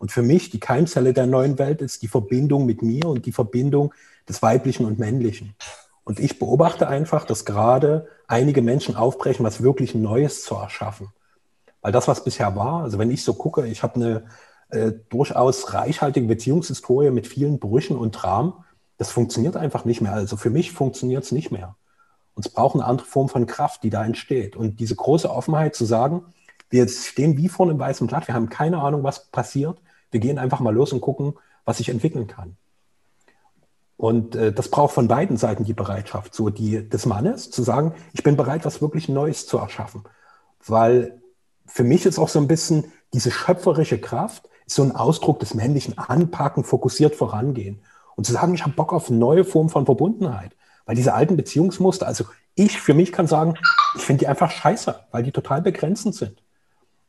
Und 0.04 0.12
für 0.12 0.20
mich, 0.20 0.50
die 0.50 0.60
Keimzelle 0.60 1.14
der 1.14 1.26
neuen 1.26 1.58
Welt 1.58 1.80
ist 1.80 2.02
die 2.02 2.08
Verbindung 2.08 2.66
mit 2.66 2.82
mir 2.82 3.06
und 3.06 3.24
die 3.24 3.32
Verbindung 3.32 3.94
des 4.28 4.42
Weiblichen 4.42 4.84
und 4.84 4.98
Männlichen. 4.98 5.54
Und 6.04 6.20
ich 6.20 6.38
beobachte 6.38 6.88
einfach, 6.88 7.24
dass 7.24 7.46
gerade 7.46 8.06
einige 8.26 8.60
Menschen 8.60 8.96
aufbrechen, 8.96 9.46
was 9.46 9.62
wirklich 9.62 9.94
Neues 9.94 10.44
zu 10.44 10.56
erschaffen. 10.56 11.08
Weil 11.80 11.92
das, 11.92 12.06
was 12.06 12.22
bisher 12.22 12.54
war, 12.54 12.82
also 12.82 12.98
wenn 12.98 13.10
ich 13.10 13.24
so 13.24 13.32
gucke, 13.32 13.66
ich 13.66 13.82
habe 13.82 13.94
eine 13.94 14.24
äh, 14.68 14.92
durchaus 15.08 15.72
reichhaltige 15.72 16.26
Beziehungshistorie 16.26 17.10
mit 17.10 17.26
vielen 17.26 17.58
Brüchen 17.58 17.96
und 17.96 18.10
Dramen. 18.10 18.52
Das 18.98 19.10
funktioniert 19.10 19.56
einfach 19.56 19.86
nicht 19.86 20.02
mehr. 20.02 20.12
Also 20.12 20.36
für 20.36 20.50
mich 20.50 20.72
funktioniert 20.72 21.24
es 21.24 21.32
nicht 21.32 21.50
mehr. 21.50 21.76
Und 22.34 22.44
es 22.44 22.52
braucht 22.52 22.74
eine 22.74 22.84
andere 22.84 23.06
Form 23.06 23.30
von 23.30 23.46
Kraft, 23.46 23.82
die 23.82 23.88
da 23.88 24.04
entsteht. 24.04 24.54
Und 24.54 24.80
diese 24.80 24.96
große 24.96 25.30
Offenheit 25.30 25.74
zu 25.74 25.86
sagen, 25.86 26.26
wir 26.68 26.86
stehen 26.88 27.38
wie 27.38 27.48
vor 27.48 27.64
einem 27.64 27.78
weißen 27.78 28.06
Blatt, 28.06 28.28
wir 28.28 28.34
haben 28.34 28.50
keine 28.50 28.82
Ahnung, 28.82 29.02
was 29.02 29.28
passiert. 29.28 29.78
Wir 30.14 30.20
gehen 30.20 30.38
einfach 30.38 30.60
mal 30.60 30.72
los 30.72 30.92
und 30.92 31.00
gucken, 31.00 31.34
was 31.64 31.78
sich 31.78 31.88
entwickeln 31.88 32.28
kann. 32.28 32.56
Und 33.96 34.36
äh, 34.36 34.52
das 34.52 34.68
braucht 34.68 34.94
von 34.94 35.08
beiden 35.08 35.36
Seiten 35.36 35.64
die 35.64 35.72
Bereitschaft, 35.72 36.36
so 36.36 36.50
die 36.50 36.88
des 36.88 37.04
Mannes, 37.04 37.50
zu 37.50 37.64
sagen, 37.64 37.94
ich 38.12 38.22
bin 38.22 38.36
bereit, 38.36 38.64
was 38.64 38.80
wirklich 38.80 39.08
Neues 39.08 39.48
zu 39.48 39.58
erschaffen. 39.58 40.04
Weil 40.64 41.20
für 41.66 41.82
mich 41.82 42.06
ist 42.06 42.20
auch 42.20 42.28
so 42.28 42.38
ein 42.38 42.46
bisschen 42.46 42.92
diese 43.12 43.32
schöpferische 43.32 44.00
Kraft, 44.00 44.48
ist 44.66 44.76
so 44.76 44.84
ein 44.84 44.94
Ausdruck 44.94 45.40
des 45.40 45.54
männlichen 45.54 45.98
Anpacken, 45.98 46.62
fokussiert 46.62 47.16
vorangehen. 47.16 47.80
Und 48.14 48.24
zu 48.24 48.32
sagen, 48.32 48.54
ich 48.54 48.62
habe 48.62 48.76
Bock 48.76 48.92
auf 48.92 49.10
neue 49.10 49.44
Form 49.44 49.68
von 49.68 49.84
Verbundenheit. 49.84 50.52
Weil 50.86 50.94
diese 50.94 51.12
alten 51.12 51.36
Beziehungsmuster, 51.36 52.06
also 52.06 52.24
ich 52.54 52.80
für 52.80 52.94
mich 52.94 53.10
kann 53.10 53.26
sagen, 53.26 53.54
ich 53.96 54.02
finde 54.02 54.20
die 54.20 54.28
einfach 54.28 54.52
scheiße, 54.52 54.94
weil 55.10 55.24
die 55.24 55.32
total 55.32 55.60
begrenzend 55.60 56.14
sind. 56.14 56.40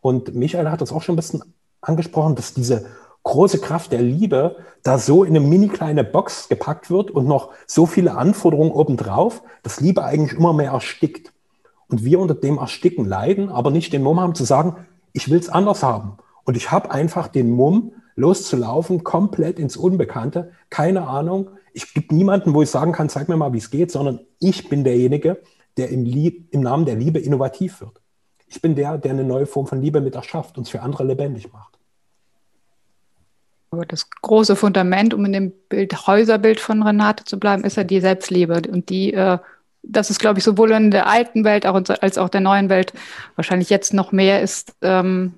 Und 0.02 0.34
Michael 0.34 0.72
hat 0.72 0.82
das 0.82 0.92
auch 0.92 1.04
schon 1.04 1.14
ein 1.14 1.18
bisschen 1.18 1.44
angesprochen, 1.88 2.36
dass 2.36 2.54
diese 2.54 2.86
große 3.24 3.60
Kraft 3.60 3.92
der 3.92 4.02
Liebe 4.02 4.58
da 4.84 5.00
so 5.00 5.24
in 5.24 5.36
eine 5.36 5.46
mini 5.46 5.68
kleine 5.68 6.04
Box 6.04 6.48
gepackt 6.48 6.92
wird 6.92 7.12
und 7.12 7.28
noch 7.28 7.50
so 7.66 7.86
viele 7.86 8.16
Anforderungen 8.16 8.72
obendrauf, 8.72 9.42
dass 9.64 9.82
Liebe 9.82 10.04
eigentlich 10.04 10.38
immer 10.38 10.54
mehr 10.54 10.72
erstickt. 10.72 11.34
Und 11.88 12.04
wir 12.04 12.20
unter 12.20 12.36
dem 12.36 12.58
Ersticken 12.58 13.06
leiden, 13.06 13.50
aber 13.50 13.72
nicht 13.72 13.94
den 13.94 14.04
Mumm 14.04 14.20
haben 14.20 14.36
zu 14.36 14.44
sagen, 14.44 14.86
ich 15.12 15.30
will 15.30 15.40
es 15.40 15.50
anders 15.50 15.84
haben. 15.84 16.18
Und 16.44 16.56
ich 16.56 16.72
habe 16.72 16.92
einfach 16.92 17.28
den 17.28 17.50
Mumm, 17.50 17.94
loszulaufen, 18.16 19.04
komplett 19.04 19.60
ins 19.60 19.76
Unbekannte. 19.76 20.52
Keine 20.70 21.08
Ahnung. 21.08 21.50
Ich 21.74 21.94
gibt 21.94 22.12
niemanden, 22.12 22.54
wo 22.54 22.62
ich 22.62 22.70
sagen 22.70 22.92
kann, 22.92 23.10
zeig 23.10 23.28
mir 23.28 23.38
mal, 23.38 23.54
wie 23.54 23.58
es 23.58 23.72
geht, 23.72 23.92
sondern 23.92 24.20
ich 24.40 24.70
bin 24.70 24.84
derjenige, 24.84 25.42
der 25.78 25.90
im, 25.90 26.06
im 26.06 26.62
Namen 26.62 26.86
der 26.86 26.96
Liebe 26.96 27.20
innovativ 27.20 27.82
wird. 27.82 28.02
Ich 28.48 28.62
bin 28.62 28.76
der, 28.76 28.98
der 28.98 29.12
eine 29.12 29.24
neue 29.24 29.46
Form 29.46 29.68
von 29.68 29.82
Liebe 29.82 30.00
mit 30.00 30.16
erschafft 30.16 30.58
und 30.58 30.64
es 30.64 30.70
für 30.70 30.82
andere 30.82 31.04
lebendig 31.04 31.52
macht. 31.52 31.75
Aber 33.76 33.86
das 33.86 34.10
große 34.10 34.56
Fundament, 34.56 35.14
um 35.14 35.26
in 35.26 35.34
dem 35.34 35.54
Bild, 35.68 36.08
Häuserbild 36.08 36.62
von 36.62 36.82
Renate 36.82 37.26
zu 37.26 37.38
bleiben, 37.38 37.66
ist 37.66 37.76
ja 37.76 37.84
die 37.84 38.00
Selbstliebe. 38.00 38.62
Und 38.72 38.90
die, 38.90 39.14
äh, 39.14 39.38
das 39.84 40.10
ist, 40.10 40.20
glaube 40.20 40.40
ich, 40.40 40.46
sowohl 40.46 40.72
in 40.72 40.92
der 40.92 41.08
alten 41.08 41.44
Welt 41.44 41.66
als 41.66 42.18
auch 42.18 42.30
der 42.30 42.40
neuen 42.40 42.70
Welt 42.70 42.94
wahrscheinlich 43.36 43.70
jetzt 43.70 43.94
noch 43.94 44.14
mehr 44.14 44.42
ist, 44.42 44.76
ähm, 44.82 45.34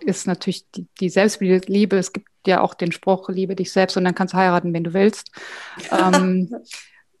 ist 0.00 0.26
natürlich 0.26 0.64
die, 0.70 0.86
die 1.00 1.10
Selbstliebe. 1.10 1.98
Es 1.98 2.14
gibt 2.14 2.28
ja 2.46 2.62
auch 2.62 2.72
den 2.72 2.92
Spruch, 2.92 3.28
liebe 3.28 3.54
dich 3.54 3.70
selbst 3.70 3.98
und 3.98 4.04
dann 4.04 4.14
kannst 4.14 4.32
du 4.32 4.38
heiraten, 4.38 4.72
wenn 4.72 4.84
du 4.84 4.94
willst. 4.94 5.30
ähm, 5.90 6.56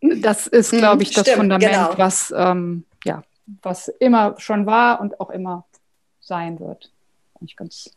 das 0.00 0.46
ist, 0.46 0.70
glaube 0.70 1.02
ich, 1.02 1.10
das 1.10 1.24
Stimmt, 1.26 1.36
Fundament, 1.36 1.70
genau. 1.70 1.98
was, 1.98 2.32
ähm, 2.34 2.86
ja, 3.04 3.22
was 3.60 3.88
immer 3.88 4.36
schon 4.38 4.64
war 4.64 5.02
und 5.02 5.20
auch 5.20 5.28
immer 5.28 5.66
sein 6.18 6.58
wird. 6.58 6.90
Eigentlich 7.38 7.56
ganz 7.56 7.90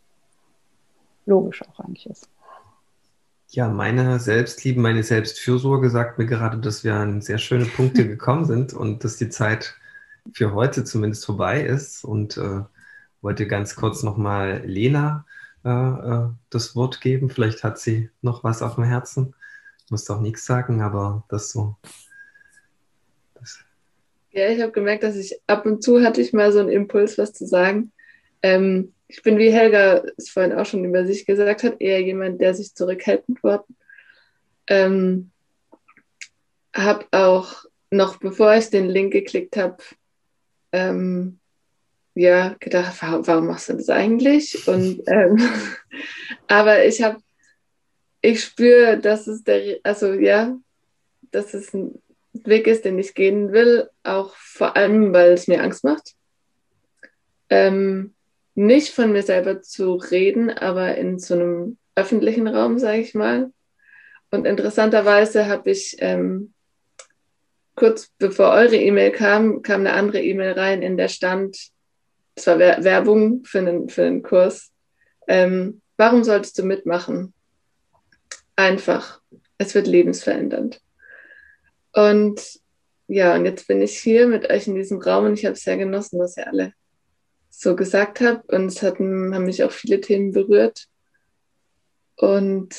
logisch 1.25 1.63
auch 1.63 1.79
eigentlich 1.79 2.07
ist. 2.07 2.29
Ja, 3.55 3.69
meine 3.69 4.19
Selbstliebe, 4.19 4.81
meine 4.81 5.01
Selbstfürsorge 5.01 5.89
sagt 5.89 6.17
mir 6.17 6.25
gerade, 6.25 6.57
dass 6.57 6.83
wir 6.83 6.95
an 6.95 7.21
sehr 7.21 7.37
schöne 7.37 7.63
Punkte 7.63 8.05
gekommen 8.07 8.43
sind 8.43 8.73
und 8.73 9.05
dass 9.05 9.15
die 9.15 9.29
Zeit 9.29 9.75
für 10.33 10.53
heute 10.53 10.83
zumindest 10.83 11.25
vorbei 11.25 11.61
ist. 11.61 12.03
Und 12.03 12.35
äh, 12.35 12.63
wollte 13.21 13.47
ganz 13.47 13.77
kurz 13.77 14.03
nochmal 14.03 14.61
Lena 14.65 15.25
äh, 15.63 15.69
äh, 15.69 16.27
das 16.49 16.75
Wort 16.75 16.99
geben. 16.99 17.29
Vielleicht 17.29 17.63
hat 17.63 17.79
sie 17.79 18.09
noch 18.21 18.43
was 18.43 18.61
auf 18.61 18.75
dem 18.75 18.83
Herzen. 18.83 19.33
Muss 19.89 20.03
doch 20.03 20.19
nichts 20.19 20.43
sagen, 20.43 20.81
aber 20.81 21.23
das 21.29 21.49
so. 21.51 21.77
Das. 23.35 23.59
Ja, 24.31 24.49
ich 24.49 24.61
habe 24.61 24.73
gemerkt, 24.73 25.03
dass 25.03 25.15
ich 25.15 25.39
ab 25.47 25.65
und 25.65 25.81
zu 25.81 26.03
hatte 26.03 26.19
ich 26.19 26.33
mal 26.33 26.51
so 26.51 26.59
einen 26.59 26.67
Impuls, 26.67 27.17
was 27.17 27.31
zu 27.31 27.47
sagen. 27.47 27.93
Ähm, 28.41 28.91
ich 29.07 29.21
bin, 29.21 29.37
wie 29.37 29.51
Helga 29.51 30.03
es 30.17 30.29
vorhin 30.29 30.53
auch 30.53 30.65
schon 30.65 30.83
über 30.83 31.05
sich 31.05 31.25
gesagt 31.25 31.63
hat, 31.63 31.79
eher 31.79 32.01
jemand, 32.01 32.41
der 32.41 32.53
sich 32.53 32.73
zurückhält 32.73 33.27
mit 33.29 33.43
Worten. 33.43 33.75
Ähm, 34.67 35.31
habe 36.73 37.05
auch 37.11 37.65
noch 37.91 38.17
bevor 38.17 38.55
ich 38.55 38.69
den 38.69 38.89
Link 38.89 39.13
geklickt 39.13 39.57
habe, 39.57 39.77
ähm, 40.71 41.39
ja, 42.15 42.55
gedacht, 42.59 42.95
warum, 43.01 43.27
warum, 43.27 43.47
machst 43.47 43.69
du 43.69 43.73
das 43.73 43.89
eigentlich? 43.89 44.67
Und 44.67 45.03
ähm, 45.07 45.37
aber 46.47 46.85
ich 46.85 47.01
habe, 47.03 47.19
ich 48.21 48.43
spüre, 48.43 48.97
dass 48.99 49.27
es 49.27 49.43
der, 49.43 49.79
also 49.83 50.13
ja, 50.13 50.57
dass 51.31 51.53
es 51.53 51.73
ein 51.73 52.01
Weg 52.33 52.67
ist, 52.67 52.85
den 52.85 52.97
ich 52.99 53.13
gehen 53.13 53.51
will, 53.51 53.89
auch 54.03 54.35
vor 54.35 54.75
allem, 54.75 55.13
weil 55.13 55.31
es 55.31 55.47
mir 55.47 55.61
Angst 55.61 55.83
macht. 55.83 56.15
Ähm, 57.49 58.14
nicht 58.55 58.93
von 58.93 59.11
mir 59.11 59.23
selber 59.23 59.61
zu 59.61 59.95
reden, 59.95 60.49
aber 60.49 60.95
in 60.95 61.19
so 61.19 61.35
einem 61.35 61.77
öffentlichen 61.95 62.47
Raum, 62.47 62.79
sage 62.79 63.01
ich 63.01 63.13
mal. 63.13 63.51
Und 64.31 64.45
interessanterweise 64.45 65.47
habe 65.47 65.71
ich 65.71 65.97
ähm, 65.99 66.53
kurz 67.75 68.11
bevor 68.17 68.51
eure 68.51 68.77
E-Mail 68.77 69.11
kam, 69.11 69.61
kam 69.61 69.81
eine 69.81 69.93
andere 69.93 70.21
E-Mail 70.21 70.53
rein, 70.53 70.81
in 70.81 70.97
der 70.97 71.09
stand, 71.09 71.57
es 72.35 72.47
war 72.47 72.57
Werbung 72.57 73.43
für 73.45 73.59
einen, 73.59 73.89
für 73.89 74.03
einen 74.03 74.23
Kurs. 74.23 74.71
Ähm, 75.27 75.81
warum 75.97 76.23
solltest 76.23 76.57
du 76.57 76.63
mitmachen? 76.63 77.33
Einfach. 78.55 79.21
Es 79.57 79.75
wird 79.75 79.87
lebensverändernd. 79.87 80.81
Und 81.93 82.41
ja, 83.07 83.35
und 83.35 83.45
jetzt 83.45 83.67
bin 83.67 83.81
ich 83.81 83.97
hier 83.99 84.27
mit 84.27 84.49
euch 84.49 84.67
in 84.67 84.75
diesem 84.75 84.99
Raum 84.99 85.25
und 85.25 85.33
ich 85.33 85.45
habe 85.45 85.53
es 85.53 85.63
sehr 85.63 85.77
genossen, 85.77 86.19
was 86.19 86.35
ihr 86.35 86.47
alle 86.47 86.73
so 87.59 87.75
gesagt 87.75 88.21
habt. 88.21 88.51
Und 88.51 88.67
es 88.67 88.81
hatten, 88.81 89.33
haben 89.33 89.45
mich 89.45 89.63
auch 89.63 89.71
viele 89.71 90.01
Themen 90.01 90.31
berührt. 90.31 90.87
Und 92.17 92.75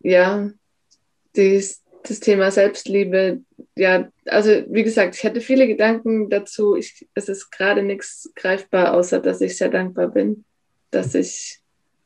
ja, 0.00 0.50
dies, 1.36 1.82
das 2.04 2.20
Thema 2.20 2.50
Selbstliebe, 2.50 3.42
ja, 3.76 4.10
also 4.26 4.50
wie 4.68 4.82
gesagt, 4.82 5.16
ich 5.16 5.24
hatte 5.24 5.40
viele 5.40 5.66
Gedanken 5.66 6.30
dazu. 6.30 6.76
Ich, 6.76 7.06
es 7.14 7.28
ist 7.28 7.50
gerade 7.50 7.82
nichts 7.82 8.30
greifbar, 8.34 8.94
außer 8.94 9.20
dass 9.20 9.40
ich 9.40 9.56
sehr 9.56 9.68
dankbar 9.68 10.08
bin, 10.08 10.44
dass 10.90 11.14
ich 11.14 11.60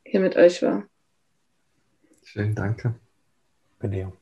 hier 0.04 0.20
mit 0.20 0.36
euch 0.36 0.62
war. 0.62 0.86
Schön, 2.24 2.54
danke. 2.54 2.94
Bei 3.78 3.88
dir. 3.88 4.12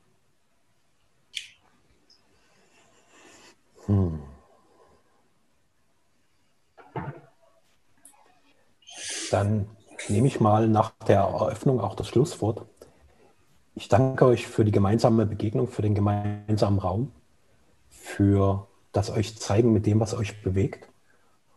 Hm. 3.85 4.30
Dann 9.31 9.67
nehme 10.09 10.27
ich 10.27 10.39
mal 10.39 10.67
nach 10.67 10.91
der 11.07 11.21
Eröffnung 11.21 11.79
auch 11.79 11.95
das 11.95 12.07
Schlusswort. 12.07 12.65
Ich 13.75 13.87
danke 13.87 14.25
euch 14.25 14.47
für 14.47 14.65
die 14.65 14.71
gemeinsame 14.71 15.25
Begegnung, 15.25 15.67
für 15.67 15.81
den 15.81 15.95
gemeinsamen 15.95 16.79
Raum, 16.79 17.11
für 17.89 18.67
das 18.91 19.09
euch 19.09 19.37
zeigen 19.39 19.71
mit 19.71 19.85
dem, 19.85 19.99
was 19.99 20.13
euch 20.13 20.41
bewegt 20.43 20.89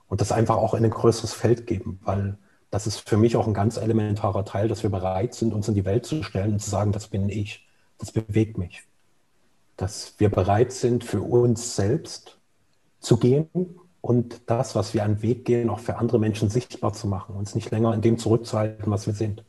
und 0.08 0.20
das 0.20 0.30
einfach 0.30 0.56
auch 0.56 0.74
in 0.74 0.84
ein 0.84 0.90
größeres 0.90 1.34
Feld 1.34 1.66
geben, 1.66 1.98
weil 2.04 2.38
das 2.70 2.86
ist 2.86 3.08
für 3.08 3.16
mich 3.16 3.36
auch 3.36 3.46
ein 3.46 3.54
ganz 3.54 3.76
elementarer 3.76 4.44
Teil, 4.44 4.68
dass 4.68 4.82
wir 4.82 4.90
bereit 4.90 5.34
sind, 5.34 5.52
uns 5.52 5.68
in 5.68 5.74
die 5.74 5.84
Welt 5.84 6.06
zu 6.06 6.22
stellen 6.22 6.54
und 6.54 6.60
zu 6.60 6.70
sagen, 6.70 6.92
das 6.92 7.08
bin 7.08 7.28
ich, 7.28 7.66
das 7.98 8.12
bewegt 8.12 8.58
mich. 8.58 8.82
Dass 9.76 10.14
wir 10.18 10.28
bereit 10.28 10.72
sind, 10.72 11.02
für 11.02 11.22
uns 11.22 11.74
selbst 11.74 12.38
zu 13.00 13.16
gehen 13.16 13.48
und 14.04 14.42
das, 14.50 14.74
was 14.74 14.92
wir 14.92 15.02
an 15.02 15.14
den 15.14 15.22
Weg 15.22 15.46
gehen, 15.46 15.70
auch 15.70 15.78
für 15.78 15.96
andere 15.96 16.18
Menschen 16.18 16.50
sichtbar 16.50 16.92
zu 16.92 17.06
machen, 17.06 17.36
uns 17.36 17.54
nicht 17.54 17.70
länger 17.70 17.94
in 17.94 18.02
dem 18.02 18.18
zurückzuhalten, 18.18 18.92
was 18.92 19.06
wir 19.06 19.14
sind. 19.14 19.46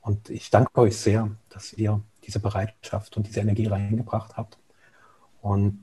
Und 0.00 0.30
ich 0.30 0.48
danke 0.48 0.80
euch 0.80 0.96
sehr, 0.96 1.28
dass 1.48 1.72
ihr 1.72 2.00
diese 2.22 2.38
Bereitschaft 2.38 3.16
und 3.16 3.26
diese 3.26 3.40
Energie 3.40 3.66
reingebracht 3.66 4.36
habt. 4.36 4.58
Und 5.42 5.82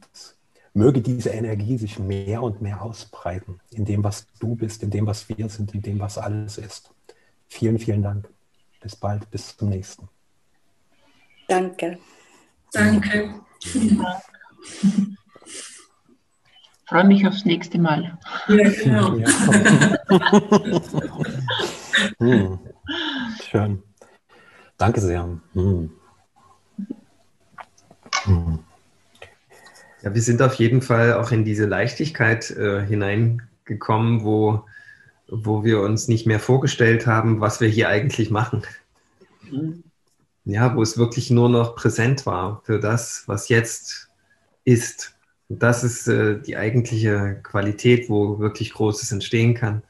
möge 0.73 1.01
diese 1.01 1.31
Energie 1.31 1.77
sich 1.77 1.99
mehr 1.99 2.41
und 2.43 2.61
mehr 2.61 2.81
ausbreiten 2.81 3.59
in 3.71 3.83
dem, 3.83 4.05
was 4.05 4.27
du 4.39 4.55
bist, 4.55 4.83
in 4.83 4.89
dem, 4.89 5.05
was 5.05 5.27
wir 5.27 5.49
sind, 5.49 5.73
in 5.73 5.81
dem, 5.81 5.99
was 5.99 6.17
alles 6.17 6.57
ist. 6.57 6.93
Vielen, 7.49 7.77
vielen 7.77 8.03
Dank. 8.03 8.29
Bis 8.79 8.95
bald, 8.95 9.29
bis 9.31 9.57
zum 9.57 9.67
nächsten. 9.67 10.07
Danke. 11.49 11.99
Danke. 12.71 13.41
Freue 16.87 17.03
mich 17.03 17.27
aufs 17.27 17.43
nächste 17.43 17.79
Mal. 17.79 18.17
Ja, 18.47 18.69
genau. 18.69 19.17
Hm. 22.19 22.59
Schön. 23.49 23.83
Danke 24.77 25.01
sehr. 25.01 25.27
Hm. 25.53 25.89
Hm. 28.23 28.59
Ja, 30.03 30.13
wir 30.13 30.21
sind 30.21 30.41
auf 30.41 30.53
jeden 30.55 30.81
Fall 30.81 31.15
auch 31.15 31.31
in 31.31 31.43
diese 31.43 31.65
Leichtigkeit 31.65 32.51
äh, 32.51 32.85
hineingekommen, 32.85 34.23
wo, 34.23 34.63
wo 35.27 35.63
wir 35.63 35.81
uns 35.81 36.07
nicht 36.07 36.27
mehr 36.27 36.39
vorgestellt 36.39 37.07
haben, 37.07 37.41
was 37.41 37.59
wir 37.59 37.67
hier 37.67 37.89
eigentlich 37.89 38.29
machen. 38.29 38.63
Mhm. 39.49 39.83
Ja, 40.45 40.75
wo 40.75 40.81
es 40.81 40.97
wirklich 40.97 41.31
nur 41.31 41.49
noch 41.49 41.75
präsent 41.75 42.25
war 42.25 42.61
für 42.63 42.79
das, 42.79 43.23
was 43.25 43.49
jetzt 43.49 44.09
ist. 44.63 45.16
Und 45.49 45.63
das 45.63 45.83
ist 45.83 46.07
äh, 46.07 46.39
die 46.41 46.57
eigentliche 46.57 47.39
Qualität, 47.43 48.09
wo 48.09 48.39
wirklich 48.39 48.73
Großes 48.73 49.11
entstehen 49.11 49.53
kann. 49.53 49.81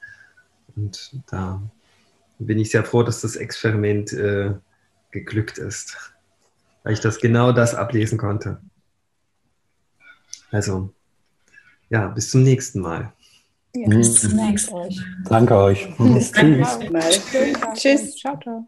Und 0.76 1.20
da 1.28 1.62
bin 2.40 2.60
ich 2.60 2.72
sehr 2.72 2.84
froh, 2.84 3.04
dass 3.04 3.22
das 3.22 3.36
Experiment 3.36 4.14
äh, 4.14 4.54
geglückt 5.12 5.58
ist, 5.58 5.98
weil 6.84 6.94
ich 6.94 7.00
das 7.00 7.20
genau 7.20 7.52
das 7.52 7.74
ablesen 7.74 8.18
konnte. 8.18 8.62
Also, 10.52 10.94
ja, 11.90 12.08
bis 12.08 12.30
zum 12.30 12.44
nächsten 12.44 12.80
Mal. 12.80 13.14
Ja, 13.76 13.90
bis 13.90 14.22
zum 14.22 14.36
nächsten 14.36 14.74
Mal. 14.74 14.90
Danke 15.28 15.56
euch. 15.56 15.88
Bis 15.98 16.32
zum 16.32 16.52
nächsten 16.52 16.92
Mal. 16.92 17.12
Tschüss. 17.74 18.16
Ciao, 18.16 18.40
ciao. 18.40 18.68